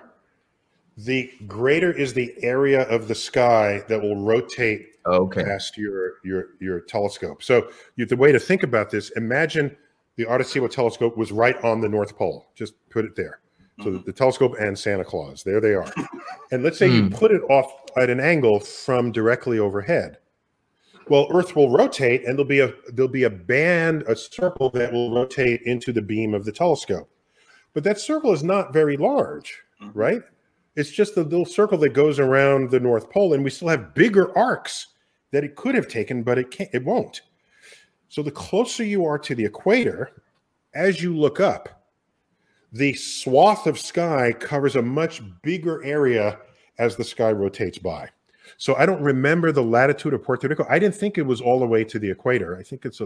the 0.97 1.31
greater 1.47 1.91
is 1.91 2.13
the 2.13 2.33
area 2.43 2.83
of 2.89 3.07
the 3.07 3.15
sky 3.15 3.83
that 3.87 4.01
will 4.01 4.17
rotate 4.21 4.87
Okay. 5.05 5.41
past 5.43 5.77
your 5.77 6.13
your 6.23 6.49
your 6.59 6.81
telescope. 6.81 7.41
So 7.41 7.71
you, 7.95 8.05
the 8.05 8.15
way 8.15 8.31
to 8.31 8.39
think 8.39 8.61
about 8.63 8.91
this: 8.91 9.09
imagine 9.11 9.75
the 10.17 10.25
Arecibo 10.25 10.69
telescope 10.69 11.17
was 11.17 11.31
right 11.31 11.61
on 11.63 11.81
the 11.81 11.89
North 11.89 12.15
Pole. 12.15 12.45
Just 12.53 12.73
put 12.89 13.05
it 13.05 13.15
there. 13.15 13.39
So 13.79 13.89
Mhm. 13.89 14.05
the 14.05 14.13
telescope 14.13 14.55
and 14.59 14.77
Santa 14.77 15.03
Claus, 15.03 15.43
there 15.43 15.59
they 15.59 15.73
are. 15.73 15.91
and 16.51 16.61
let's 16.61 16.77
say 16.77 16.87
you 16.87 17.03
Hmm. 17.03 17.15
put 17.15 17.31
it 17.31 17.41
off 17.49 17.71
at 17.97 18.09
an 18.11 18.19
angle 18.19 18.59
from 18.59 19.11
directly 19.11 19.57
overhead. 19.57 20.17
Well, 21.09 21.27
Earth 21.33 21.55
will 21.55 21.69
rotate, 21.69 22.25
and 22.25 22.37
there'll 22.37 22.45
be 22.47 22.59
a 22.59 22.73
there'll 22.93 23.11
be 23.11 23.23
a 23.23 23.29
band, 23.29 24.03
a 24.03 24.15
circle 24.15 24.69
that 24.71 24.93
will 24.93 25.13
rotate 25.13 25.61
into 25.63 25.91
the 25.91 26.01
beam 26.01 26.33
of 26.33 26.45
the 26.45 26.51
telescope. 26.51 27.09
But 27.73 27.83
that 27.85 27.99
circle 27.99 28.33
is 28.33 28.43
not 28.43 28.73
very 28.73 28.97
large, 28.97 29.61
Mhm. 29.81 29.91
right? 29.93 30.21
It's 30.75 30.91
just 30.91 31.15
the 31.15 31.23
little 31.23 31.45
circle 31.45 31.77
that 31.79 31.89
goes 31.89 32.19
around 32.19 32.69
the 32.69 32.79
North 32.79 33.09
Pole, 33.09 33.33
and 33.33 33.43
we 33.43 33.49
still 33.49 33.69
have 33.69 33.93
bigger 33.93 34.35
arcs 34.37 34.87
that 35.31 35.43
it 35.43 35.55
could 35.55 35.75
have 35.75 35.87
taken, 35.87 36.23
but 36.23 36.37
it 36.37 36.51
can't. 36.51 36.69
It 36.73 36.83
won't. 36.85 37.21
So 38.09 38.21
the 38.21 38.31
closer 38.31 38.83
you 38.83 39.05
are 39.05 39.17
to 39.19 39.35
the 39.35 39.45
equator, 39.45 40.11
as 40.73 41.01
you 41.01 41.15
look 41.15 41.39
up, 41.39 41.87
the 42.71 42.93
swath 42.93 43.67
of 43.67 43.79
sky 43.79 44.33
covers 44.33 44.75
a 44.75 44.81
much 44.81 45.21
bigger 45.41 45.83
area 45.83 46.39
as 46.77 46.95
the 46.95 47.03
sky 47.03 47.31
rotates 47.31 47.77
by. 47.77 48.09
So 48.57 48.75
I 48.75 48.85
don't 48.85 49.01
remember 49.01 49.51
the 49.51 49.63
latitude 49.63 50.13
of 50.13 50.23
Puerto 50.23 50.47
Rico. 50.47 50.65
I 50.69 50.79
didn't 50.79 50.95
think 50.95 51.17
it 51.17 51.25
was 51.25 51.41
all 51.41 51.59
the 51.59 51.65
way 51.65 51.83
to 51.83 51.99
the 51.99 52.09
equator. 52.09 52.57
I 52.57 52.63
think 52.63 52.85
it's 52.85 53.01
a, 53.01 53.05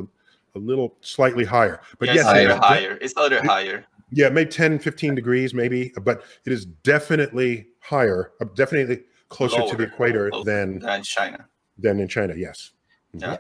a 0.56 0.60
little 0.60 0.96
slightly 1.02 1.46
higher. 1.46 1.82
But 2.00 2.08
yes, 2.10 2.18
yes, 2.18 2.26
a 2.28 2.30
it 2.30 2.42
little 2.42 2.58
is- 2.58 2.64
higher. 2.64 2.98
It's 3.02 3.14
a 3.18 3.22
little 3.22 3.42
higher. 3.44 3.86
yeah, 4.12 4.30
maybe 4.30 4.50
10, 4.52 4.80
15 4.80 5.16
degrees, 5.16 5.54
maybe, 5.54 5.92
but 6.04 6.24
it 6.46 6.54
is 6.54 6.66
definitely 6.66 7.68
higher, 7.80 8.32
uh, 8.42 8.46
definitely 8.56 9.04
closer 9.30 9.62
to 9.68 9.76
the 9.76 9.84
equator 9.84 10.30
than 10.44 10.80
than 10.80 11.02
China. 11.04 11.46
than 11.78 12.00
in 12.00 12.08
China. 12.08 12.34
Yes. 12.38 12.72
Yeah. 13.14 13.38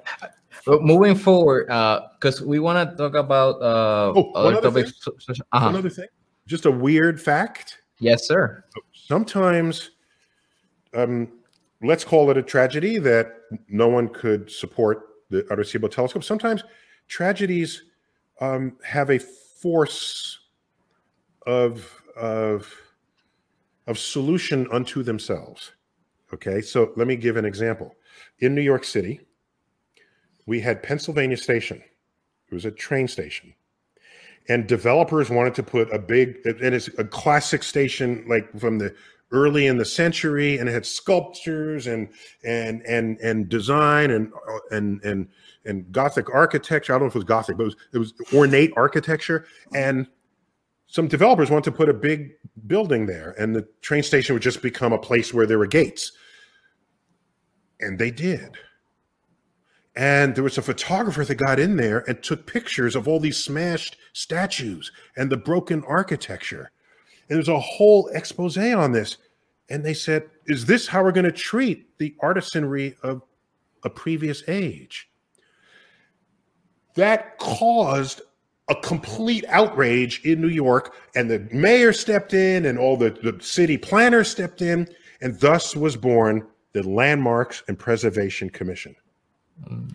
But 0.66 0.82
moving 0.84 1.16
forward, 1.16 1.68
because 1.68 2.41
we 2.41 2.60
want 2.60 2.89
to 2.89 2.95
talk 2.97 3.14
about 3.14 3.62
uh, 3.62 4.14
Oh, 4.16 4.32
one 4.32 4.56
other 4.56 4.68
other 4.70 4.82
topics. 4.84 5.03
so- 5.03 5.14
so- 5.20 5.34
uh-huh. 5.51 5.70
Another 5.70 5.89
thing, 5.89 6.08
just 6.47 6.66
a 6.66 6.72
weird 6.72 7.22
fact. 7.22 7.80
Yes, 7.99 8.28
sir. 8.28 8.64
Sometimes, 8.93 9.91
um, 10.93 11.28
let's 11.88 12.03
call 12.03 12.29
it 12.31 12.38
a 12.38 12.43
tragedy 12.43 12.97
that 12.99 13.41
no 13.67 13.88
one 13.88 14.09
could 14.09 14.51
support 14.51 15.03
the 15.29 15.43
Arecibo 15.43 15.89
telescope. 15.89 16.23
Sometimes 16.23 16.63
tragedies 17.07 17.83
um, 18.41 18.77
have 18.83 19.09
a 19.09 19.19
force 19.19 20.39
of 21.45 22.01
of 22.15 22.71
of 23.88 23.99
solution 23.99 24.67
unto 24.71 25.03
themselves. 25.03 25.73
Okay, 26.33 26.61
so 26.61 26.91
let 26.95 27.07
me 27.07 27.15
give 27.15 27.38
an 27.38 27.45
example. 27.45 27.95
In 28.39 28.55
New 28.55 28.61
York 28.61 28.83
City, 28.83 29.21
we 30.45 30.59
had 30.59 30.81
Pennsylvania 30.81 31.38
Station. 31.38 31.83
It 32.49 32.53
was 32.53 32.65
a 32.65 32.71
train 32.71 33.07
station. 33.07 33.53
And 34.47 34.67
developers 34.67 35.29
wanted 35.29 35.55
to 35.55 35.63
put 35.63 35.91
a 35.91 35.97
big, 35.97 36.38
and 36.45 36.75
it's 36.75 36.88
a 36.99 37.03
classic 37.03 37.63
station 37.63 38.25
like 38.27 38.51
from 38.59 38.77
the 38.77 38.93
early 39.32 39.67
in 39.67 39.78
the 39.78 39.86
century, 39.86 40.57
and 40.57 40.69
it 40.69 40.71
had 40.71 40.86
sculptures 40.86 41.88
and 41.88 42.09
and 42.43 42.82
and 42.84 43.17
and 43.19 43.49
design 43.49 44.11
and 44.11 44.32
uh, 44.34 44.76
and 44.76 45.03
and 45.03 45.28
and 45.65 45.91
Gothic 45.91 46.30
architecture. 46.34 46.93
I 46.93 46.97
don't 46.97 47.05
know 47.05 47.09
if 47.09 47.15
it 47.15 47.19
was 47.19 47.26
Gothic, 47.26 47.57
but 47.57 47.63
it 47.63 47.67
was, 47.67 47.76
it 47.93 47.97
was 47.97 48.13
ornate 48.34 48.71
architecture. 48.76 49.45
And 49.73 50.07
some 50.88 51.07
developers 51.07 51.49
want 51.49 51.65
to 51.65 51.71
put 51.71 51.89
a 51.89 51.93
big 51.93 52.34
building 52.67 53.05
there, 53.05 53.36
and 53.39 53.55
the 53.55 53.67
train 53.82 54.03
station 54.03 54.34
would 54.34 54.43
just 54.43 54.61
become 54.61 54.93
a 54.93 54.99
place 54.99 55.34
where 55.34 55.47
there 55.47 55.57
were 55.57 55.67
gates. 55.67 56.11
And 57.80 57.99
they 57.99 58.11
did. 58.11 58.57
And 59.97 60.36
there 60.36 60.43
was 60.43 60.57
a 60.57 60.61
photographer 60.61 61.23
that 61.23 61.36
got 61.36 61.59
in 61.59 61.78
there 61.78 61.99
and 62.07 62.21
took 62.21 62.45
pictures 62.45 62.95
of 62.95 63.07
all 63.07 63.19
these 63.19 63.38
smashed 63.38 63.97
statues 64.13 64.91
and 65.15 65.30
the 65.30 65.38
broken 65.38 65.84
architecture. 65.88 66.71
And 67.30 67.38
there's 67.38 67.49
a 67.49 67.59
whole 67.59 68.07
expose 68.13 68.57
on 68.57 68.91
this. 68.91 69.17
And 69.69 69.84
they 69.84 69.93
said, 69.93 70.30
Is 70.45 70.65
this 70.65 70.88
how 70.88 71.03
we're 71.03 71.11
going 71.11 71.26
to 71.26 71.32
treat 71.32 71.97
the 71.97 72.15
artisanry 72.21 72.95
of 73.01 73.21
a 73.84 73.89
previous 73.89 74.43
age? 74.47 75.09
That 76.95 77.38
caused 77.39 78.21
a 78.67 78.76
complete 78.76 79.45
outrage 79.47 80.21
in 80.26 80.41
New 80.41 80.49
York. 80.49 80.95
And 81.15 81.30
the 81.30 81.47
mayor 81.51 81.93
stepped 81.93 82.34
in, 82.34 82.65
and 82.65 82.78
all 82.78 82.97
the, 82.97 83.11
the 83.11 83.38
city 83.43 83.78
planners 83.78 84.30
stepped 84.30 84.61
in. 84.61 84.88
And 85.21 85.39
thus 85.39 85.76
was 85.76 85.95
born 85.95 86.47
the 86.73 86.84
Landmarks 86.84 87.63
and 87.67 87.80
Preservation 87.80 88.49
Commission. 88.49 88.95
Mm. 89.67 89.93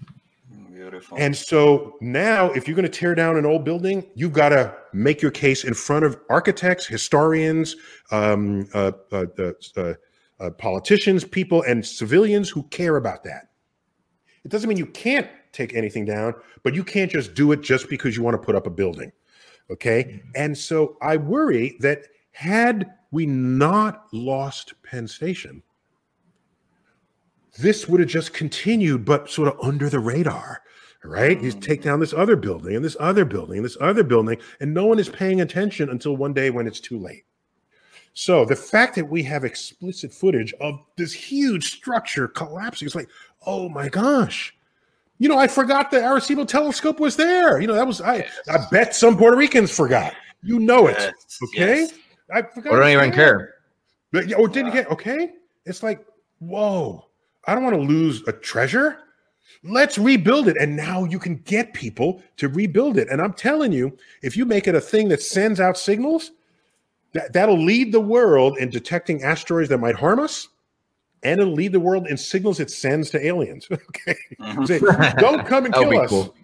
Beautiful. 0.73 1.19
And 1.19 1.37
so 1.37 1.97
now, 2.01 2.51
if 2.53 2.67
you're 2.67 2.75
going 2.75 2.91
to 2.91 2.99
tear 2.99 3.15
down 3.15 3.37
an 3.37 3.45
old 3.45 3.65
building, 3.65 4.05
you've 4.15 4.33
got 4.33 4.49
to 4.49 4.75
make 4.93 5.23
your 5.23 5.31
case 5.31 5.65
in 5.65 5.75
front 5.75 6.05
of 6.05 6.19
architects, 6.29 6.87
historians, 6.87 7.77
um, 8.11 8.69
uh, 8.75 8.93
uh, 9.13 9.27
uh, 9.77 9.95
uh, 10.41 10.51
politicians, 10.51 11.25
people, 11.25 11.63
and 11.63 11.85
civilians 11.85 12.49
who 12.49 12.63
care 12.65 12.97
about 12.97 13.25
that. 13.25 13.51
It 14.45 14.51
doesn't 14.51 14.69
mean 14.69 14.79
you 14.79 14.87
can't 14.87 15.29
take 15.53 15.75
anything 15.75 16.05
down, 16.05 16.35
but 16.63 16.75
you 16.75 16.85
can't 16.85 17.11
just 17.11 17.35
do 17.35 17.53
it 17.53 17.61
just 17.61 17.89
because 17.89 18.17
you 18.17 18.23
want 18.23 18.35
to 18.35 18.45
put 18.45 18.55
up 18.55 18.67
a 18.67 18.71
building. 18.71 19.13
Okay. 19.71 20.23
And 20.35 20.57
so 20.57 20.97
I 21.01 21.17
worry 21.17 21.77
that 21.81 22.07
had 22.33 22.91
we 23.11 23.27
not 23.27 24.07
lost 24.13 24.75
Penn 24.83 25.07
Station, 25.07 25.63
this 27.59 27.89
would 27.89 28.01
have 28.01 28.09
just 28.09 28.33
continued, 28.33 29.05
but 29.05 29.29
sort 29.29 29.49
of 29.49 29.61
under 29.61 29.89
the 29.89 29.99
radar, 29.99 30.63
right? 31.05 31.41
You 31.41 31.53
oh, 31.55 31.61
take 31.61 31.83
down 31.83 32.01
this 32.01 32.13
other 32.13 32.37
building 32.37 32.77
and 32.77 32.85
this 32.85 32.97
other 33.01 33.25
building 33.25 33.59
and 33.59 33.65
this 33.65 33.77
other 33.81 34.03
building, 34.05 34.39
and 34.61 34.75
no 34.75 34.87
one 34.87 34.99
is 34.99 35.09
paying 35.09 35.41
attention 35.41 35.91
until 35.91 36.17
one 36.17 36.33
day 36.33 36.51
when 36.51 36.67
it's 36.67 36.81
too 36.81 36.99
late. 36.99 37.25
So 38.13 38.45
the 38.45 38.57
fact 38.57 38.97
that 38.97 39.09
we 39.09 39.23
have 39.25 39.45
explicit 39.45 40.13
footage 40.13 40.53
of 40.61 40.81
this 40.97 41.13
huge 41.13 41.73
structure 41.73 42.29
collapsing, 42.29 42.87
it's 42.87 42.95
like, 42.95 43.09
oh 43.47 43.69
my 43.69 43.89
gosh. 43.89 44.55
You 45.19 45.29
know, 45.29 45.39
I 45.39 45.49
forgot 45.49 45.91
the 45.91 45.99
Arecibo 45.99 46.49
telescope 46.49 46.99
was 46.99 47.15
there. 47.15 47.61
You 47.61 47.67
know, 47.67 47.75
that 47.75 47.87
was 47.87 48.01
I 48.01 48.27
I 48.51 48.59
bet 48.71 48.95
some 48.95 49.17
Puerto 49.17 49.37
Ricans 49.37 49.75
forgot. 49.75 50.15
You 50.43 50.59
know 50.59 50.87
it. 50.87 50.97
Yes, 50.99 51.39
Okay. 51.45 51.81
yes. 51.81 51.93
I 52.33 52.43
forgot. 52.43 52.73
I 52.75 52.79
don't 52.79 52.89
even 52.91 53.13
care. 53.13 53.55
But 54.13 54.29
yeah, 54.29 54.37
or 54.37 54.49
didn't 54.49 54.73
get 54.73 54.91
okay. 54.91 55.33
It's 55.67 55.83
like, 55.83 56.05
whoa, 56.39 57.07
I 57.47 57.55
don't 57.55 57.65
want 57.65 57.77
to 57.77 57.83
lose 57.83 58.27
a 58.27 58.33
treasure. 58.33 58.99
Let's 59.63 59.99
rebuild 59.99 60.49
it. 60.49 60.57
And 60.59 60.77
now 60.77 61.05
you 61.05 61.19
can 61.19 61.37
get 61.39 61.75
people 61.75 62.23
to 62.39 62.49
rebuild 62.49 62.97
it. 62.99 63.09
And 63.11 63.21
I'm 63.21 63.33
telling 63.35 63.73
you, 63.73 63.97
if 64.23 64.37
you 64.37 64.45
make 64.45 64.67
it 64.67 64.75
a 64.75 64.81
thing 64.81 65.09
that 65.09 65.23
sends 65.23 65.61
out 65.61 65.77
signals, 65.77 66.33
that, 67.13 67.33
that'll 67.33 67.63
lead 67.63 67.93
the 67.93 68.01
world 68.01 68.57
in 68.59 68.71
detecting 68.71 69.23
asteroids 69.23 69.69
that 69.71 69.79
might 69.79 69.97
harm 69.97 70.19
us. 70.21 70.49
And 71.23 71.41
it'll 71.41 71.53
lead 71.53 71.73
the 71.73 71.81
world 71.81 72.07
in 72.09 72.17
signals 72.17 72.61
it 72.61 72.71
sends 72.71 73.11
to 73.11 73.25
aliens. 73.25 73.69
Okay. 73.73 74.17
Mhm. 74.41 74.67
Say, 74.67 74.79
don't 75.21 75.47
come 75.47 75.67
and 75.67 75.75
kill 75.75 76.01
us. 76.01 76.09
cool. 76.09 76.35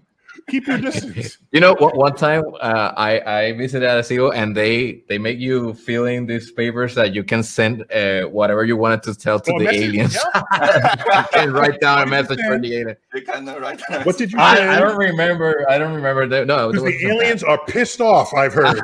Keep 0.49 0.66
your 0.66 0.78
distance. 0.78 1.39
You 1.53 1.61
know, 1.61 1.74
one, 1.78 1.97
one 1.97 2.14
time 2.14 2.43
uh, 2.61 2.93
I 2.97 3.20
I 3.20 3.53
visited 3.57 3.89
Arecibo 3.89 4.34
and 4.34 4.55
they 4.55 5.03
they 5.09 5.16
make 5.16 5.39
you 5.39 5.72
fill 5.72 6.05
in 6.05 6.26
these 6.26 6.51
papers 6.53 6.95
that 6.97 7.14
you 7.14 7.24
can 7.24 7.43
send 7.43 7.91
uh, 7.93 8.24
whatever 8.24 8.64
you 8.64 8.76
wanted 8.76 9.03
to 9.05 9.14
tell 9.14 9.41
to 9.41 9.53
Oh, 9.55 9.59
the 9.59 9.64
message, 9.64 9.82
aliens. 9.84 10.16
yeah. 10.34 11.22
you 11.22 11.24
can 11.32 11.53
write 11.55 11.80
down 11.80 12.07
a 12.07 12.11
What 12.11 12.28
did 12.28 12.39
you 12.39 12.45
message 12.45 12.47
for 12.47 12.59
the 12.59 12.74
alien. 12.76 12.97
You 13.14 13.22
cannot 13.22 13.61
write 13.62 13.80
that. 13.89 14.05
What 14.05 14.18
did 14.18 14.32
you 14.32 14.39
I, 14.39 14.57
say? 14.57 14.68
I 14.68 14.80
don't 14.80 14.99
remember. 14.99 15.64
I 15.70 15.78
don't 15.78 15.95
remember. 15.95 16.26
The, 16.28 16.45
no, 16.45 16.68
Because 16.70 16.84
the 16.84 16.93
was- 16.93 17.05
aliens 17.05 17.43
are 17.43 17.59
pissed 17.66 18.01
off, 18.03 18.34
I've 18.34 18.53
heard. 18.53 18.76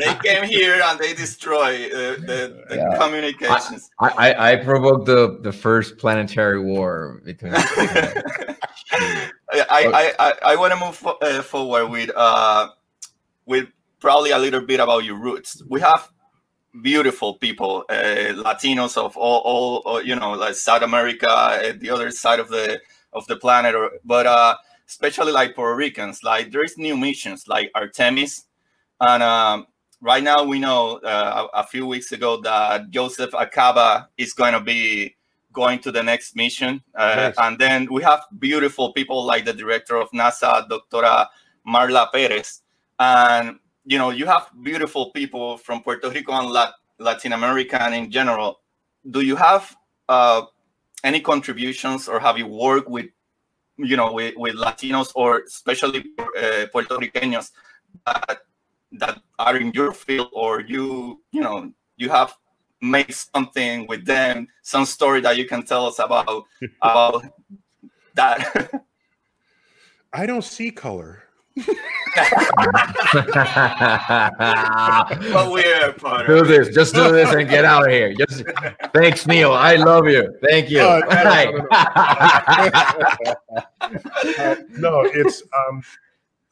they 0.00 0.14
came 0.28 0.42
here 0.44 0.80
and 0.84 0.98
they 0.98 1.14
destroy 1.14 1.86
uh, 1.86 2.16
the, 2.26 2.64
the 2.68 2.76
Yeah. 2.76 2.98
communications. 2.98 3.90
I, 4.00 4.08
I, 4.32 4.52
I 4.52 4.56
provoked 4.56 5.06
the, 5.06 5.38
the 5.42 5.52
first 5.52 5.98
planetary 5.98 6.58
war 6.60 7.20
between. 7.24 7.52
I, 9.50 9.62
I, 9.70 10.07
I, 10.18 10.34
I 10.42 10.56
want 10.56 10.72
to 10.72 10.80
move 10.84 10.96
fo- 10.96 11.18
uh, 11.20 11.42
forward 11.42 11.88
with 11.88 12.10
uh, 12.14 12.68
with 13.46 13.68
probably 14.00 14.30
a 14.30 14.38
little 14.38 14.60
bit 14.60 14.80
about 14.80 15.04
your 15.04 15.16
roots. 15.18 15.62
We 15.68 15.80
have 15.80 16.10
beautiful 16.82 17.34
people, 17.34 17.84
uh, 17.88 18.34
Latinos 18.44 18.96
of 18.96 19.16
all, 19.16 19.40
all, 19.40 19.82
all, 19.84 20.02
you 20.02 20.14
know, 20.14 20.32
like 20.32 20.54
South 20.54 20.82
America, 20.82 21.28
uh, 21.30 21.72
the 21.78 21.90
other 21.90 22.10
side 22.10 22.40
of 22.40 22.48
the 22.48 22.80
of 23.12 23.26
the 23.26 23.36
planet, 23.36 23.74
or, 23.74 23.92
but 24.04 24.26
uh, 24.26 24.56
especially 24.88 25.32
like 25.32 25.54
Puerto 25.54 25.76
Ricans. 25.76 26.22
Like 26.22 26.52
there 26.52 26.64
is 26.64 26.78
new 26.78 26.96
missions 26.96 27.48
like 27.48 27.70
Artemis, 27.74 28.44
and 29.00 29.22
um, 29.22 29.66
right 30.00 30.22
now 30.22 30.44
we 30.44 30.58
know 30.58 31.00
uh, 31.04 31.48
a, 31.54 31.60
a 31.60 31.66
few 31.66 31.86
weeks 31.86 32.12
ago 32.12 32.40
that 32.42 32.90
Joseph 32.90 33.32
Acaba 33.32 34.08
is 34.16 34.32
going 34.32 34.52
to 34.54 34.60
be 34.60 35.16
going 35.62 35.78
to 35.86 35.90
the 35.98 36.02
next 36.12 36.28
mission. 36.44 36.72
Uh, 36.94 37.14
Nice. 37.16 37.38
And 37.44 37.54
then 37.58 37.78
we 37.96 38.00
have 38.10 38.20
beautiful 38.46 38.86
people 38.98 39.18
like 39.32 39.44
the 39.50 39.56
director 39.62 39.96
of 40.02 40.08
NASA, 40.20 40.50
Doctora 40.72 41.26
Marla 41.74 42.04
Perez. 42.14 42.62
And, 42.98 43.58
you 43.92 43.98
know, 44.00 44.10
you 44.20 44.26
have 44.34 44.44
beautiful 44.68 45.04
people 45.18 45.48
from 45.64 45.82
Puerto 45.82 46.08
Rico 46.16 46.32
and 46.40 46.48
Lat- 46.56 46.78
Latin 46.98 47.32
America 47.32 47.76
and 47.86 47.94
in 48.00 48.06
general. 48.18 48.50
Do 49.14 49.20
you 49.30 49.36
have 49.36 49.62
uh, 50.08 50.42
any 51.10 51.20
contributions 51.32 52.08
or 52.08 52.18
have 52.26 52.36
you 52.38 52.46
worked 52.46 52.88
with, 52.96 53.08
you 53.90 53.96
know, 54.00 54.10
with, 54.18 54.34
with 54.36 54.54
Latinos 54.66 55.10
or 55.14 55.30
especially 55.46 56.00
uh, 56.18 56.66
Puerto 56.72 56.96
Ricanos 57.02 57.46
that, 58.06 58.38
that 59.00 59.14
are 59.38 59.56
in 59.56 59.70
your 59.78 59.92
field 59.92 60.30
or 60.32 60.52
you, 60.72 61.20
you 61.34 61.42
know, 61.46 61.56
you 61.96 62.08
have 62.18 62.30
make 62.80 63.12
something 63.12 63.86
with 63.86 64.04
them, 64.04 64.48
some 64.62 64.84
story 64.84 65.20
that 65.22 65.36
you 65.36 65.46
can 65.46 65.62
tell 65.62 65.86
us 65.86 65.98
about 65.98 66.44
about 66.82 67.24
that. 68.14 68.70
I 70.12 70.26
don't 70.26 70.44
see 70.44 70.70
color. 70.70 71.24
but 71.58 71.66
we're 75.52 75.92
part 75.94 76.26
do 76.26 76.38
of 76.38 76.50
it. 76.50 76.66
this. 76.66 76.74
Just 76.74 76.94
do 76.94 77.10
this 77.10 77.34
and 77.34 77.48
get 77.48 77.64
out 77.64 77.86
of 77.86 77.92
here. 77.92 78.14
Just 78.14 78.44
thanks, 78.94 79.26
Neil. 79.26 79.52
I 79.52 79.74
love 79.74 80.06
you. 80.06 80.32
Thank 80.48 80.70
you. 80.70 80.80
Oh, 80.80 81.00
no, 81.00 81.08
no, 81.08 81.66
Bye. 81.70 83.34
Uh, 84.38 84.54
no, 84.70 85.00
it's 85.02 85.42
um, 85.68 85.82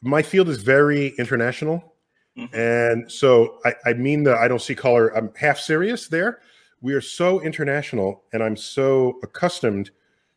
my 0.01 0.21
field 0.23 0.49
is 0.49 0.61
very 0.61 1.13
international, 1.19 1.93
Mhm. 2.37 2.53
and 2.53 3.11
so 3.11 3.59
I, 3.65 3.73
I 3.85 3.93
mean 3.93 4.23
that 4.23 4.37
I 4.37 4.47
don't 4.47 4.61
see 4.61 4.75
color. 4.75 5.09
I'm 5.15 5.31
half 5.35 5.57
serious 5.59 6.07
there. 6.07 6.39
We 6.81 6.93
are 6.93 7.01
so 7.01 7.41
international, 7.41 8.23
and 8.33 8.43
I'm 8.43 8.55
so 8.55 9.17
accustomed 9.23 9.89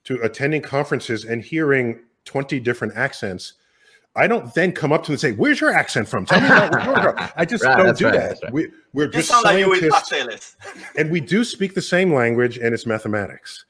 to 0.04 0.14
attending 0.22 0.62
conferences 0.62 1.24
and 1.26 1.42
hearing 1.42 2.00
20 2.24 2.58
different 2.60 2.96
accents. 2.96 3.54
I 4.16 4.26
don't 4.26 4.52
then 4.54 4.72
come 4.72 4.92
up 4.92 5.02
to 5.04 5.08
them 5.08 5.12
and 5.14 5.20
say, 5.20 5.32
"Where's 5.32 5.60
your 5.60 5.72
accent 5.72 6.08
from? 6.08 6.24
Tell 6.26 6.40
me 6.40 6.46
about 6.46 6.72
where 6.72 6.84
you're 6.84 7.16
from." 7.16 7.28
I 7.36 7.44
just 7.44 7.62
Right, 7.64 7.76
don't 7.76 7.96
do 7.98 8.06
right, 8.06 8.14
that. 8.14 8.38
right. 8.42 8.52
We, 8.52 8.68
we're 8.94 9.06
just 9.06 9.30
like 9.44 9.66
with 9.66 9.80
scientists 9.80 10.10
pasteles. 10.10 10.56
and 10.96 11.10
we 11.10 11.20
do 11.20 11.44
speak 11.44 11.74
the 11.74 11.82
same 11.82 12.12
language 12.12 12.56
and 12.58 12.74
it's 12.74 12.86
mathematics 12.86 13.64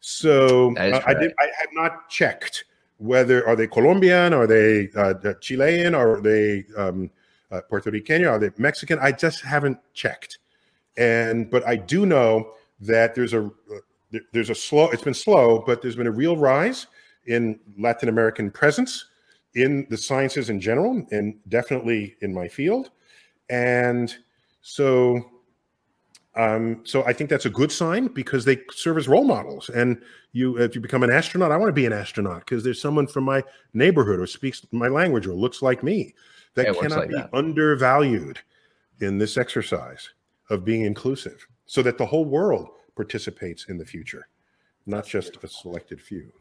so 0.00 0.74
uh, 0.76 1.00
i 1.06 1.14
did 1.14 1.32
i 1.40 1.46
have 1.58 1.70
not 1.72 2.08
checked 2.10 2.64
whether 2.98 3.44
are 3.48 3.56
they 3.56 3.66
colombian 3.66 4.34
are 4.34 4.46
they 4.46 4.90
uh, 4.94 5.14
chilean 5.40 5.94
are 5.94 6.20
they 6.20 6.62
um, 6.76 7.10
uh, 7.50 7.60
puerto 7.68 7.90
rican 7.90 8.24
are 8.24 8.38
they 8.38 8.50
mexican 8.58 8.98
i 9.00 9.10
just 9.10 9.42
haven't 9.42 9.78
checked 9.94 10.38
and 10.96 11.50
but 11.50 11.66
i 11.66 11.76
do 11.76 12.06
know 12.06 12.52
that 12.80 13.14
there's 13.14 13.34
a 13.34 13.44
uh, 13.44 14.18
there's 14.32 14.50
a 14.50 14.54
slow 14.54 14.88
it's 14.90 15.02
been 15.02 15.14
slow 15.14 15.62
but 15.66 15.82
there's 15.82 15.96
been 15.96 16.06
a 16.06 16.10
real 16.10 16.36
rise 16.36 16.86
in 17.26 17.58
latin 17.78 18.08
american 18.08 18.50
presence 18.50 19.06
in 19.54 19.86
the 19.90 19.96
sciences 19.96 20.50
in 20.50 20.60
general 20.60 21.04
and 21.10 21.34
definitely 21.48 22.16
in 22.20 22.32
my 22.32 22.46
field 22.46 22.90
and 23.48 24.16
so 24.62 25.24
um, 26.36 26.82
so 26.84 27.02
I 27.04 27.14
think 27.14 27.30
that's 27.30 27.46
a 27.46 27.50
good 27.50 27.72
sign 27.72 28.08
because 28.08 28.44
they 28.44 28.58
serve 28.70 28.98
as 28.98 29.08
role 29.08 29.24
models. 29.24 29.70
And 29.70 30.00
you, 30.32 30.58
if 30.58 30.74
you 30.74 30.82
become 30.82 31.02
an 31.02 31.10
astronaut, 31.10 31.50
I 31.50 31.56
want 31.56 31.70
to 31.70 31.72
be 31.72 31.86
an 31.86 31.94
astronaut 31.94 32.40
because 32.40 32.62
there's 32.62 32.80
someone 32.80 33.06
from 33.06 33.24
my 33.24 33.42
neighborhood 33.72 34.18
who 34.18 34.26
speaks 34.26 34.66
my 34.70 34.88
language 34.88 35.26
or 35.26 35.32
looks 35.32 35.62
like 35.62 35.82
me. 35.82 36.14
That 36.56 36.68
it 36.68 36.80
cannot 36.80 36.98
like 36.98 37.08
be 37.08 37.14
that. 37.14 37.30
undervalued 37.32 38.40
in 39.00 39.18
this 39.18 39.36
exercise 39.36 40.10
of 40.50 40.64
being 40.64 40.82
inclusive, 40.82 41.46
so 41.66 41.82
that 41.82 41.98
the 41.98 42.06
whole 42.06 42.24
world 42.24 42.68
participates 42.96 43.66
in 43.68 43.78
the 43.78 43.84
future, 43.84 44.26
not 44.86 45.06
just 45.06 45.36
a 45.44 45.48
selected 45.48 46.00
few. 46.00 46.32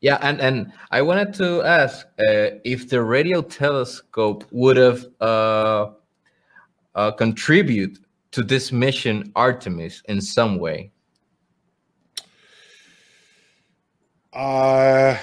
Yeah, 0.00 0.18
and 0.20 0.40
and 0.40 0.72
I 0.90 1.00
wanted 1.00 1.32
to 1.34 1.62
ask 1.62 2.06
uh, 2.18 2.58
if 2.64 2.88
the 2.88 3.00
radio 3.02 3.40
telescope 3.40 4.44
would 4.50 4.76
have 4.76 5.06
uh, 5.20 5.90
uh, 6.96 7.12
contribute 7.12 8.00
to 8.32 8.42
this 8.42 8.72
mission 8.72 9.30
Artemis 9.36 10.02
in 10.08 10.20
some 10.20 10.58
way. 10.58 10.90
Uh, 14.32 15.16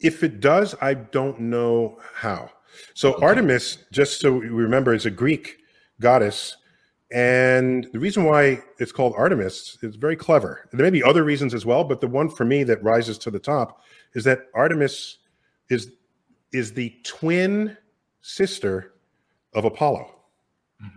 if 0.00 0.22
it 0.22 0.40
does, 0.40 0.74
I 0.82 0.94
don't 0.94 1.40
know 1.40 1.98
how. 2.12 2.50
So 2.94 3.14
Okay. 3.14 3.26
Artemis, 3.26 3.78
just 3.92 4.20
so 4.20 4.32
we 4.32 4.48
remember, 4.48 4.94
is 4.94 5.06
a 5.06 5.10
Greek 5.10 5.58
goddess, 6.00 6.56
and 7.12 7.86
the 7.92 7.98
reason 7.98 8.24
why 8.24 8.62
it's 8.78 8.92
called 8.92 9.14
Artemis 9.16 9.78
is 9.82 9.96
very 9.96 10.16
clever. 10.16 10.68
There 10.72 10.84
may 10.84 10.90
be 10.90 11.02
other 11.02 11.22
reasons 11.22 11.54
as 11.54 11.64
well, 11.64 11.84
but 11.84 12.00
the 12.00 12.08
one 12.08 12.28
for 12.28 12.44
me 12.44 12.64
that 12.64 12.82
rises 12.82 13.18
to 13.18 13.30
the 13.30 13.38
top 13.38 13.82
is 14.14 14.24
that 14.24 14.46
Artemis 14.54 15.18
is 15.70 15.92
is 16.52 16.72
the 16.72 16.94
twin 17.04 17.76
sister 18.20 18.94
of 19.52 19.64
Apollo. 19.64 20.10
Oh, 20.82 20.88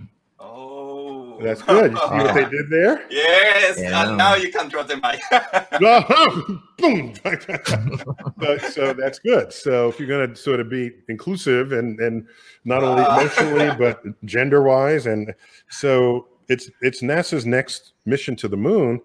That's 1.41 1.61
good. 1.61 1.91
You 1.91 1.97
see 1.97 2.03
what 2.15 2.33
they 2.35 2.45
did 2.49 2.69
there? 2.69 3.05
Yes, 3.09 3.77
Yeah. 3.79 4.07
and 4.09 4.17
now 4.17 4.35
you 4.35 4.51
can 4.51 4.69
drop 4.69 4.87
the 4.87 4.95
mic. 4.97 5.21
boom. 6.77 7.13
But- 8.37 8.61
so 8.73 8.93
that's 8.93 9.19
good. 9.19 9.51
So 9.53 9.89
if 9.89 9.99
you're 9.99 10.07
going 10.07 10.29
to 10.29 10.35
sort 10.35 10.59
of 10.59 10.69
be 10.69 10.91
inclusive 11.09 11.71
and 11.71 11.99
and 11.99 12.27
not 12.65 12.83
only 12.83 13.03
Ah. 13.05 13.19
emotionally 13.19 13.71
but 13.77 14.03
gender 14.25 14.61
wise, 14.63 15.05
and 15.05 15.33
so 15.69 16.27
it's 16.47 16.69
it's 16.81 17.01
NASA's 17.01 17.45
next 17.45 17.93
mission 18.05 18.35
to 18.37 18.47
the 18.47 18.57
moon. 18.57 19.01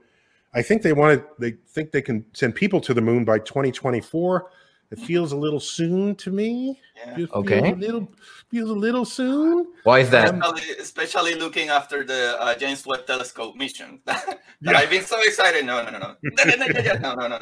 I 0.55 0.62
think 0.62 0.83
they 0.83 0.93
want 0.93 1.18
to. 1.20 1.26
They 1.39 1.57
think 1.68 1.93
they 1.93 2.03
can 2.03 2.24
send 2.35 2.55
people 2.55 2.80
to 2.83 2.93
the 2.95 3.01
moon 3.01 3.24
by 3.24 3.39
2024. 3.39 4.51
It 4.93 4.99
feels 4.99 5.32
a 5.32 5.36
little 5.36 5.59
soon 5.59 6.14
to 6.16 6.30
me. 6.30 6.78
Yeah. 6.97 7.16
Feels, 7.16 7.30
okay. 7.30 7.61
Feels 7.62 7.72
a 7.72 7.80
little 7.80 8.09
feels 8.51 8.70
a 8.70 8.74
little 8.74 9.05
soon. 9.07 9.72
Why 9.84 10.01
is 10.01 10.11
that? 10.11 10.34
Especially, 10.34 10.76
especially 10.78 11.34
looking 11.34 11.70
after 11.70 12.05
the 12.05 12.36
uh, 12.38 12.55
James 12.57 12.86
Webb 12.86 13.07
Telescope 13.07 13.57
mission. 13.57 14.01
yeah. 14.07 14.76
I've 14.76 14.90
been 14.90 15.03
so 15.03 15.18
excited. 15.22 15.64
No, 15.64 15.82
no, 15.82 15.93
no, 15.93 15.99
no, 15.99 16.16
no, 16.20 17.14
no, 17.14 17.26
no, 17.26 17.38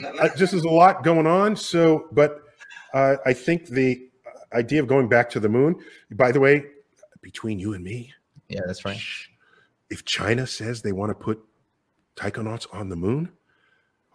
no. 0.00 0.08
uh, 0.18 0.28
just 0.36 0.54
as 0.54 0.64
a 0.64 0.68
lot 0.68 1.04
going 1.04 1.28
on. 1.28 1.54
So, 1.54 2.08
but 2.10 2.40
uh, 2.94 3.14
I 3.24 3.32
think 3.32 3.68
the 3.68 4.08
uh, 4.26 4.56
idea 4.56 4.80
of 4.82 4.88
going 4.88 5.08
back 5.08 5.30
to 5.30 5.40
the 5.40 5.48
moon. 5.48 5.76
By 6.10 6.32
the 6.32 6.40
way, 6.40 6.64
between 7.22 7.60
you 7.60 7.74
and 7.74 7.84
me. 7.84 8.12
Yeah, 8.48 8.62
that's 8.66 8.84
right. 8.84 9.00
If 9.88 10.04
China 10.04 10.48
says 10.48 10.82
they 10.82 10.90
want 10.90 11.10
to 11.10 11.14
put 11.14 11.40
taikonauts 12.16 12.66
on 12.72 12.88
the 12.88 12.96
moon, 12.96 13.30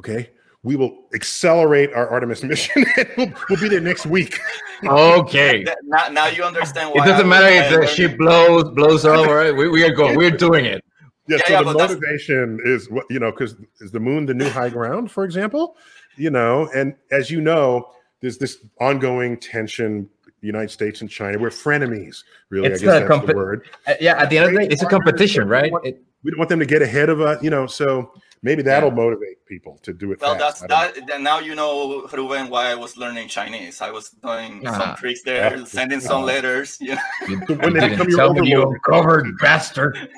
okay, 0.01 0.31
we 0.67 0.75
will 0.75 1.05
accelerate 1.13 1.93
our 1.93 2.09
Artemis 2.09 2.43
mission. 2.43 2.85
we'll, 3.17 3.31
we'll 3.49 3.59
be 3.61 3.69
there 3.69 3.79
next 3.81 4.05
week. 4.05 4.37
Okay. 4.83 5.63
That- 5.63 5.77
Now, 5.85 6.09
now 6.09 6.27
you 6.27 6.43
understand 6.43 6.93
It 6.95 6.99
doesn't 7.05 7.25
I- 7.25 7.29
matter 7.29 7.47
if 7.47 7.81
the 7.81 7.87
ship 7.87 8.17
blows 8.17 8.65
blows 8.75 9.05
up. 9.05 9.25
Right? 9.27 9.55
We, 9.55 9.69
we 9.69 9.83
are 9.83 9.93
going. 9.95 10.17
We're 10.17 10.31
doing 10.47 10.65
it. 10.65 10.83
Yeah, 11.27 11.37
Yeah, 11.37 11.45
so 11.47 11.53
yeah, 11.53 11.59
the 11.59 11.65
but 11.65 11.77
that's- 11.77 11.97
motivation 11.99 12.59
is 12.65 12.89
what 12.89 13.05
you 13.09 13.19
know, 13.19 13.31
because 13.31 13.55
is 13.79 13.91
the 13.91 13.99
moon 13.99 14.25
the 14.25 14.33
new 14.33 14.49
high 14.49 14.69
ground, 14.69 15.09
for 15.09 15.23
example? 15.23 15.77
You 16.17 16.31
know, 16.31 16.69
and 16.75 16.95
as 17.11 17.31
you 17.31 17.39
know, 17.41 17.91
there's 18.21 18.37
this 18.37 18.57
ongoing 18.81 19.37
tension. 19.37 20.09
United 20.41 20.69
States 20.69 21.01
and 21.01 21.09
China, 21.09 21.39
we're 21.39 21.49
frenemies. 21.49 22.23
Really, 22.49 22.67
It's 22.67 22.83
I 22.83 22.85
guess 22.85 22.99
that's 22.99 23.11
compa- 23.11 23.27
the 23.27 23.35
word. 23.35 23.67
Uh, 23.87 23.95
yeah. 23.99 24.21
At 24.21 24.29
the 24.29 24.37
end 24.37 24.47
of 24.49 24.53
the 24.53 24.59
day, 24.59 24.67
it's 24.71 24.83
a 24.83 24.85
competition, 24.85 25.47
right? 25.49 25.71
It, 25.83 25.99
We 26.23 26.29
don't 26.29 26.37
want 26.37 26.49
them 26.49 26.59
to 26.59 26.65
get 26.65 26.83
ahead 26.83 27.09
of 27.09 27.21
us, 27.21 27.41
you 27.41 27.49
know. 27.49 27.65
So 27.65 28.11
maybe 28.43 28.61
that'll 28.61 28.91
motivate 28.91 29.45
people 29.45 29.77
to 29.83 29.93
do 29.93 30.11
it. 30.11 30.21
Well, 30.21 30.37
fast. 30.37 30.61
that's 30.61 30.63
I 30.63 30.67
don't 30.85 30.95
that. 30.95 31.07
Then 31.07 31.23
now 31.23 31.39
you 31.39 31.55
know, 31.55 32.07
Ruben, 32.13 32.49
why 32.49 32.71
I 32.71 32.75
was 32.75 32.97
learning 32.97 33.27
Chinese. 33.29 33.81
I 33.81 33.91
was 33.91 34.09
doing 34.09 34.63
Ah. 34.65 34.77
some 34.79 34.95
tricks 34.95 35.21
there, 35.23 35.57
Yeah. 35.57 35.63
sending 35.65 35.99
some 35.99 36.23
letters, 36.23 36.77
you 36.81 36.95
know, 36.95 37.01
you 37.27 37.41
So 37.47 37.55
when 37.55 37.73
they 37.73 37.79
didn't 37.81 37.89
become 37.91 38.09
your 38.09 38.17
tell 38.17 38.33
me 38.33 38.49
you 38.49 38.57
overlord- 38.57 38.77
uncovered 38.85 39.37
bastard. 39.39 40.09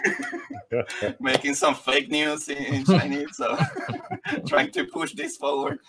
making 1.19 1.55
some 1.55 1.73
fake 1.73 2.09
news 2.11 2.47
in, 2.47 2.57
in 2.57 2.85
Chinese, 2.85 3.35
so 3.37 3.57
trying 4.47 4.69
to 4.71 4.85
push 4.85 5.13
this 5.13 5.35
forward. 5.37 5.79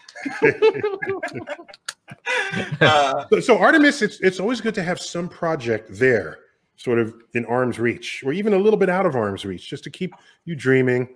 uh, 2.81 3.27
So, 3.31 3.41
so 3.41 3.59
Artemis, 3.59 4.03
it's 4.03 4.21
it's 4.21 4.41
always 4.41 4.61
good 4.61 4.75
to 4.75 4.83
have 4.83 5.01
some 5.01 5.29
project 5.29 5.89
there, 5.91 6.39
sort 6.77 6.99
of 6.99 7.15
in 7.35 7.45
arm's 7.47 7.79
reach, 7.79 8.23
or 8.25 8.33
even 8.33 8.53
a 8.55 8.59
little 8.59 8.79
bit 8.79 8.89
out 8.89 9.07
of 9.07 9.15
arm's 9.17 9.45
reach, 9.45 9.69
just 9.69 9.85
to 9.85 9.91
keep 9.91 10.13
you 10.45 10.55
dreaming, 10.57 11.09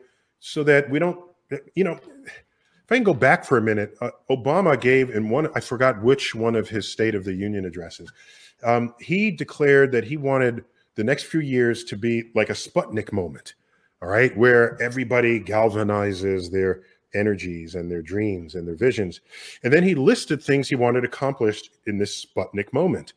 so 0.46 0.62
that 0.62 0.90
we 0.90 0.98
don't, 0.98 1.18
you 1.74 1.84
know. 1.84 1.98
If 2.84 2.92
I 2.92 2.96
can 2.96 3.04
go 3.04 3.14
back 3.14 3.46
for 3.46 3.56
a 3.56 3.62
minute, 3.62 3.96
uh, 4.02 4.10
Obama 4.28 4.78
gave 4.78 5.08
in 5.08 5.30
one, 5.30 5.48
I 5.54 5.60
forgot 5.60 6.02
which 6.02 6.34
one 6.34 6.54
of 6.54 6.68
his 6.68 6.86
State 6.86 7.14
of 7.14 7.24
the 7.24 7.32
Union 7.32 7.64
addresses, 7.64 8.12
um, 8.62 8.94
he 9.00 9.30
declared 9.30 9.90
that 9.92 10.04
he 10.04 10.18
wanted 10.18 10.66
the 10.96 11.02
next 11.02 11.22
few 11.24 11.40
years 11.40 11.82
to 11.84 11.96
be 11.96 12.24
like 12.34 12.50
a 12.50 12.52
Sputnik 12.52 13.10
moment, 13.10 13.54
all 14.02 14.08
right, 14.08 14.36
where 14.36 14.80
everybody 14.82 15.40
galvanizes 15.40 16.50
their 16.50 16.82
energies 17.14 17.74
and 17.74 17.90
their 17.90 18.02
dreams 18.02 18.54
and 18.54 18.68
their 18.68 18.74
visions. 18.74 19.22
And 19.62 19.72
then 19.72 19.82
he 19.82 19.94
listed 19.94 20.42
things 20.42 20.68
he 20.68 20.74
wanted 20.74 21.04
accomplished 21.04 21.70
in 21.86 21.96
this 21.96 22.26
Sputnik 22.26 22.70
moment. 22.74 23.14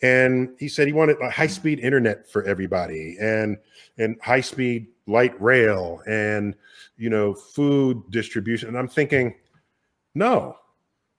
And 0.00 0.54
he 0.60 0.68
said 0.68 0.86
he 0.86 0.92
wanted 0.92 1.20
a 1.20 1.28
high-speed 1.28 1.80
internet 1.80 2.30
for 2.30 2.44
everybody 2.44 3.16
and 3.20 3.56
and 3.98 4.16
high-speed 4.22 4.86
light 5.08 5.34
rail 5.42 6.02
and 6.06 6.54
you 6.98 7.08
know 7.10 7.34
food 7.34 8.02
distribution. 8.10 8.68
And 8.68 8.76
I'm 8.78 8.88
thinking, 8.88 9.34
no, 10.14 10.56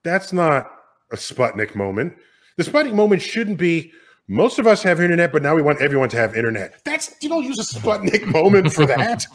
that's 0.04 0.32
not 0.34 0.70
a 1.12 1.16
Sputnik 1.16 1.74
moment. 1.76 2.14
The 2.58 2.64
Sputnik 2.64 2.94
moment 2.94 3.22
shouldn't 3.22 3.58
be 3.58 3.92
most 4.28 4.60
of 4.60 4.68
us 4.68 4.84
have 4.84 5.02
internet, 5.02 5.32
but 5.32 5.42
now 5.42 5.56
we 5.56 5.62
want 5.64 5.82
everyone 5.82 6.10
to 6.10 6.18
have 6.18 6.36
internet. 6.36 6.84
That's 6.86 7.16
you 7.22 7.30
don't 7.30 7.44
use 7.44 7.58
a 7.60 7.80
Sputnik 7.80 8.26
moment 8.32 8.72
for 8.74 8.86
that. 8.86 9.26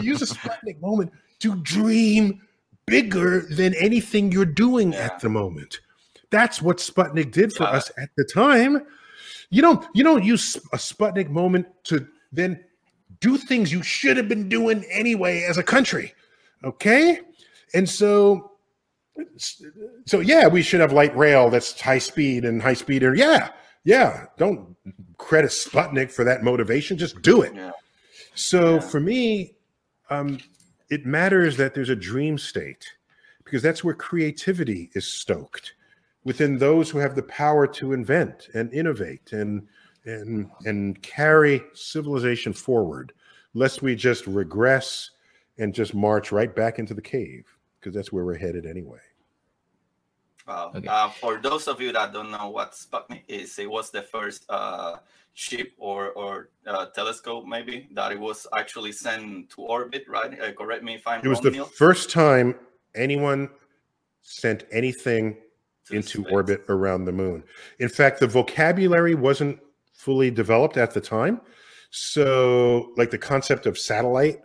use 0.00 0.22
a 0.22 0.26
Sputnik 0.34 0.80
moment 0.80 1.12
to 1.40 1.54
dream 1.62 2.40
bigger 2.86 3.42
than 3.50 3.74
anything 3.74 4.32
you're 4.32 4.44
doing 4.44 4.92
Yeah. 4.92 4.98
at 5.00 5.20
the 5.20 5.28
moment. 5.28 5.78
That's 6.30 6.60
what 6.60 6.78
Sputnik 6.78 7.30
did 7.30 7.52
for 7.52 7.64
Yeah. 7.64 7.70
us 7.70 7.92
at 7.98 8.08
the 8.16 8.24
time. 8.24 8.82
You 9.50 9.60
don't 9.62 9.84
you 9.94 10.02
don't 10.02 10.24
use 10.24 10.56
a 10.72 10.76
Sputnik 10.78 11.28
moment 11.28 11.66
to 11.84 12.06
then 12.32 12.64
do 13.22 13.38
things 13.38 13.72
you 13.72 13.82
should 13.82 14.16
have 14.16 14.28
been 14.28 14.48
doing 14.48 14.84
anyway 14.90 15.44
as 15.48 15.56
a 15.56 15.62
country. 15.62 16.12
Okay? 16.64 17.20
And 17.72 17.88
so 17.88 18.50
so 20.04 20.20
yeah, 20.20 20.46
we 20.48 20.60
should 20.62 20.80
have 20.80 20.92
light 20.92 21.16
rail 21.16 21.48
that's 21.48 21.80
high 21.80 21.98
speed 21.98 22.44
and 22.44 22.60
high 22.60 22.74
speed. 22.74 23.02
Or 23.04 23.14
yeah, 23.14 23.50
yeah. 23.84 24.26
Don't 24.36 24.76
credit 25.18 25.50
Sputnik 25.50 26.10
for 26.10 26.24
that 26.24 26.42
motivation. 26.42 26.98
Just 26.98 27.22
do 27.22 27.42
it. 27.42 27.54
Yeah. 27.54 27.72
So 28.34 28.74
Yeah. 28.74 28.80
for 28.80 29.00
me, 29.00 29.54
um, 30.10 30.38
it 30.90 31.06
matters 31.06 31.56
that 31.58 31.74
there's 31.74 31.90
a 31.90 31.96
dream 31.96 32.36
state 32.38 32.86
because 33.44 33.62
that's 33.62 33.84
where 33.84 33.94
creativity 33.94 34.90
is 34.94 35.06
stoked 35.06 35.74
within 36.24 36.58
those 36.58 36.90
who 36.90 36.98
have 36.98 37.14
the 37.14 37.22
power 37.22 37.66
to 37.66 37.92
invent 37.92 38.48
and 38.54 38.72
innovate 38.72 39.32
and 39.32 39.66
and 40.04 40.50
and 40.64 41.00
carry 41.02 41.62
civilization 41.74 42.52
forward, 42.52 43.12
lest 43.54 43.82
we 43.82 43.94
just 43.94 44.26
regress 44.26 45.10
and 45.58 45.74
just 45.74 45.94
march 45.94 46.32
right 46.32 46.54
back 46.54 46.78
into 46.78 46.94
the 46.94 47.02
cave 47.02 47.46
because 47.78 47.94
that's 47.94 48.12
where 48.12 48.24
we're 48.24 48.36
headed 48.38 48.66
anyway. 48.66 48.98
Wow. 50.46 50.72
Okay. 50.74 50.88
Uh, 50.88 51.08
for 51.10 51.38
those 51.40 51.68
of 51.68 51.80
you 51.80 51.92
that 51.92 52.12
don't 52.12 52.30
know 52.30 52.48
what 52.48 52.72
Sputnik 52.72 53.22
is, 53.28 53.58
it 53.58 53.70
was 53.70 53.90
the 53.90 54.02
first 54.02 54.44
uh, 54.48 54.96
ship 55.34 55.72
or 55.78 56.10
or 56.10 56.48
uh, 56.66 56.86
telescope, 56.86 57.46
maybe 57.46 57.88
that 57.92 58.10
it 58.12 58.18
was 58.18 58.46
actually 58.56 58.92
sent 58.92 59.50
to 59.50 59.62
orbit. 59.62 60.04
Right? 60.08 60.40
Uh, 60.40 60.52
correct 60.52 60.82
me 60.82 60.94
if 60.94 61.06
I'm 61.06 61.20
It 61.24 61.28
was 61.28 61.36
wrong, 61.38 61.44
the 61.44 61.50
Neil. 61.52 61.64
first 61.66 62.10
time 62.10 62.56
anyone 62.96 63.48
sent 64.22 64.64
anything 64.72 65.36
into 65.90 66.22
space. 66.22 66.32
orbit 66.32 66.64
around 66.68 67.04
the 67.04 67.12
moon. 67.12 67.44
In 67.78 67.88
fact, 67.88 68.18
the 68.20 68.26
vocabulary 68.26 69.14
wasn't 69.14 69.58
fully 70.02 70.30
developed 70.30 70.76
at 70.76 70.92
the 70.92 71.00
time. 71.00 71.40
So, 71.90 72.92
like 72.96 73.10
the 73.10 73.18
concept 73.18 73.66
of 73.66 73.78
satellite, 73.78 74.40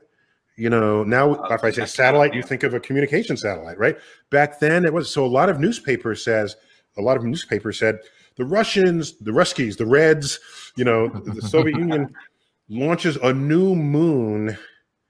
you 0.58 0.70
know, 0.70 1.04
now 1.04 1.36
Oh, 1.36 1.54
if 1.54 1.64
I 1.64 1.72
say 1.72 1.86
satellite, 1.86 2.34
you 2.34 2.44
think 2.44 2.64
of 2.64 2.74
a 2.74 2.80
communication 2.80 3.38
satellite, 3.38 3.78
right? 3.78 3.98
Back 4.30 4.60
then, 4.60 4.86
it 4.86 4.94
was 4.94 5.10
so 5.10 5.26
a 5.26 5.28
lot 5.28 5.50
of 5.50 5.60
newspapers 5.60 6.24
says 6.24 6.56
a 6.98 7.02
lot 7.02 7.18
of 7.18 7.24
newspapers 7.24 7.80
said 7.80 8.00
the 8.36 8.46
Russians, 8.46 9.18
the 9.20 9.32
Ruskies, 9.32 9.78
the 9.78 9.86
Reds, 9.86 10.40
you 10.76 10.84
know, 10.84 11.08
the 11.08 11.42
Soviet 11.42 11.78
Union 11.78 12.14
launches 12.70 13.16
a 13.18 13.34
new 13.34 13.76
moon 13.76 14.58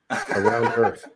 around 0.09 0.65
Earth. 0.77 1.09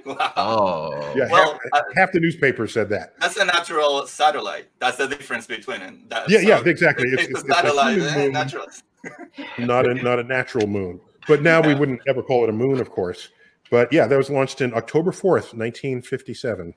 Wow. 0.06 0.32
Oh, 0.36 1.12
Yeah, 1.16 1.28
Well, 1.30 1.52
half, 1.52 1.60
uh, 1.72 1.82
half 1.96 2.12
the 2.12 2.20
newspaper 2.20 2.66
said 2.66 2.88
that. 2.90 3.14
That's 3.20 3.36
a 3.36 3.44
natural 3.44 4.06
satellite. 4.06 4.66
That's 4.78 4.96
the 4.96 5.06
difference 5.08 5.46
between 5.46 5.80
it. 5.82 6.08
That, 6.10 6.28
Yeah, 6.30 6.40
yeah, 6.40 6.62
exactly. 6.64 7.08
It's, 7.08 7.24
It's- 7.24 7.26
a 7.26 7.30
it's- 7.30 7.44
it's 7.44 7.50
a 7.50 7.54
satellite, 7.54 7.94
human 7.96 8.14
eh, 8.14 8.18
moon. 8.24 8.32
natural. 8.32 8.66
not 9.58 9.86
a 9.88 9.94
not 9.94 10.18
a 10.18 10.24
natural 10.24 10.66
moon. 10.66 11.00
But 11.28 11.42
now 11.42 11.60
we 11.60 11.74
wouldn't 11.74 12.00
ever 12.08 12.22
call 12.22 12.44
it 12.44 12.50
a 12.50 12.52
moon, 12.52 12.80
of 12.80 12.90
course. 12.90 13.28
But 13.70 13.92
yeah, 13.92 14.06
that 14.06 14.16
was 14.16 14.30
launched 14.30 14.60
in 14.60 14.72
October 14.74 15.12
fourth, 15.12 15.52
nineteen 15.54 16.00
fifty 16.02 16.34
seven, 16.34 16.74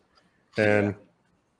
and, 0.57 0.93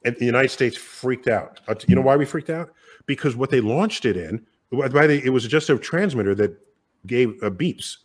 and 0.03 0.16
the 0.18 0.26
United 0.26 0.49
States 0.49 0.78
freaked 0.78 1.28
out. 1.28 1.62
Uh, 1.68 1.76
You 1.88 1.95
know 1.95 2.01
why 2.01 2.16
we 2.18 2.26
freaked 2.26 2.49
out? 2.49 2.74
Because 3.05 3.36
what 3.36 3.49
they 3.49 3.62
launched 3.62 4.05
it 4.05 4.18
in, 4.18 4.45
by 4.72 5.07
the, 5.07 5.22
it 5.26 5.30
was 5.30 5.47
just 5.47 5.70
a 5.70 5.78
transmitter 5.80 6.36
that 6.36 6.51
gave 7.07 7.30
uh, 7.41 7.49
beeps, 7.49 7.97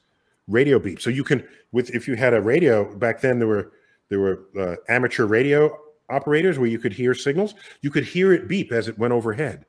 radio 0.48 0.78
beeps. 0.78 1.02
So 1.02 1.10
you 1.10 1.24
can 1.24 1.46
with 1.72 1.90
if 1.94 2.06
you 2.06 2.16
had 2.16 2.34
a 2.34 2.40
radio 2.40 2.94
back 2.96 3.20
then, 3.20 3.38
there 3.38 3.48
were 3.48 3.72
there 4.08 4.20
were 4.20 4.46
uh, 4.58 4.76
amateur 4.88 5.26
radio 5.26 5.76
operators 6.08 6.58
where 6.58 6.68
you 6.68 6.78
could 6.78 6.92
hear 6.92 7.14
signals. 7.14 7.54
You 7.82 7.90
could 7.90 8.04
hear 8.04 8.32
it 8.32 8.48
beep 8.48 8.72
as 8.72 8.88
it 8.88 8.98
went 8.98 9.12
overhead. 9.12 9.66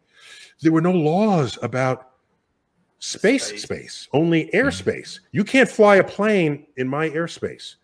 There 0.61 0.71
were 0.71 0.81
no 0.81 0.91
laws 0.91 1.57
about 1.61 2.11
space 2.99 3.45
Space. 3.45 3.63
space, 3.63 4.07
only 4.13 4.49
airspace. 4.53 5.19
You 5.31 5.43
can't 5.43 5.69
fly 5.69 5.97
a 5.97 6.03
plane 6.03 6.67
in 6.77 6.87
my 6.87 7.09
airspace 7.09 7.75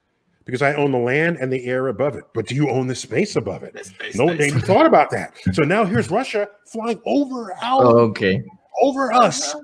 because 0.46 0.62
I 0.62 0.74
own 0.74 0.92
the 0.92 0.98
land 0.98 1.38
and 1.40 1.52
the 1.52 1.66
air 1.66 1.88
above 1.88 2.16
it. 2.16 2.26
But 2.34 2.48
do 2.48 2.56
you 2.56 2.70
own 2.70 2.88
the 2.88 2.96
space 2.96 3.36
above 3.36 3.64
it? 3.64 3.86
Space 3.86 4.16
No 4.16 4.26
one 4.26 4.42
even 4.42 4.62
thought 4.62 4.86
about 4.86 5.10
that. 5.12 5.34
So 5.54 5.64
now 5.64 5.86
here's 5.86 6.10
Russia 6.10 6.50
flying 6.66 7.02
over 7.06 7.54
our 7.62 7.86
okay. 7.86 8.44
over 8.82 9.14
us. 9.14 9.56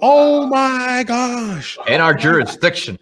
Oh 0.00 0.46
my 0.46 1.04
gosh. 1.06 1.78
In 1.88 2.00
our 2.00 2.14
jurisdiction. 2.14 2.98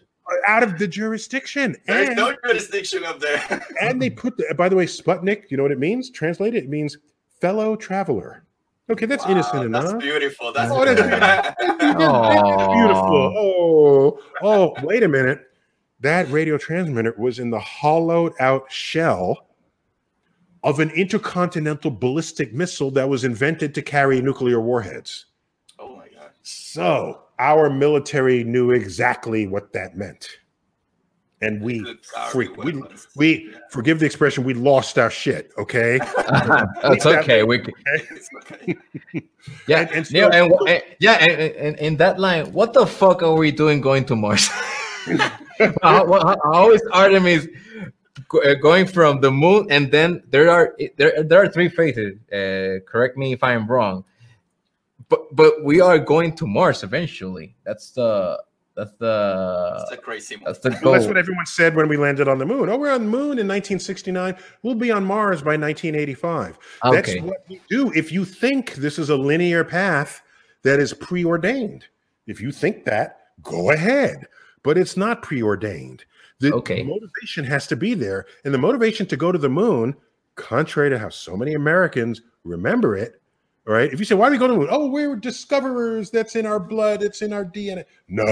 Out 0.46 0.62
of 0.62 0.78
the 0.78 0.86
jurisdiction. 0.86 1.76
There's 1.86 2.08
And, 2.08 2.16
no 2.16 2.34
jurisdiction 2.46 3.04
up 3.04 3.18
there. 3.20 3.66
and 3.80 4.00
they 4.00 4.10
put 4.10 4.36
the, 4.36 4.54
by 4.56 4.68
the 4.68 4.76
way, 4.76 4.86
Sputnik, 4.86 5.50
you 5.50 5.56
know 5.56 5.62
what 5.62 5.72
it 5.72 5.78
means? 5.78 6.10
Translate 6.10 6.54
it, 6.54 6.64
it 6.64 6.68
means 6.70 6.96
fellow 7.40 7.74
traveler. 7.76 8.44
Okay, 8.90 9.06
that's 9.06 9.24
Wow, 9.24 9.30
innocent 9.32 9.72
That's 9.72 9.86
enough. 9.90 10.02
beautiful. 10.02 10.52
That's 10.52 10.70
Oh, 10.72 10.84
that's 10.84 11.00
Aw. 11.00 12.72
beautiful. 12.74 13.34
Oh, 13.36 14.18
oh, 14.42 14.74
wait 14.82 15.02
a 15.04 15.08
minute. 15.08 15.42
That 16.00 16.28
radio 16.30 16.58
transmitter 16.58 17.14
was 17.18 17.38
in 17.38 17.50
the 17.50 17.60
hollowed 17.60 18.32
out 18.40 18.70
shell 18.70 19.46
of 20.64 20.80
an 20.80 20.90
intercontinental 20.90 21.90
ballistic 21.90 22.52
missile 22.52 22.90
that 22.92 23.08
was 23.08 23.24
invented 23.24 23.74
to 23.74 23.82
carry 23.82 24.20
nuclear 24.20 24.60
warheads. 24.60 25.26
My 26.76 26.82
god. 26.82 26.92
So 26.92 27.22
our 27.38 27.70
military 27.70 28.44
knew 28.44 28.70
exactly 28.72 29.46
what 29.46 29.72
that 29.72 29.96
meant. 29.96 30.28
And 31.42 31.62
we 31.62 31.80
Good 31.80 31.98
power 32.14 32.30
freaked. 32.30 32.58
We, 32.58 32.82
we 33.16 33.50
Yeah. 33.50 33.58
forgive 33.70 33.98
the 33.98 34.04
expression, 34.04 34.44
we 34.44 34.52
lost 34.52 34.98
our 34.98 35.10
shit. 35.10 35.50
Okay. 35.56 35.98
That's 36.82 37.06
okay. 37.06 37.42
We 37.44 37.60
okay. 37.60 38.76
yeah, 39.66 39.80
And- 39.80 39.90
and 39.90 40.10
yeah, 40.10 40.26
and, 40.26 40.52
and- 40.68 40.82
yeah, 40.98 41.12
and, 41.14 41.40
and 41.56 41.78
in 41.78 41.96
that 41.96 42.18
line, 42.20 42.52
what 42.52 42.74
the 42.74 42.86
fuck 42.86 43.22
are 43.22 43.34
we 43.34 43.50
doing 43.52 43.80
going 43.80 44.04
to 44.06 44.16
Mars? 44.16 44.48
how, 45.82 46.04
how, 46.12 46.36
how 46.44 46.70
is 46.72 46.82
Artemis 46.92 47.46
uh, 48.34 48.54
going 48.60 48.86
from 48.86 49.20
the 49.22 49.30
moon, 49.30 49.66
and 49.70 49.90
then 49.90 50.22
there 50.30 50.50
are 50.50 50.76
there 50.98 51.22
there 51.24 51.42
are 51.42 51.48
three 51.48 51.68
phases. 51.70 52.14
Uh, 52.30 52.84
correct 52.86 53.16
me 53.16 53.32
if 53.32 53.42
I'm 53.42 53.66
wrong, 53.66 54.04
but 55.10 55.36
but 55.36 55.62
we 55.62 55.80
are 55.80 55.98
going 55.98 56.34
to 56.36 56.46
Mars 56.46 56.82
eventually. 56.82 57.54
That's 57.66 57.90
the 57.90 58.42
that's 58.76 58.92
the 58.98 59.78
It's 59.82 59.92
a 59.92 59.96
crazy 59.98 60.36
that's 60.42 60.60
the 60.60 60.70
Well, 60.70 60.80
goal. 60.80 60.92
that's 60.94 61.06
what 61.06 61.18
everyone 61.18 61.44
said 61.44 61.76
when 61.76 61.88
we 61.88 61.98
landed 61.98 62.28
on 62.28 62.38
the 62.38 62.46
moon. 62.46 62.70
Oh, 62.70 62.78
we're 62.78 62.92
on 62.92 63.02
the 63.04 63.10
moon 63.10 63.38
in 63.38 63.46
1969. 63.46 64.36
We'll 64.62 64.74
be 64.76 64.90
on 64.90 65.04
Mars 65.04 65.42
by 65.42 65.56
1985. 65.58 66.58
Okay. 66.86 66.96
That's 66.96 67.16
what 67.22 67.38
we 67.50 67.60
do. 67.68 67.92
If 67.94 68.10
you 68.12 68.24
think 68.24 68.74
this 68.76 68.98
is 68.98 69.10
a 69.10 69.16
linear 69.16 69.64
path 69.64 70.22
that 70.62 70.80
is 70.80 70.94
preordained, 70.94 71.84
if 72.26 72.40
you 72.40 72.52
think 72.52 72.84
that, 72.86 73.18
go 73.42 73.70
ahead. 73.72 74.26
But 74.62 74.78
it's 74.78 74.96
not 74.96 75.22
preordained. 75.22 76.04
The 76.38 76.54
Okay. 76.54 76.82
motivation 76.82 77.44
has 77.44 77.66
to 77.66 77.76
be 77.76 77.92
there. 77.94 78.26
And 78.44 78.54
the 78.54 78.58
motivation 78.58 79.06
to 79.06 79.16
go 79.16 79.32
to 79.32 79.38
the 79.38 79.48
moon, 79.50 79.94
contrary 80.36 80.88
to 80.90 80.98
how 80.98 81.08
so 81.10 81.36
many 81.36 81.54
Americans 81.54 82.22
remember 82.44 82.96
it, 82.96 83.14
all 83.14 83.19
right? 83.66 83.92
If 83.92 83.98
you 83.98 84.04
say, 84.04 84.14
why 84.14 84.28
do 84.28 84.32
we 84.32 84.38
go 84.38 84.46
to 84.46 84.52
the 84.52 84.58
moon? 84.58 84.68
Oh, 84.70 84.88
we're 84.88 85.16
discoverers. 85.16 86.10
That's 86.10 86.36
in 86.36 86.46
our 86.46 86.60
blood. 86.60 87.02
It's 87.02 87.22
in 87.22 87.32
our 87.32 87.44
DNA. 87.44 87.84
No. 88.08 88.24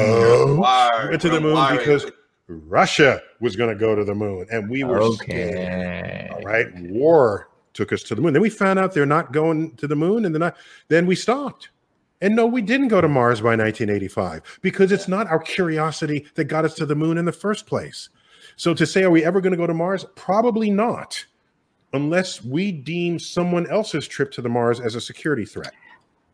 We 1.03 1.09
went 1.11 1.23
to 1.23 1.29
the 1.31 1.41
moon 1.41 1.55
wired 1.55 1.79
because 1.79 2.07
Russia 2.49 3.21
was 3.41 3.57
going 3.57 3.71
to 3.71 3.79
go 3.79 3.95
to 3.95 4.05
the 4.05 4.15
moon, 4.15 4.47
and 4.51 4.71
we 4.71 4.85
were 4.85 5.13
scared. 5.13 5.55
okay. 5.55 6.31
All 6.33 6.41
right, 6.43 6.67
war 6.91 7.51
took 7.75 7.93
us 7.93 8.03
to 8.05 8.15
the 8.15 8.23
moon. 8.23 8.33
Then 8.33 8.43
we 8.43 8.51
found 8.51 8.79
out 8.79 8.95
they're 8.95 9.07
not 9.07 9.33
going 9.33 9.77
to 9.77 9.87
the 9.87 9.97
moon, 9.97 10.25
and 10.25 10.35
they're 10.35 10.41
not. 10.41 10.57
Then 10.89 11.07
we 11.07 11.15
stopped. 11.15 11.69
And 12.21 12.35
no, 12.35 12.47
we 12.47 12.63
didn't 12.63 12.89
go 12.89 13.01
to 13.01 13.07
Mars 13.07 13.41
by 13.41 13.55
1985 13.55 14.59
because 14.61 14.91
it's 14.91 15.07
not 15.07 15.29
our 15.29 15.39
curiosity 15.39 16.27
that 16.35 16.45
got 16.45 16.65
us 16.65 16.75
to 16.75 16.87
the 16.87 16.97
moon 16.97 17.17
in 17.17 17.25
the 17.25 17.33
first 17.33 17.67
place. 17.67 18.09
So 18.57 18.75
to 18.75 18.85
say, 18.87 19.05
are 19.05 19.11
we 19.11 19.25
ever 19.25 19.41
going 19.41 19.53
to 19.53 19.57
go 19.57 19.69
to 19.69 19.75
Mars? 19.75 20.05
Probably 20.17 20.69
not, 20.69 21.25
unless 21.93 22.45
we 22.45 22.73
deem 22.73 23.19
someone 23.19 23.67
else's 23.71 24.07
trip 24.07 24.31
to 24.33 24.43
the 24.43 24.49
Mars 24.49 24.81
as 24.81 24.95
a 24.95 25.01
security 25.01 25.45
threat. 25.45 25.73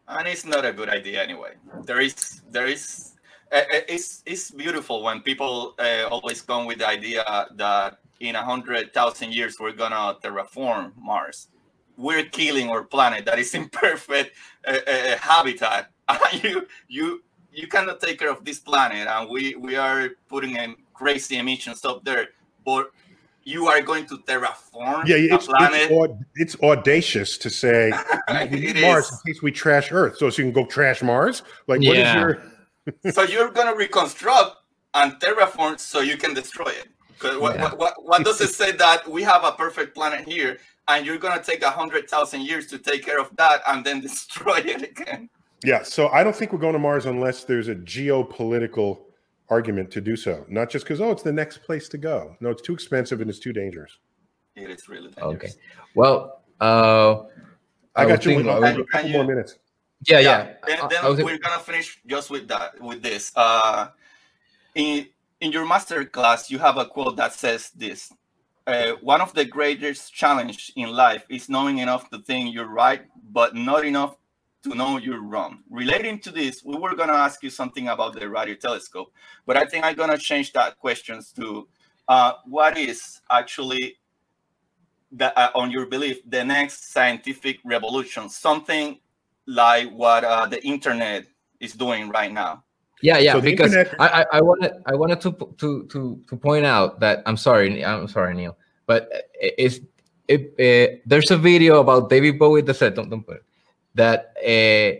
and 0.08 0.28
it's 0.28 0.44
not 0.44 0.64
a 0.64 0.72
good 0.72 0.88
idea 0.88 1.22
anyway. 1.22 1.52
There 1.84 2.00
is, 2.00 2.42
there 2.50 2.66
is, 2.66 3.12
uh, 3.52 3.56
uh, 3.56 3.80
it's 3.88 4.22
it's 4.26 4.50
beautiful 4.50 5.02
when 5.02 5.20
people 5.22 5.74
uh, 5.78 6.08
always 6.10 6.42
come 6.42 6.66
with 6.66 6.78
the 6.78 6.88
idea 6.88 7.24
that 7.56 7.98
in 8.20 8.36
a 8.36 8.42
hundred 8.44 8.92
thousand 8.92 9.32
years 9.32 9.56
we're 9.60 9.72
gonna 9.72 10.16
terraform 10.22 10.92
Mars. 10.96 11.48
We're 11.96 12.24
killing 12.24 12.68
our 12.68 12.82
planet 12.82 13.24
that 13.26 13.38
is 13.38 13.54
in 13.58 13.68
perfect 13.68 14.36
uh, 14.66 14.78
uh, 14.86 15.16
habitat. 15.18 15.90
you 16.42 16.66
you 16.88 17.22
you 17.52 17.66
cannot 17.68 18.00
take 18.00 18.18
care 18.18 18.30
of 18.30 18.44
this 18.44 18.58
planet, 18.58 19.06
and 19.06 19.30
we 19.30 19.54
we 19.54 19.76
are 19.76 20.10
putting 20.28 20.56
in 20.56 20.76
crazy 20.92 21.36
emissions 21.36 21.84
up 21.84 22.04
there, 22.04 22.28
but. 22.64 22.90
You 23.44 23.66
are 23.68 23.80
going 23.82 24.06
to 24.06 24.16
terraform 24.18 25.06
Yeah, 25.06 25.16
a 25.16 25.34
it's, 25.34 25.46
planet. 25.46 25.82
it's, 25.82 25.92
aud- 25.92 26.24
it's 26.36 26.56
audacious 26.62 27.36
to 27.38 27.50
say 27.50 27.92
we 28.50 28.58
need 28.60 28.76
It 28.78 28.82
Mars 28.82 29.06
is. 29.10 29.22
in 29.26 29.32
case 29.34 29.42
we 29.42 29.52
trash 29.52 29.92
Earth, 29.92 30.16
so, 30.18 30.30
so 30.30 30.42
you 30.42 30.50
can 30.50 30.62
go 30.62 30.66
trash 30.68 31.02
Mars. 31.02 31.42
Like, 31.66 31.80
what 31.80 31.96
is 31.96 32.02
Yeah. 32.04 32.20
your 32.20 32.42
so 33.12 33.22
you're 33.22 33.50
gonna 33.50 33.74
reconstruct 33.74 34.56
and 34.94 35.12
terraform 35.20 35.78
so 35.78 36.00
you 36.00 36.16
can 36.16 36.32
destroy 36.34 36.68
it. 36.68 36.88
'Cause 37.18 37.36
what, 37.38 37.54
Yeah. 37.56 37.62
what, 37.64 37.78
what, 37.78 37.94
what 38.04 38.24
does 38.24 38.40
it 38.40 38.48
say 38.50 38.72
that 38.72 39.08
we 39.08 39.22
have 39.22 39.44
a 39.44 39.52
perfect 39.52 39.94
planet 39.94 40.26
here 40.26 40.58
and 40.88 41.04
you're 41.06 41.18
gonna 41.18 41.42
take 41.42 41.62
a 41.62 41.70
hundred 41.70 42.08
thousand 42.08 42.42
years 42.42 42.66
to 42.68 42.78
take 42.78 43.04
care 43.04 43.20
of 43.20 43.28
that 43.36 43.60
and 43.68 43.84
then 43.84 44.00
destroy 44.08 44.56
it 44.56 44.82
again? 44.82 45.28
Yeah, 45.64 45.82
so 45.82 46.08
I 46.08 46.22
don't 46.24 46.36
think 46.36 46.52
we're 46.52 46.58
going 46.58 46.74
to 46.74 46.78
Mars 46.78 47.06
unless 47.06 47.44
there's 47.44 47.68
a 47.68 47.74
geopolitical 47.74 48.98
argument 49.50 49.90
to 49.92 50.00
do 50.00 50.16
so. 50.16 50.44
Not 50.48 50.70
just 50.70 50.84
because 50.84 51.00
oh, 51.00 51.10
it's 51.10 51.22
the 51.22 51.32
next 51.32 51.58
place 51.64 51.88
to 51.90 51.98
go. 51.98 52.36
No, 52.40 52.50
it's 52.50 52.62
too 52.62 52.74
expensive 52.74 53.20
and 53.20 53.28
it's 53.30 53.38
too 53.38 53.52
dangerous. 53.52 53.98
It 54.56 54.70
is 54.70 54.88
really 54.88 55.10
dangerous. 55.10 55.34
Okay. 55.34 55.48
Well, 55.94 56.40
uh, 56.60 57.24
I, 57.96 58.06
would 58.06 58.12
got 58.14 58.24
you. 58.24 58.36
think- 58.36 58.48
I'll 58.48 58.64
I 58.64 58.68
give 58.68 58.76
would- 58.78 58.86
a 58.86 58.88
couple 58.88 59.02
Can 59.08 59.12
more 59.12 59.22
you- 59.24 59.28
minutes. 59.28 59.58
yeah, 60.06 60.18
yeah. 60.20 60.52
Then, 60.66 60.80
I- 60.80 60.88
then 60.88 61.04
I 61.04 61.10
we're 61.10 61.38
gonna 61.38 61.60
finish 61.62 62.00
just 62.06 62.30
with 62.30 62.48
that 62.48 62.80
with 62.80 63.02
this. 63.02 63.32
Uh, 63.36 63.88
in 64.74 65.06
in 65.40 65.52
your 65.52 65.66
master 65.66 66.04
class, 66.04 66.50
you 66.50 66.58
have 66.58 66.76
a 66.78 66.86
quote 66.86 67.16
that 67.16 67.32
says 67.34 67.70
this. 67.70 68.12
Uh, 68.66 68.92
one 69.02 69.20
of 69.20 69.34
the 69.34 69.44
greatest 69.44 70.14
challenge 70.14 70.72
in 70.74 70.88
life 70.90 71.26
is 71.28 71.50
knowing 71.50 71.78
enough 71.78 72.08
to 72.08 72.18
think 72.20 72.54
you're 72.54 72.64
right, 72.84 73.02
but 73.30 73.54
not 73.54 73.84
enough 73.84 74.16
to 74.64 74.74
know 74.74 74.98
you're 74.98 75.22
wrong. 75.22 75.60
Relating 75.70 76.18
to 76.20 76.30
this, 76.30 76.64
we 76.64 76.76
were 76.76 76.94
gonna 76.94 77.12
ask 77.12 77.42
you 77.42 77.50
something 77.50 77.88
about 77.88 78.14
the 78.14 78.28
radio 78.28 78.54
telescope, 78.54 79.12
but 79.46 79.56
I 79.56 79.64
think 79.64 79.84
I'm 79.84 79.94
gonna 79.94 80.18
change 80.18 80.52
that 80.54 80.78
questions 80.78 81.32
to 81.32 81.68
uh, 82.08 82.32
what 82.46 82.76
is 82.76 83.20
actually 83.30 83.96
the, 85.12 85.36
uh, 85.38 85.50
on 85.54 85.70
your 85.70 85.86
belief 85.86 86.18
the 86.28 86.44
next 86.44 86.92
scientific 86.92 87.58
revolution, 87.64 88.28
something 88.28 88.98
like 89.46 89.90
what 89.90 90.24
uh, 90.24 90.46
the 90.46 90.64
internet 90.66 91.26
is 91.60 91.72
doing 91.72 92.08
right 92.08 92.32
now. 92.32 92.64
Yeah, 93.02 93.18
yeah, 93.18 93.32
So 93.34 93.40
because 93.40 93.74
internet- 93.74 94.00
I, 94.00 94.22
I, 94.22 94.26
I 94.38 94.40
wanted 94.40 94.72
I 94.86 94.94
wanted 94.94 95.20
to 95.22 95.32
to 95.58 95.86
to 95.92 96.20
to 96.28 96.36
point 96.36 96.64
out 96.64 97.00
that 97.00 97.22
I'm 97.26 97.36
sorry, 97.36 97.84
I'm 97.84 98.08
sorry, 98.08 98.34
Neil, 98.34 98.56
but 98.86 99.10
it's 99.40 99.80
it, 100.26 100.54
uh, 100.56 100.96
there's 101.04 101.30
a 101.30 101.36
video 101.36 101.80
about 101.80 102.08
David 102.08 102.38
Bowie 102.38 102.62
that 102.62 102.74
said 102.74 102.94
don't, 102.94 103.10
don't 103.10 103.22
put 103.22 103.36
it, 103.36 103.44
that 103.94 104.34
uh, 104.44 104.98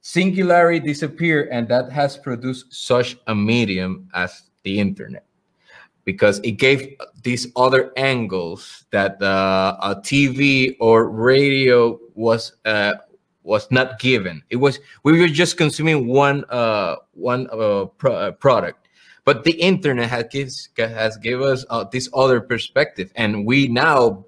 singularity 0.00 0.80
disappeared 0.80 1.48
and 1.50 1.68
that 1.68 1.90
has 1.90 2.16
produced 2.16 2.72
such 2.72 3.16
a 3.26 3.34
medium 3.34 4.08
as 4.14 4.44
the 4.62 4.78
internet. 4.78 5.24
Because 6.04 6.38
it 6.44 6.52
gave 6.52 6.96
these 7.24 7.48
other 7.56 7.90
angles 7.96 8.84
that 8.92 9.20
uh, 9.20 9.76
a 9.82 9.96
TV 9.96 10.76
or 10.78 11.10
radio 11.10 11.98
was 12.14 12.52
uh, 12.64 12.94
was 13.42 13.70
not 13.70 13.98
given. 13.98 14.42
It 14.50 14.56
was 14.56 14.78
we 15.02 15.18
were 15.18 15.26
just 15.26 15.56
consuming 15.56 16.06
one 16.06 16.44
uh, 16.48 16.96
one 17.12 17.48
uh, 17.50 17.86
pro- 17.98 18.14
uh, 18.14 18.30
product, 18.32 18.88
but 19.24 19.42
the 19.42 19.52
internet 19.52 20.08
has 20.08 20.26
gives, 20.30 20.68
has 20.76 21.16
give 21.16 21.42
us 21.42 21.64
uh, 21.70 21.84
this 21.90 22.08
other 22.14 22.40
perspective, 22.40 23.10
and 23.16 23.44
we 23.44 23.66
now 23.66 24.26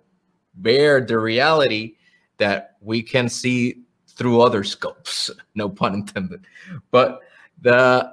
bear 0.55 1.01
the 1.01 1.19
reality 1.19 1.95
that 2.39 2.77
we 2.81 3.03
can 3.03 3.29
see 3.29 3.83
through 4.09 4.41
other 4.41 4.65
scopes. 4.65 5.31
No 5.55 5.69
pun 5.69 5.95
intended, 5.95 6.47
but 6.91 7.21
the 7.63 8.13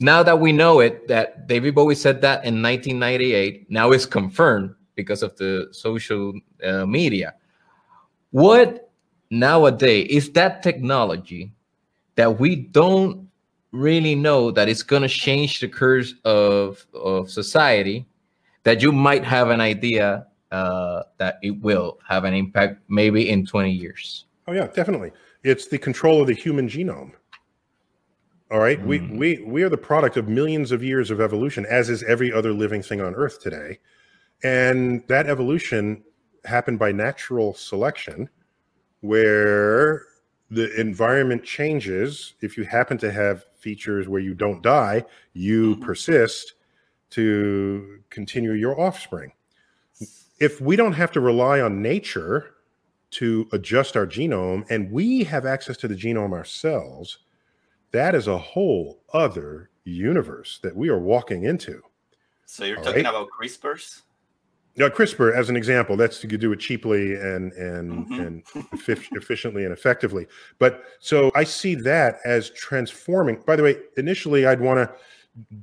now 0.00 0.22
that 0.22 0.40
we 0.40 0.50
know 0.50 0.80
it, 0.80 1.06
that 1.08 1.46
David 1.46 1.74
Bowie 1.74 1.94
said 1.94 2.22
that 2.22 2.44
in 2.44 2.62
1998, 2.62 3.70
now 3.70 3.92
it's 3.92 4.06
confirmed 4.06 4.74
because 4.94 5.22
of 5.22 5.36
the 5.36 5.68
social 5.72 6.32
uh, 6.64 6.86
media. 6.86 7.34
What 8.30 8.90
nowadays 9.30 10.08
is 10.10 10.30
that 10.32 10.62
technology 10.62 11.52
that 12.16 12.40
we 12.40 12.56
don't 12.56 13.28
really 13.72 14.14
know 14.14 14.50
that 14.50 14.68
it's 14.68 14.82
going 14.82 15.02
to 15.02 15.08
change 15.08 15.60
the 15.60 15.68
course 15.68 16.14
of, 16.24 16.84
of 16.94 17.30
society 17.30 18.06
that 18.64 18.82
you 18.82 18.92
might 18.92 19.24
have 19.24 19.50
an 19.50 19.60
idea 19.60 20.26
uh, 20.50 21.02
that 21.18 21.38
it 21.42 21.60
will 21.60 21.98
have 22.06 22.24
an 22.24 22.34
impact 22.34 22.80
maybe 22.88 23.28
in 23.28 23.46
20 23.46 23.70
years? 23.70 24.26
Oh, 24.48 24.52
yeah, 24.52 24.66
definitely. 24.66 25.12
It's 25.42 25.66
the 25.68 25.78
control 25.78 26.20
of 26.20 26.26
the 26.26 26.34
human 26.34 26.68
genome. 26.68 27.12
All 28.50 28.58
right. 28.58 28.80
Mm. 28.80 28.86
We 28.86 28.98
we 28.98 29.42
we 29.44 29.62
are 29.62 29.68
the 29.68 29.78
product 29.78 30.16
of 30.16 30.28
millions 30.28 30.72
of 30.72 30.82
years 30.82 31.10
of 31.10 31.20
evolution, 31.20 31.64
as 31.66 31.88
is 31.88 32.02
every 32.02 32.32
other 32.32 32.52
living 32.52 32.82
thing 32.82 33.00
on 33.00 33.14
Earth 33.14 33.40
today. 33.40 33.78
And 34.42 35.06
that 35.06 35.28
evolution 35.28 36.02
happened 36.44 36.78
by 36.78 36.90
natural 36.90 37.54
selection, 37.54 38.28
where 39.02 40.06
the 40.50 40.78
environment 40.80 41.44
changes. 41.44 42.34
If 42.40 42.56
you 42.56 42.64
happen 42.64 42.98
to 42.98 43.12
have 43.12 43.44
features 43.56 44.08
where 44.08 44.20
you 44.20 44.34
don't 44.34 44.62
die, 44.62 45.04
you 45.32 45.76
mm-hmm. 45.76 45.84
persist 45.84 46.54
to 47.10 48.00
continue 48.10 48.52
your 48.52 48.80
offspring. 48.80 49.32
If 50.40 50.60
we 50.60 50.74
don't 50.74 50.94
have 50.94 51.12
to 51.12 51.20
rely 51.20 51.60
on 51.60 51.82
nature 51.82 52.54
to 53.12 53.48
adjust 53.52 53.96
our 53.96 54.06
genome 54.06 54.64
and 54.70 54.90
we 54.90 55.22
have 55.24 55.44
access 55.44 55.76
to 55.78 55.88
the 55.88 55.94
genome 55.94 56.32
ourselves, 56.32 57.18
that 57.92 58.14
is 58.14 58.26
a 58.26 58.38
whole 58.38 59.02
other 59.12 59.70
universe 59.84 60.58
that 60.62 60.74
we 60.74 60.88
are 60.88 60.98
walking 60.98 61.44
into. 61.44 61.82
So 62.46 62.64
you're 62.64 62.78
All 62.78 62.84
talking 62.84 63.04
right? 63.04 63.10
about 63.10 63.28
CRISPRs? 63.38 64.02
Yeah, 64.76 64.88
CRISPR 64.88 65.34
as 65.34 65.50
an 65.50 65.56
example. 65.56 65.96
That's 65.96 66.22
you 66.22 66.28
could 66.28 66.40
do 66.40 66.52
it 66.52 66.60
cheaply 66.60 67.14
and 67.14 67.52
and 67.52 68.06
mm-hmm. 68.06 68.20
and 68.20 68.42
efficiently 68.72 69.64
and 69.64 69.72
effectively. 69.72 70.26
But 70.58 70.84
so 71.00 71.30
I 71.34 71.44
see 71.44 71.74
that 71.76 72.18
as 72.24 72.50
transforming. 72.50 73.42
By 73.46 73.56
the 73.56 73.62
way, 73.62 73.76
initially 73.96 74.46
I'd 74.46 74.60
want 74.60 74.78
to 74.78 74.94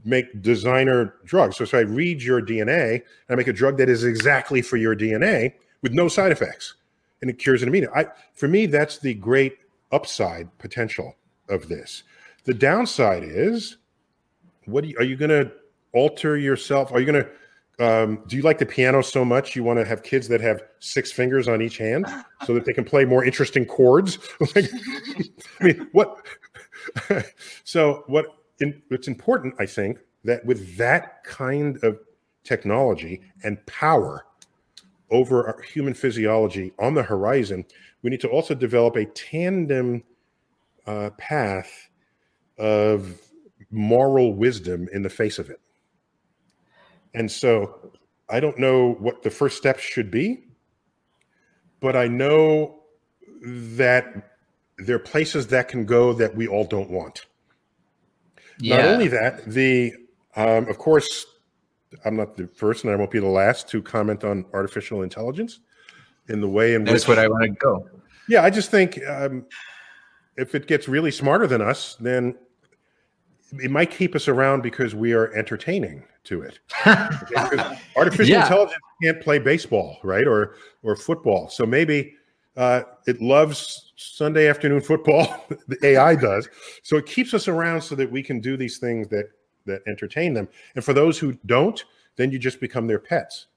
make 0.06 0.42
designer 0.42 1.16
drugs. 1.26 1.58
So, 1.58 1.66
so 1.66 1.78
I 1.78 1.82
read 1.82 2.22
your 2.22 2.42
DNA 2.42 2.94
and 2.94 3.02
I 3.30 3.36
make 3.36 3.48
a 3.48 3.54
drug 3.54 3.78
that 3.78 3.90
is 3.90 4.04
exactly 4.04 4.62
for 4.62 4.78
your 4.78 4.96
DNA 4.96 5.54
with 5.82 5.94
no 5.94 6.08
side 6.08 6.32
effects, 6.32 6.76
and 7.22 7.30
it 7.30 7.40
cures 7.40 7.64
immediately. 7.64 8.04
I, 8.04 8.08
for 8.34 8.48
me, 8.48 8.66
that's 8.66 8.98
the 8.98 9.14
great 9.14 9.58
upside 9.92 10.56
potential 10.58 11.16
of 11.50 11.68
this. 11.70 12.04
The 12.46 12.54
downside 12.54 13.24
is, 13.24 13.78
what 14.66 14.86
you, 14.86 14.96
are 14.98 15.04
you 15.04 15.16
going 15.16 15.30
to 15.30 15.52
alter 15.94 16.38
yourself? 16.38 16.92
Are 16.92 17.00
you 17.00 17.06
going 17.06 17.24
to 17.24 17.30
um, 17.80 18.24
do 18.28 18.36
you 18.36 18.42
like 18.42 18.58
the 18.58 18.66
piano 18.66 19.04
so 19.04 19.24
much 19.24 19.56
you 19.56 19.64
want 19.64 19.78
to 19.78 19.86
have 19.86 20.02
kids 20.02 20.28
that 20.30 20.42
have 20.42 20.64
six 20.80 21.12
fingers 21.12 21.48
on 21.48 21.62
each 21.62 21.78
hand 21.78 22.08
so 22.46 22.56
that 22.56 22.66
they 22.66 22.74
can 22.74 22.84
play 22.84 23.06
more 23.06 23.24
interesting 23.24 23.66
chords? 23.66 24.18
like, 24.56 24.66
I 25.60 25.64
mean, 25.64 25.88
what? 25.92 26.26
so 27.64 28.04
what? 28.08 28.26
In, 28.60 28.82
it's 28.90 29.08
important, 29.08 29.56
I 29.60 29.66
think, 29.66 30.00
that 30.24 30.46
with 30.46 30.78
that 30.78 31.24
kind 31.24 31.82
of 31.84 32.00
technology 32.44 33.22
and 33.44 33.64
power 33.66 34.26
over 35.12 35.64
human 35.74 35.94
physiology 35.94 36.74
on 36.80 36.94
the 36.94 37.04
horizon, 37.04 37.66
we 38.02 38.10
need 38.10 38.22
to 38.22 38.30
also 38.30 38.54
develop 38.54 38.96
a 38.96 39.06
tandem 39.06 40.04
uh, 40.86 41.10
path 41.18 41.90
of 42.58 43.22
moral 43.72 44.34
wisdom 44.34 44.88
in 44.92 45.02
the 45.02 45.10
face 45.10 45.40
of 45.40 45.50
it. 45.50 45.60
And 47.14 47.32
so 47.32 47.92
I 48.30 48.40
don't 48.40 48.58
know 48.58 48.94
what 48.94 49.24
the 49.24 49.30
first 49.30 49.58
steps 49.58 49.82
should 49.82 50.12
be, 50.12 50.44
but 51.80 51.96
I 51.96 52.08
know 52.08 52.80
that 53.42 54.32
there 54.78 54.96
are 54.96 55.00
places 55.00 55.48
that 55.48 55.68
can 55.68 55.86
go 55.86 56.14
that 56.14 56.36
we 56.36 56.48
all 56.48 56.66
don't 56.66 56.90
want. 56.90 57.26
Yeah. 58.60 58.78
Not 58.78 58.86
only 58.86 59.08
that, 59.10 59.46
the 59.46 59.94
um, 60.36 60.68
of 60.68 60.78
course, 60.78 61.26
I'm 62.06 62.16
not 62.16 62.36
the 62.36 62.48
first, 62.48 62.84
and 62.84 62.94
I 62.94 62.96
won't 62.96 63.12
be 63.12 63.20
the 63.20 63.28
last 63.28 63.68
to 63.70 63.82
comment 63.82 64.24
on 64.24 64.46
artificial 64.54 65.02
intelligence 65.02 65.60
in 66.30 66.42
the 66.42 66.50
way 66.50 66.74
in 66.74 66.84
That's 66.84 67.08
which. 67.08 67.18
what 67.18 67.20
I 67.20 67.28
want 67.28 67.44
to 67.44 67.50
go. 67.50 67.90
Yeah, 68.28 68.44
I 68.44 68.50
just 68.50 68.70
think 68.70 69.00
um, 69.08 69.46
if 70.36 70.54
it 70.54 70.68
gets 70.68 70.88
really 70.88 71.12
smarter 71.12 71.48
than 71.48 71.62
us, 71.62 71.96
then 72.00 72.36
it 73.64 73.72
might 73.72 73.92
keep 73.92 74.16
us 74.16 74.28
around 74.28 74.62
because 74.62 74.94
we 74.94 75.14
are 75.14 75.34
entertaining 75.34 76.04
to 76.26 76.42
it. 76.42 76.60
artificial 77.96 78.34
yeah. 78.34 78.44
intelligence 78.44 78.82
can't 79.02 79.22
play 79.22 79.40
baseball, 79.40 79.98
right, 80.04 80.28
or 80.28 80.56
or 80.84 80.96
football. 80.96 81.50
So 81.50 81.66
maybe 81.66 82.14
uh, 82.58 82.82
it 83.06 83.22
loves 83.22 83.94
Sunday 83.96 84.50
afternoon 84.50 84.82
football. 84.82 85.46
the 85.68 85.78
AI 85.84 86.16
does. 86.16 86.50
So 86.84 86.98
it 86.98 87.06
keeps 87.06 87.34
us 87.34 87.48
around 87.48 87.82
so 87.82 87.96
that 87.96 88.12
we 88.12 88.24
can 88.24 88.40
do 88.40 88.58
these 88.58 88.80
things 88.80 89.08
that 89.10 89.30
that 89.66 89.82
entertain 89.88 90.34
them. 90.34 90.48
And 90.76 90.84
for 90.84 90.94
those 90.94 91.20
who 91.20 91.38
don't, 91.46 91.84
then 92.16 92.32
you 92.32 92.40
just 92.40 92.60
become 92.60 92.88
their 92.88 93.00
pets. 93.00 93.48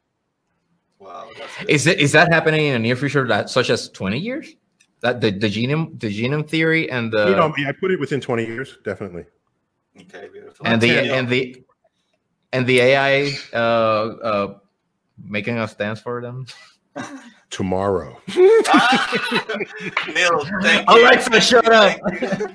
Wow. 0.99 1.31
Is 1.67 1.87
it 1.87 1.99
is 1.99 2.13
that 2.13 2.31
happening 2.31 2.67
in 2.67 2.75
the 2.75 2.79
near 2.79 2.97
future, 2.97 3.27
that 3.27 3.49
such 3.49 3.71
as 3.71 3.89
twenty 3.89 4.19
years? 4.19 4.55
That 5.01 5.23
the, 5.23 5.31
the 5.31 5.49
genome 5.49 5.99
the 5.99 6.09
genome 6.09 6.47
theory 6.47 6.91
and 6.91 7.11
the 7.11 7.31
you 7.31 7.37
know 7.37 7.55
I 7.67 7.73
put 7.73 7.91
it 7.91 7.99
within 7.99 8.21
twenty 8.21 8.45
years, 8.45 8.77
definitely. 8.85 9.25
Okay, 9.99 10.29
beautiful. 10.31 10.67
And 10.67 10.81
the 10.81 10.91
and 11.11 11.27
the 11.27 11.65
and 12.53 12.67
the 12.67 12.81
AI 12.81 13.33
uh, 13.55 13.57
uh, 13.57 14.59
making 15.25 15.57
us 15.57 15.75
dance 15.75 16.01
for 16.01 16.21
them 16.21 16.47
tomorrow. 17.51 18.21
ah, 18.69 19.17
Neil, 20.15 20.45
thank 20.63 20.89
you. 20.89 20.97
Alexa, 20.97 21.41
shut 21.41 21.71
up. 21.71 21.99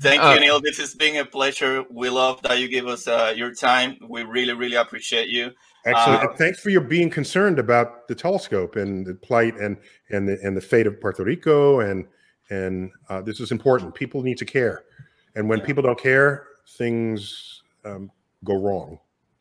thank 0.00 0.22
you, 0.22 0.28
uh, 0.28 0.38
Neil. 0.38 0.60
This 0.60 0.78
has 0.78 0.94
been 0.94 1.16
a 1.16 1.24
pleasure. 1.24 1.84
We 1.90 2.08
love 2.08 2.40
that 2.42 2.58
you 2.58 2.68
give 2.68 2.86
us 2.86 3.06
uh, 3.06 3.34
your 3.36 3.52
time. 3.52 3.98
We 4.08 4.22
really, 4.22 4.54
really 4.54 4.76
appreciate 4.76 5.28
you. 5.28 5.50
Excellent. 5.84 6.22
Uh, 6.22 6.32
thanks 6.34 6.60
for 6.60 6.70
your 6.70 6.80
being 6.80 7.10
concerned 7.10 7.58
about 7.58 8.08
the 8.08 8.14
telescope 8.14 8.76
and 8.76 9.06
the 9.06 9.14
plight 9.14 9.56
and 9.56 9.76
and 10.10 10.28
the 10.28 10.38
and 10.42 10.56
the 10.56 10.60
fate 10.60 10.86
of 10.86 11.00
Puerto 11.00 11.24
Rico 11.24 11.80
and 11.80 12.06
and 12.50 12.90
uh, 13.08 13.20
this 13.20 13.40
is 13.40 13.52
important. 13.52 13.94
People 13.94 14.22
need 14.22 14.38
to 14.38 14.44
care, 14.44 14.84
and 15.34 15.48
when 15.48 15.58
yeah. 15.60 15.66
people 15.66 15.82
don't 15.82 16.00
care, 16.00 16.46
things 16.76 17.62
um, 17.84 18.10
go 18.44 18.60
wrong. 18.60 18.98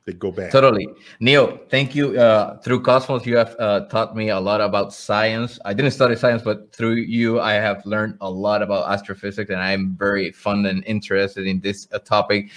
They 0.07 0.13
go 0.13 0.31
bad. 0.31 0.53
Totally. 0.53 0.87
Neil, 1.19 1.59
thank 1.69 1.93
you. 1.93 2.17
Uh, 2.17 2.57
through 2.59 2.81
Cosmos, 2.81 3.25
you 3.25 3.35
have 3.35 3.57
uh, 3.59 3.81
taught 3.87 4.15
me 4.15 4.29
a 4.29 4.39
lot 4.39 4.61
about 4.61 4.93
science. 4.93 5.59
I 5.65 5.73
didn't 5.73 5.91
study 5.91 6.15
science, 6.15 6.41
but 6.41 6.71
through 6.71 6.93
you, 6.93 7.41
I 7.41 7.55
have 7.55 7.85
learned 7.85 8.17
a 8.21 8.31
lot 8.31 8.61
about 8.61 8.89
astrophysics, 8.89 9.49
and 9.49 9.59
I'm 9.59 9.97
very 9.97 10.31
fun 10.31 10.65
and 10.65 10.81
interested 10.85 11.45
in 11.45 11.59
this 11.59 11.89
uh, 11.91 11.99
topic. 11.99 12.51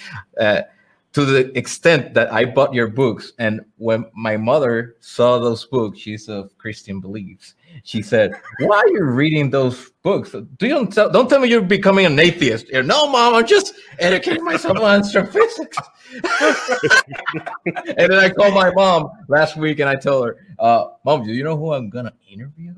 To 1.14 1.24
the 1.24 1.56
extent 1.58 2.14
that 2.14 2.32
I 2.32 2.44
bought 2.44 2.72
your 2.72 2.86
books, 2.86 3.32
and 3.40 3.62
when 3.78 4.04
my 4.14 4.36
mother 4.36 4.94
saw 5.00 5.40
those 5.40 5.66
books, 5.66 5.98
she's 5.98 6.28
of 6.28 6.56
Christian 6.56 7.00
beliefs. 7.00 7.54
She 7.82 8.00
said, 8.00 8.32
"Why 8.60 8.76
are 8.78 8.88
you 8.88 9.02
reading 9.02 9.50
those 9.50 9.90
books? 10.04 10.30
Do 10.30 10.46
you 10.60 10.74
don't 10.74 10.92
tell, 10.92 11.10
don't 11.10 11.28
tell 11.28 11.40
me 11.40 11.48
you're 11.48 11.62
becoming 11.62 12.06
an 12.06 12.16
atheist?" 12.16 12.68
You're, 12.68 12.84
no, 12.84 13.08
mom, 13.08 13.34
I'm 13.34 13.44
just 13.44 13.74
educating 13.98 14.44
myself 14.44 14.78
on 14.78 15.00
astrophysics. 15.00 15.78
and 16.22 16.22
then 17.96 18.14
I 18.14 18.30
called 18.30 18.54
my 18.54 18.70
mom 18.70 19.10
last 19.26 19.56
week, 19.56 19.80
and 19.80 19.88
I 19.88 19.96
told 19.96 20.26
her, 20.26 20.36
uh, 20.60 20.90
"Mom, 21.04 21.24
do 21.24 21.32
you 21.32 21.42
know 21.42 21.56
who 21.56 21.72
I'm 21.72 21.90
gonna 21.90 22.12
interview?" 22.30 22.72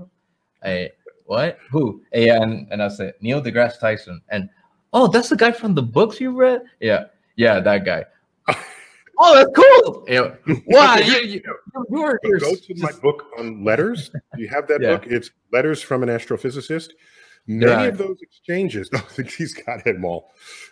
I 0.65 0.93
what? 1.27 1.59
Who? 1.71 2.03
And 2.15 2.67
and 2.71 2.83
I 2.83 2.89
said 2.89 3.13
Neil 3.21 3.43
deGrasse 3.43 3.79
Tyson, 3.79 4.23
and 4.31 4.49
oh, 4.95 5.07
that's 5.07 5.29
the 5.29 5.37
guy 5.37 5.53
from 5.53 5.75
the 5.75 5.83
books 5.83 6.19
you 6.19 6.31
read. 6.31 6.63
Yeah, 6.81 7.05
yeah, 7.37 7.61
that 7.61 7.85
guy 7.85 8.07
oh, 9.19 9.35
that's 9.35 9.51
cool. 9.55 10.05
Yeah. 10.09 10.35
Wow. 10.67 10.97
you, 10.97 11.13
you, 11.21 11.43
you 11.91 12.03
are, 12.03 12.19
go 12.39 12.55
to 12.55 12.75
my 12.77 12.93
book 13.03 13.27
on 13.39 13.65
letters. 13.65 14.11
Do 14.35 14.43
you 14.43 14.49
have 14.49 14.67
that 14.69 14.81
yeah. 14.83 14.97
book? 14.97 15.07
It's 15.07 15.31
Letters 15.53 15.83
from 15.83 16.03
an 16.03 16.09
Astrophysicist. 16.09 16.91
Many 17.47 17.71
yeah. 17.71 17.83
of 17.89 17.99
those 17.99 18.19
exchanges, 18.23 18.89
I 18.95 18.99
think 18.99 19.33
he's 19.33 19.53
got 19.53 19.85
them 19.85 20.05
all. 20.05 20.31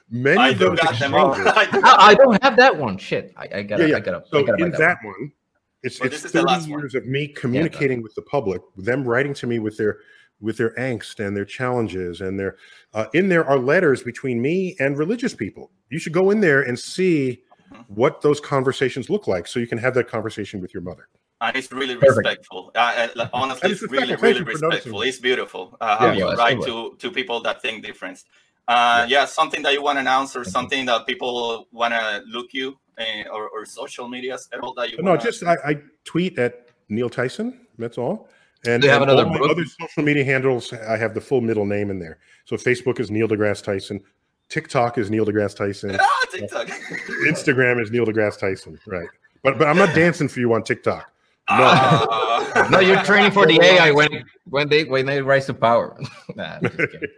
Many 0.08 0.38
I 0.38 0.48
of 0.50 0.58
those 0.58 0.78
exchanges. 0.78 1.12
I, 1.12 1.68
I, 1.82 2.14
don't 2.14 2.42
have 2.42 2.56
that 2.56 2.76
one. 2.76 2.96
Shit. 2.96 3.32
I, 3.36 3.48
I 3.54 3.62
got 3.62 3.80
yeah, 3.80 3.86
yeah. 3.86 3.96
I 3.96 4.00
got 4.00 4.26
So 4.28 4.38
in 4.38 4.70
that, 4.70 4.78
that 4.78 4.98
one, 5.02 5.14
one, 5.20 5.32
it's, 5.82 6.00
well, 6.00 6.12
it's 6.12 6.22
30 6.22 6.52
years 6.66 6.94
one. 6.94 7.02
of 7.02 7.06
me 7.06 7.28
communicating 7.28 7.98
yeah, 7.98 8.02
with 8.04 8.14
the 8.14 8.22
public, 8.22 8.62
them 8.76 9.04
writing 9.04 9.34
to 9.34 9.46
me 9.46 9.58
with 9.58 9.76
their 9.76 9.98
with 10.40 10.56
their 10.56 10.74
angst 10.76 11.24
and 11.24 11.36
their 11.36 11.44
challenges 11.44 12.20
and 12.20 12.38
their 12.38 12.56
uh, 12.94 13.06
in 13.12 13.28
there 13.28 13.44
are 13.44 13.58
letters 13.58 14.02
between 14.02 14.40
me 14.40 14.74
and 14.80 14.96
religious 14.96 15.34
people 15.34 15.70
you 15.90 15.98
should 15.98 16.14
go 16.14 16.30
in 16.30 16.40
there 16.40 16.62
and 16.62 16.78
see 16.78 17.42
what 17.88 18.20
those 18.22 18.40
conversations 18.40 19.08
look 19.10 19.26
like 19.26 19.46
so 19.46 19.58
you 19.60 19.66
can 19.66 19.78
have 19.78 19.94
that 19.94 20.08
conversation 20.08 20.60
with 20.60 20.72
your 20.74 20.82
mother 20.82 21.08
and 21.42 21.56
it's 21.56 21.72
really 21.72 21.96
Perfect. 21.96 22.16
respectful. 22.18 22.70
Uh, 22.74 23.08
uh, 23.16 23.28
honestly, 23.32 23.70
it's 23.70 23.82
it's 23.82 23.90
really, 23.90 24.14
really 24.16 24.16
Thank 24.16 24.38
you 24.38 24.44
for 24.44 24.50
respectful. 24.68 25.02
It's 25.02 25.18
beautiful 25.18 25.76
uh, 25.80 25.96
how 25.96 26.06
Yeah. 26.08 26.12
you 26.12 26.28
Yes, 26.28 26.36
write 26.38 26.58
it 26.58 26.64
to 26.66 26.96
to 26.98 27.10
people 27.10 27.40
that 27.46 27.62
think 27.62 27.82
different. 27.82 28.18
Uh, 28.68 29.06
yeah. 29.08 29.24
something 29.24 29.62
that 29.62 29.72
you 29.72 29.82
want 29.82 29.96
to 29.96 30.00
announce 30.00 30.36
or 30.36 30.44
something 30.44 30.84
that 30.86 31.06
people 31.06 31.66
want 31.72 31.92
to 31.94 32.22
look 32.28 32.48
you 32.52 32.76
uh, 32.98 33.28
or, 33.32 33.48
or 33.48 33.64
social 33.64 34.06
medias 34.06 34.48
at 34.52 34.60
all 34.60 34.74
that 34.74 34.90
you 34.90 34.96
no 34.98 35.12
wanna- 35.12 35.22
just 35.22 35.42
I, 35.42 35.56
I 35.70 35.74
tweet 36.04 36.38
at 36.38 36.52
neil 36.90 37.08
tyson 37.08 37.66
that's 37.78 37.96
all 37.96 38.28
and, 38.66 38.82
Do 38.82 38.88
you 38.88 38.92
have 38.92 39.02
and 39.02 39.10
another 39.10 39.26
all 39.26 39.38
my 39.46 39.50
other 39.52 39.64
social 39.64 40.02
media 40.02 40.24
handles 40.24 40.72
i 40.94 40.96
have 41.04 41.14
the 41.14 41.20
full 41.22 41.40
middle 41.40 41.64
name 41.64 41.88
in 41.90 41.98
there 41.98 42.18
so 42.44 42.56
facebook 42.56 43.00
is 43.00 43.10
neil 43.10 43.26
degrasse 43.28 43.62
tyson 43.64 44.00
tiktok 44.50 44.98
is 44.98 45.10
neil 45.10 45.24
degrasse 45.24 45.56
tyson 45.56 45.96
ah, 46.00 46.24
TikTok. 46.30 46.66
instagram 47.28 47.80
is 47.82 47.90
neil 47.90 48.04
degrasse 48.04 48.38
tyson 48.38 48.78
right 48.86 49.08
but 49.42 49.56
but 49.58 49.66
i'm 49.68 49.76
not 49.78 49.94
dancing 49.94 50.28
for 50.28 50.40
you 50.40 50.52
on 50.52 50.62
tiktok 50.62 51.10
Ah. 51.52 52.68
No, 52.70 52.78
you're 52.78 53.02
training 53.02 53.32
for 53.32 53.44
the 53.44 53.58
AI 53.62 53.90
when 53.90 54.24
when 54.48 54.68
they 54.68 54.84
when 54.84 55.04
they 55.04 55.20
rise 55.20 55.46
to 55.46 55.54
power. 55.54 55.98
nah, 56.36 56.58
I'm 56.58 56.62
just 56.62 56.76
kidding. 56.76 57.08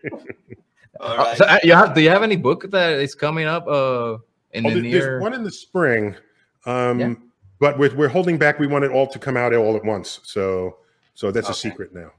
all 1.01 1.11
Uh, 1.11 1.17
right. 1.19 1.37
so, 1.37 1.45
uh, 1.45 1.59
you 1.63 1.75
have, 1.75 1.93
do 1.95 2.01
you 2.01 2.09
have 2.09 2.23
any 2.23 2.37
book 2.37 2.71
that 2.71 2.93
is 2.95 3.15
coming 3.15 3.47
up 3.47 3.67
uh, 3.69 4.17
in 4.53 4.65
Oh, 4.65 4.71
the 4.71 4.75
there- 4.77 4.83
near? 4.83 4.93
There's 5.01 5.21
one 5.23 5.35
in 5.35 5.43
the 5.43 5.51
spring, 5.53 6.17
um, 6.65 6.99
Yeah. 7.01 7.15
but 7.61 7.79
we're, 7.79 7.95
we're 7.95 8.09
holding 8.09 8.39
back. 8.39 8.59
We 8.59 8.67
want 8.67 8.85
it 8.87 8.91
all 8.91 9.07
to 9.09 9.19
come 9.19 9.37
out 9.37 9.53
all 9.55 9.77
at 9.77 9.85
once. 9.85 10.21
So 10.23 10.79
so 11.13 11.31
that's 11.31 11.51
a 11.51 11.55
secret 11.55 11.93
now. 11.93 12.13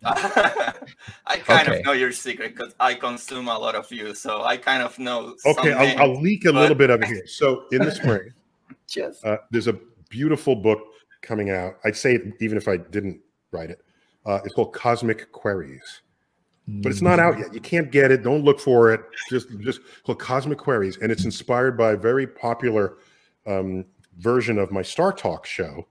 I 0.04 1.36
kind 1.38 1.68
Okay. 1.68 1.80
of 1.80 1.84
know 1.84 1.92
your 1.92 2.12
secret 2.12 2.54
because 2.56 2.74
I 2.80 2.94
consume 2.94 3.48
a 3.48 3.58
lot 3.58 3.74
of 3.74 3.90
you, 3.92 4.14
so 4.14 4.42
I 4.42 4.56
kind 4.56 4.82
of 4.82 4.98
know. 4.98 5.34
Okay, 5.46 5.70
some 5.70 5.78
I'll, 5.78 5.86
names. 5.86 6.00
I'll 6.00 6.20
leak 6.20 6.44
a 6.44 6.52
but- 6.52 6.60
little 6.60 6.76
bit 6.76 6.90
of 6.90 7.02
it 7.02 7.06
here. 7.08 7.26
So 7.26 7.64
in 7.72 7.82
the 7.84 7.90
spring, 7.90 8.32
Just- 8.88 9.24
uh, 9.24 9.38
there's 9.50 9.66
a 9.68 9.78
beautiful 10.08 10.54
book 10.56 10.78
coming 11.22 11.50
out. 11.50 11.74
I'd 11.84 11.96
say 11.96 12.14
it 12.14 12.22
even 12.40 12.56
if 12.56 12.68
I 12.68 12.76
didn't 12.76 13.20
write 13.50 13.70
it. 13.70 13.82
Uh, 14.24 14.40
it's 14.44 14.54
called 14.54 14.72
Cosmic 14.74 15.30
Queries, 15.32 16.02
but 16.68 16.92
it's 16.92 17.02
not 17.02 17.18
out 17.18 17.38
yet. 17.38 17.52
You 17.54 17.60
can't 17.60 17.90
get 17.90 18.10
it. 18.10 18.22
Don't 18.22 18.44
look 18.44 18.60
for 18.60 18.92
it. 18.92 19.00
Just 19.30 19.48
just 19.60 19.80
called 20.04 20.18
Cosmic 20.18 20.58
Queries, 20.58 20.98
and 20.98 21.10
it's 21.10 21.24
inspired 21.24 21.76
by 21.78 21.92
a 21.92 21.96
very 21.96 22.26
popular 22.26 22.98
um, 23.46 23.84
version 24.18 24.58
of 24.58 24.70
my 24.70 24.82
Star 24.82 25.12
Talk 25.12 25.46
show, 25.46 25.86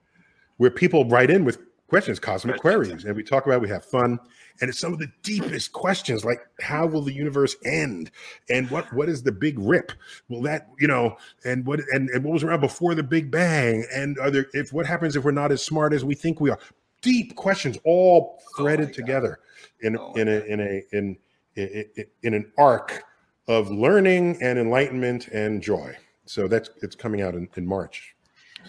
where 0.57 0.69
people 0.69 1.05
write 1.09 1.29
in 1.31 1.43
with 1.45 1.59
questions, 1.87 2.19
cosmic 2.19 2.59
Questions. 2.59 2.87
queries, 2.87 3.05
and 3.05 3.15
we 3.15 3.23
talk 3.23 3.45
about. 3.45 3.61
We 3.61 3.69
have 3.69 3.85
fun, 3.85 4.19
and 4.61 4.69
it's 4.69 4.79
some 4.79 4.93
of 4.93 4.99
the 4.99 5.11
deepest 5.23 5.71
questions, 5.71 6.25
like 6.25 6.39
how 6.61 6.85
will 6.85 7.01
the 7.01 7.13
universe 7.13 7.55
end, 7.65 8.11
and 8.49 8.69
what 8.69 8.91
what 8.93 9.09
is 9.09 9.23
the 9.23 9.31
big 9.31 9.57
rip? 9.59 9.91
Will 10.29 10.41
that 10.43 10.67
you 10.79 10.87
know, 10.87 11.17
and 11.45 11.65
what 11.65 11.79
and, 11.93 12.09
and 12.09 12.23
what 12.23 12.33
was 12.33 12.43
around 12.43 12.59
before 12.61 12.95
the 12.95 13.03
Big 13.03 13.31
Bang, 13.31 13.85
and 13.93 14.17
are 14.19 14.29
there 14.31 14.47
if 14.53 14.73
what 14.73 14.85
happens 14.85 15.15
if 15.15 15.23
we're 15.23 15.31
not 15.31 15.51
as 15.51 15.63
smart 15.63 15.93
as 15.93 16.03
we 16.05 16.15
think 16.15 16.39
we 16.39 16.49
are? 16.49 16.59
Deep 17.01 17.35
questions, 17.35 17.77
all 17.83 18.39
Oh 18.39 18.43
threaded 18.57 18.87
my 18.87 18.91
God. 18.91 18.95
together 18.95 19.39
in 19.81 19.97
Oh 19.97 20.13
in 20.13 20.27
a 20.27 20.39
in 20.41 20.59
a 20.59 20.81
in 20.91 21.17
in, 21.55 21.85
in 22.23 22.33
an 22.33 22.51
arc 22.57 23.03
of 23.47 23.69
learning 23.71 24.37
and 24.41 24.59
enlightenment 24.59 25.27
and 25.29 25.61
joy. 25.61 25.95
So 26.25 26.47
that's 26.47 26.69
it's 26.81 26.95
coming 26.95 27.21
out 27.21 27.35
in, 27.35 27.47
in 27.55 27.65
March. 27.65 28.13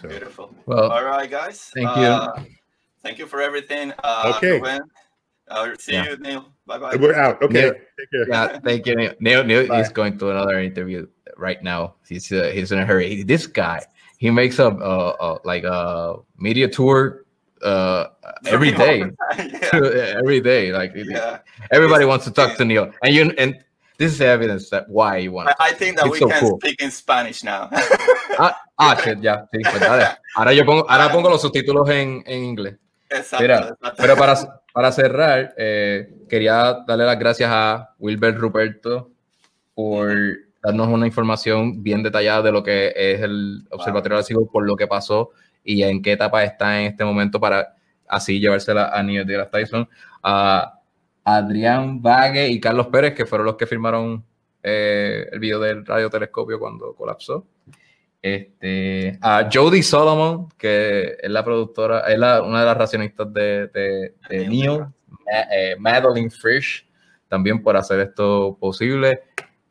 So 0.01 0.07
Beautiful. 0.07 0.55
Well, 0.65 0.89
All 0.91 1.03
right, 1.03 1.29
guys. 1.29 1.69
thank 1.75 1.89
you. 1.97 2.03
Uh, 2.03 2.43
Thank 3.03 3.17
you 3.17 3.27
for 3.27 3.41
everything. 3.41 3.93
Uh, 4.03 4.33
Okay. 4.37 4.59
Uh, 5.49 5.73
see 5.79 5.93
Yeah. 5.93 6.05
you, 6.09 6.17
Neil. 6.17 6.45
Bye 6.67 6.77
bye. 6.77 6.95
we're 6.95 7.15
out. 7.15 7.41
Okay. 7.41 7.53
Neil- 7.53 7.73
Take 7.73 8.11
care. 8.13 8.27
yeah, 8.29 8.59
thank 8.61 8.85
you. 8.85 8.95
Neil, 8.95 9.13
Neil, 9.19 9.43
Neil 9.43 9.67
Bye. 9.67 9.81
is 9.81 9.89
going 9.89 10.17
to 10.19 10.29
another 10.29 10.59
interview 10.61 11.07
right 11.37 11.57
now. 11.63 11.95
He's 12.07 12.31
uh, 12.31 12.51
he's 12.53 12.71
in 12.71 12.77
a 12.77 12.85
hurry. 12.85 13.09
He- 13.09 13.23
this 13.23 13.47
guy, 13.47 13.81
he 14.19 14.29
makes 14.29 14.59
up 14.59 14.77
uh, 14.79 15.09
uh, 15.17 15.39
like 15.43 15.63
a 15.65 16.17
media 16.37 16.67
tour 16.69 17.25
uh, 17.65 18.13
every 18.45 18.69
day. 18.71 18.99
yeah. 19.39 20.21
every 20.21 20.39
day, 20.39 20.71
like 20.71 20.91
yeah. 20.93 21.39
everybody 21.73 22.05
wants 22.05 22.25
to 22.25 22.31
talk 22.31 22.55
to 22.57 22.63
Neil, 22.65 22.93
and 23.01 23.15
you 23.15 23.33
and 23.41 23.57
this 23.97 24.13
is 24.13 24.21
evidence 24.21 24.69
that 24.69 24.87
why 24.87 25.17
you 25.17 25.31
want. 25.33 25.49
I, 25.49 25.69
I 25.69 25.71
think 25.73 25.97
that 25.97 26.05
It's 26.05 26.13
we 26.13 26.19
so 26.19 26.29
can 26.29 26.39
cool. 26.45 26.59
speak 26.61 26.77
in 26.79 26.91
Spanish 26.91 27.43
now. 27.43 27.69
Ah, 28.77 28.95
shit, 29.03 29.17
ya, 29.25 29.43
sí, 29.51 29.59
pues 29.65 29.79
dale. 29.81 30.15
Ahora 30.37 30.53
yo 30.53 30.63
pongo, 30.63 30.85
ahora 30.87 31.09
pongo 31.11 31.27
los 31.29 31.41
subtítulos 31.41 31.89
en, 31.89 32.23
en 32.25 32.43
inglés. 32.45 32.75
Exacto, 33.09 33.41
Mira, 33.41 33.57
exacto. 33.59 33.93
Pero 33.97 34.15
para, 34.15 34.35
para 34.73 34.91
cerrar, 34.91 35.53
eh, 35.57 36.13
quería 36.29 36.83
darle 36.87 37.05
las 37.05 37.19
gracias 37.19 37.49
a 37.51 37.95
Wilber 37.99 38.35
Ruperto 38.35 39.11
por 39.73 40.13
darnos 40.61 40.87
una 40.87 41.07
información 41.07 41.81
bien 41.81 42.03
detallada 42.03 42.41
de 42.43 42.51
lo 42.51 42.63
que 42.63 42.93
es 42.95 43.21
el 43.21 43.65
Observatorio 43.71 44.17
de 44.17 44.21
la 44.21 44.27
Salud, 44.27 44.47
por 44.51 44.65
lo 44.65 44.75
que 44.75 44.87
pasó 44.87 45.31
y 45.63 45.83
en 45.83 46.01
qué 46.01 46.13
etapa 46.13 46.43
está 46.43 46.79
en 46.79 46.87
este 46.87 47.05
momento 47.05 47.39
para 47.39 47.75
así 48.07 48.39
llevársela 48.39 48.89
a 48.89 49.03
Neil 49.03 49.25
deGrasse 49.25 49.51
Tyson. 49.51 49.87
A 50.23 50.79
Adrián 51.23 52.01
Vague 52.01 52.49
y 52.49 52.59
Carlos 52.59 52.87
Pérez, 52.87 53.13
que 53.13 53.25
fueron 53.25 53.45
los 53.45 53.55
que 53.55 53.67
firmaron 53.67 54.25
eh, 54.63 55.27
el 55.31 55.39
video 55.39 55.59
del 55.59 55.85
radiotelescopio 55.85 56.59
cuando 56.59 56.93
colapsó. 56.95 57.45
Este, 58.21 59.17
a 59.21 59.49
Jodie 59.51 59.81
Solomon, 59.83 60.49
que 60.57 61.17
es 61.21 61.29
la 61.29 61.43
productora, 61.43 62.01
es 62.01 62.19
la- 62.19 62.41
una 62.41 62.59
de 62.59 62.65
las 62.65 62.77
racionistas 62.77 63.31
de, 63.33 63.67
de, 63.67 64.15
de 64.29 64.47
Ma- 64.47 64.91
eh, 65.51 65.75
Madeline 65.79 66.29
Frisch, 66.29 66.85
también 67.27 67.61
por 67.63 67.77
hacer 67.77 67.99
esto 68.01 68.57
posible. 68.59 69.23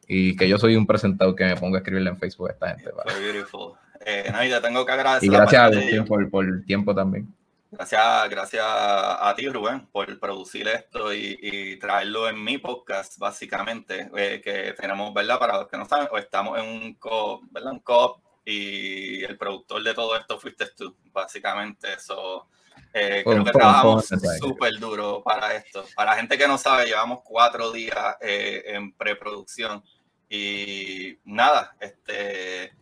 Y 0.06 0.34
que 0.36 0.48
yo 0.48 0.56
soy 0.56 0.74
un 0.76 0.86
presentador 0.86 1.34
que 1.36 1.44
me 1.44 1.56
pongo 1.56 1.76
a 1.76 1.80
escribirle 1.80 2.08
en 2.08 2.16
Facebook 2.16 2.48
a 2.48 2.52
esta 2.52 2.68
gente. 2.70 2.90
beautiful. 3.20 3.72
Eh, 4.06 4.30
no, 4.32 4.42
y 4.42 4.48
te 4.48 4.60
tengo 4.62 4.86
que 4.86 4.92
agradecer. 4.92 5.28
Y 5.28 5.30
gracias 5.32 5.60
a 5.60 5.66
Agustín 5.66 6.04
por, 6.06 6.30
por 6.30 6.44
el 6.46 6.64
tiempo 6.64 6.94
también. 6.94 7.28
Gracias, 7.70 8.30
gracias 8.30 8.64
a 8.66 9.34
ti, 9.36 9.46
Rubén, 9.50 9.86
por 9.92 10.18
producir 10.18 10.66
esto 10.68 11.12
y, 11.12 11.38
y 11.42 11.76
traerlo 11.78 12.26
en 12.26 12.42
mi 12.42 12.56
podcast, 12.56 13.18
básicamente, 13.18 14.08
eh, 14.16 14.40
que 14.42 14.72
tenemos, 14.72 15.12
¿verdad? 15.12 15.38
Para 15.38 15.58
los 15.58 15.68
que 15.68 15.76
no 15.76 15.84
saben, 15.84 16.08
o 16.10 16.16
estamos 16.16 16.58
en 16.58 16.64
un 16.64 16.94
co, 16.94 17.42
¿verdad? 17.50 17.72
Un 17.72 17.80
co 17.80 18.22
y 18.50 19.22
el 19.24 19.36
productor 19.36 19.82
de 19.82 19.92
todo 19.92 20.16
esto 20.16 20.40
fuiste 20.40 20.64
tú, 20.74 20.96
básicamente. 21.12 21.92
Eso, 21.92 22.48
eh, 22.94 23.22
creo 23.22 23.44
que 23.44 23.50
trabajamos 23.50 24.08
súper 24.40 24.78
duro 24.78 25.22
para 25.22 25.54
esto. 25.54 25.84
Para 25.94 26.12
la 26.12 26.16
gente 26.16 26.38
que 26.38 26.48
no 26.48 26.56
sabe, 26.56 26.86
llevamos 26.86 27.20
cuatro 27.22 27.70
días 27.70 28.16
eh, 28.22 28.62
en 28.68 28.92
preproducción 28.92 29.84
y 30.30 31.18
nada, 31.24 31.76
este 31.78 32.72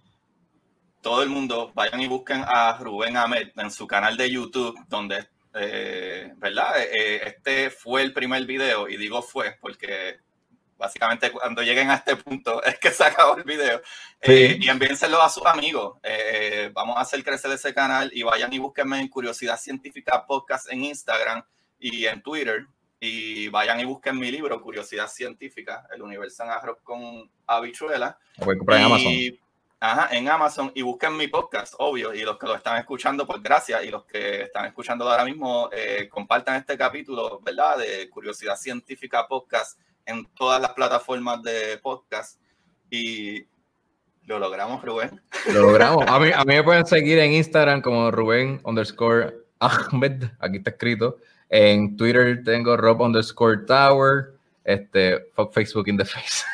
todo 1.01 1.23
el 1.23 1.29
mundo 1.29 1.73
vayan 1.75 2.01
y 2.01 2.09
busquen 2.09 2.45
a 2.47 2.77
Rubén 2.79 3.17
Ahmed 3.17 3.51
en 3.57 3.71
su 3.71 3.87
canal 3.87 4.17
de 4.17 4.31
YouTube, 4.31 4.77
donde, 4.89 5.29
eh, 5.55 6.33
¿verdad? 6.37 6.81
Eh, 6.81 7.23
este 7.27 7.71
fue 7.71 8.03
el 8.03 8.13
primer 8.13 8.45
video, 8.45 8.89
y 8.89 8.97
digo 8.97 9.23
fue 9.23 9.57
porque 9.61 10.19
básicamente 10.77 11.31
cuando 11.31 11.63
lleguen 11.63 11.91
a 11.91 11.97
este 11.97 12.17
punto 12.17 12.63
es 12.65 12.79
que 12.79 12.91
se 12.91 13.05
acabó 13.05 13.37
el 13.37 13.45
video. 13.45 13.81
Eh, 14.21 14.59
y 14.61 14.69
envíenselo 14.69 15.21
a 15.23 15.29
sus 15.29 15.45
amigos. 15.47 15.99
Eh, 16.03 16.71
vamos 16.73 16.97
a 16.97 17.01
hacer 17.01 17.23
crecer 17.25 17.51
ese 17.53 17.75
canal 17.75 18.11
y 18.13 18.23
vayan 18.23 18.53
y 18.53 18.59
búsquenme 18.59 19.01
en 19.01 19.09
Curiosidad 19.09 19.59
Científica 19.59 20.25
Podcast 20.27 20.71
en 20.71 20.85
Instagram 20.85 21.43
y 21.79 22.07
en 22.07 22.23
Twitter. 22.23 22.67
Y 22.99 23.49
vayan 23.49 23.79
y 23.81 23.85
busquen 23.85 24.19
mi 24.19 24.31
libro, 24.31 24.61
Curiosidad 24.63 25.09
Científica, 25.09 25.87
El 25.95 26.03
Universo 26.03 26.45
en 26.45 26.51
Arroz 26.51 26.79
con 26.83 27.31
Habichuela. 27.47 28.19
Lo 28.39 28.45
pueden 28.45 28.59
comprar 28.59 28.79
en 28.81 28.87
Amazon. 28.87 29.13
Y- 29.13 29.41
Ajá, 29.79 30.09
en 30.17 30.27
Amazon 30.27 30.73
y 30.75 30.81
busquen 30.81 31.15
mi 31.19 31.29
podcast, 31.29 31.75
obvio, 31.77 32.15
y 32.15 32.23
los 32.23 32.39
que 32.39 32.47
lo 32.47 32.55
están 32.55 32.79
escuchando, 32.79 33.27
pues 33.27 33.43
gracias, 33.43 33.85
y 33.85 33.91
los 33.91 34.07
que 34.07 34.45
están 34.45 34.65
escuchando 34.65 35.07
ahora 35.07 35.23
mismo, 35.23 35.69
eh, 35.71 36.09
compartan 36.11 36.57
este 36.57 36.79
capítulo, 36.79 37.41
¿verdad? 37.41 37.77
De 37.77 38.09
Curiosidad 38.09 38.57
Científica 38.57 39.29
Podcast 39.29 39.79
en 40.07 40.27
todas 40.35 40.61
las 40.61 40.73
plataformas 40.73 41.43
de 41.43 41.79
podcast 41.83 42.41
y 42.91 43.45
lo 44.25 44.39
logramos, 44.39 44.83
Rubén. 44.83 45.21
Lo 45.53 45.63
logramos. 45.63 46.05
A 46.07 46.19
mí, 46.19 46.31
a 46.35 46.45
mí 46.45 46.55
me 46.55 46.63
pueden 46.65 46.87
seguir 46.87 47.19
en 47.19 47.33
Instagram 47.33 47.81
como 47.81 48.11
Rubén 48.11 48.61
underscore 48.65 49.35
Ahmed. 49.61 50.25
Aquí 50.41 50.59
está 50.59 50.71
escrito. 50.71 51.19
En 51.49 51.97
Twitter 51.97 52.43
tengo 52.45 52.77
Rob 52.77 53.01
underscore 53.01 53.65
Tower. 53.67 54.35
Este, 54.65 55.27
fuck 55.35 55.53
Facebook 55.53 55.89
in 55.89 55.97
the 55.97 56.05
face. 56.05 56.45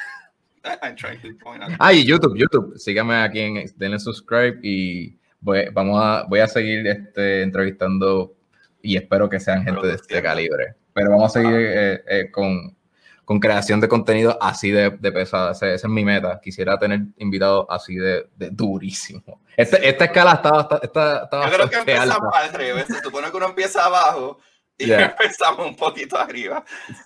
I'm 0.83 0.95
trying 0.97 1.21
to 1.23 1.35
point 1.43 1.63
out. 1.63 1.73
Ah, 1.79 1.93
y 1.93 2.05
YouTube, 2.05 2.37
YouTube. 2.37 2.79
Síganme 2.79 3.17
aquí 3.17 3.41
en, 3.41 3.65
denle 3.77 3.99
subscribe 3.99 4.59
y 4.63 5.17
voy, 5.41 5.69
vamos 5.73 6.01
a, 6.03 6.25
voy 6.29 6.41
a 6.41 6.47
seguir 6.47 6.87
este, 6.87 7.43
entrevistando 7.43 8.35
y 8.83 8.97
espero 8.97 9.29
que 9.29 9.41
sean 9.41 9.65
gente 9.65 9.87
de 9.87 9.95
este 9.95 10.23
calibre. 10.23 10.75
Pero 10.93 11.11
vamos 11.11 11.35
a 11.35 11.41
seguir 11.41 11.57
eh, 11.57 12.05
eh, 12.07 12.31
con, 12.31 12.77
con 13.25 13.39
creación 13.41 13.81
de 13.81 13.89
contenido 13.89 14.37
así 14.41 14.71
de, 14.71 14.91
de 14.91 15.13
pesada. 15.13 15.53
Ese- 15.53 15.75
Esa 15.75 15.87
es 15.87 15.93
mi 15.93 16.05
meta. 16.05 16.41
Quisiera 16.43 16.79
tener 16.79 17.01
invitados 17.19 17.67
así 17.69 17.95
de, 17.95 18.27
de 18.37 18.51
durísimo. 18.51 19.41
Este, 19.57 19.89
esta 19.89 20.07
escala 20.07 20.33
está, 20.35 20.81
está 20.83 21.29
Yo 21.49 21.55
creo 21.55 21.71
que 21.71 21.77
empieza 21.77 22.19
al 22.35 22.53
revés, 22.53 22.87
se 22.89 23.01
supone 23.01 23.31
que 23.31 23.37
uno 23.37 23.47
empieza 23.47 23.85
abajo 23.85 24.39
y 24.79 24.87
Yeah. 24.87 25.15
empezamos 25.21 25.67
un 25.67 25.77
poquito 25.77 26.19
arriba. 26.19 26.65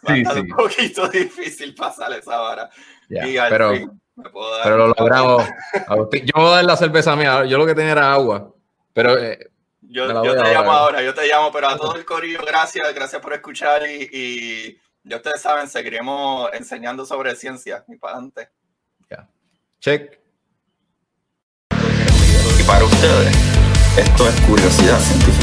Va 0.08 0.12
a 0.12 0.16
Sí, 0.16 0.24
sí. 0.24 0.40
un 0.40 0.48
poquito 0.48 1.08
difícil 1.08 1.74
pasar 1.74 2.12
esa 2.14 2.38
vara. 2.38 2.70
Ya, 3.10 3.26
y 3.26 3.36
al 3.36 3.50
pero, 3.50 3.70
fin 3.72 3.90
me 4.14 4.30
puedo 4.30 4.50
dar 4.50 4.62
pero 4.62 4.76
lo 4.78 4.86
logramos. 4.96 5.44
Agustín, 5.86 6.24
Yo 6.24 6.32
voy 6.40 6.52
a 6.52 6.56
dar 6.56 6.64
la 6.64 6.76
cerveza 6.76 7.14
mía. 7.16 7.44
Yo 7.44 7.58
lo 7.58 7.66
que 7.66 7.74
tenía 7.74 7.92
era 7.92 8.12
agua. 8.12 8.50
Pero 8.94 9.18
eh, 9.18 9.50
Yo, 9.82 10.06
yo 10.06 10.32
te 10.32 10.38
ahora. 10.38 10.52
llamo 10.54 10.72
ahora, 10.72 11.02
yo 11.02 11.12
te 11.12 11.26
llamo, 11.28 11.52
pero 11.52 11.68
a 11.68 11.76
todo 11.76 11.96
el 11.96 12.04
corillo, 12.06 12.40
gracias, 12.46 12.94
gracias 12.94 13.20
por 13.20 13.34
escuchar 13.34 13.82
y, 13.90 14.08
y 14.10 14.80
ya 15.06 15.16
ustedes 15.16 15.40
saben, 15.40 15.68
seguiremos 15.68 16.50
enseñando 16.52 17.06
sobre 17.06 17.34
ciencia 17.36 17.84
y 17.88 17.96
para 17.96 18.14
adelante. 18.14 18.48
check. 19.78 20.18
Y 22.58 22.62
para 22.66 22.84
ustedes, 22.84 23.36
esto 23.96 24.28
es 24.28 24.40
curiosidad 24.42 24.98
científica. 24.98 25.35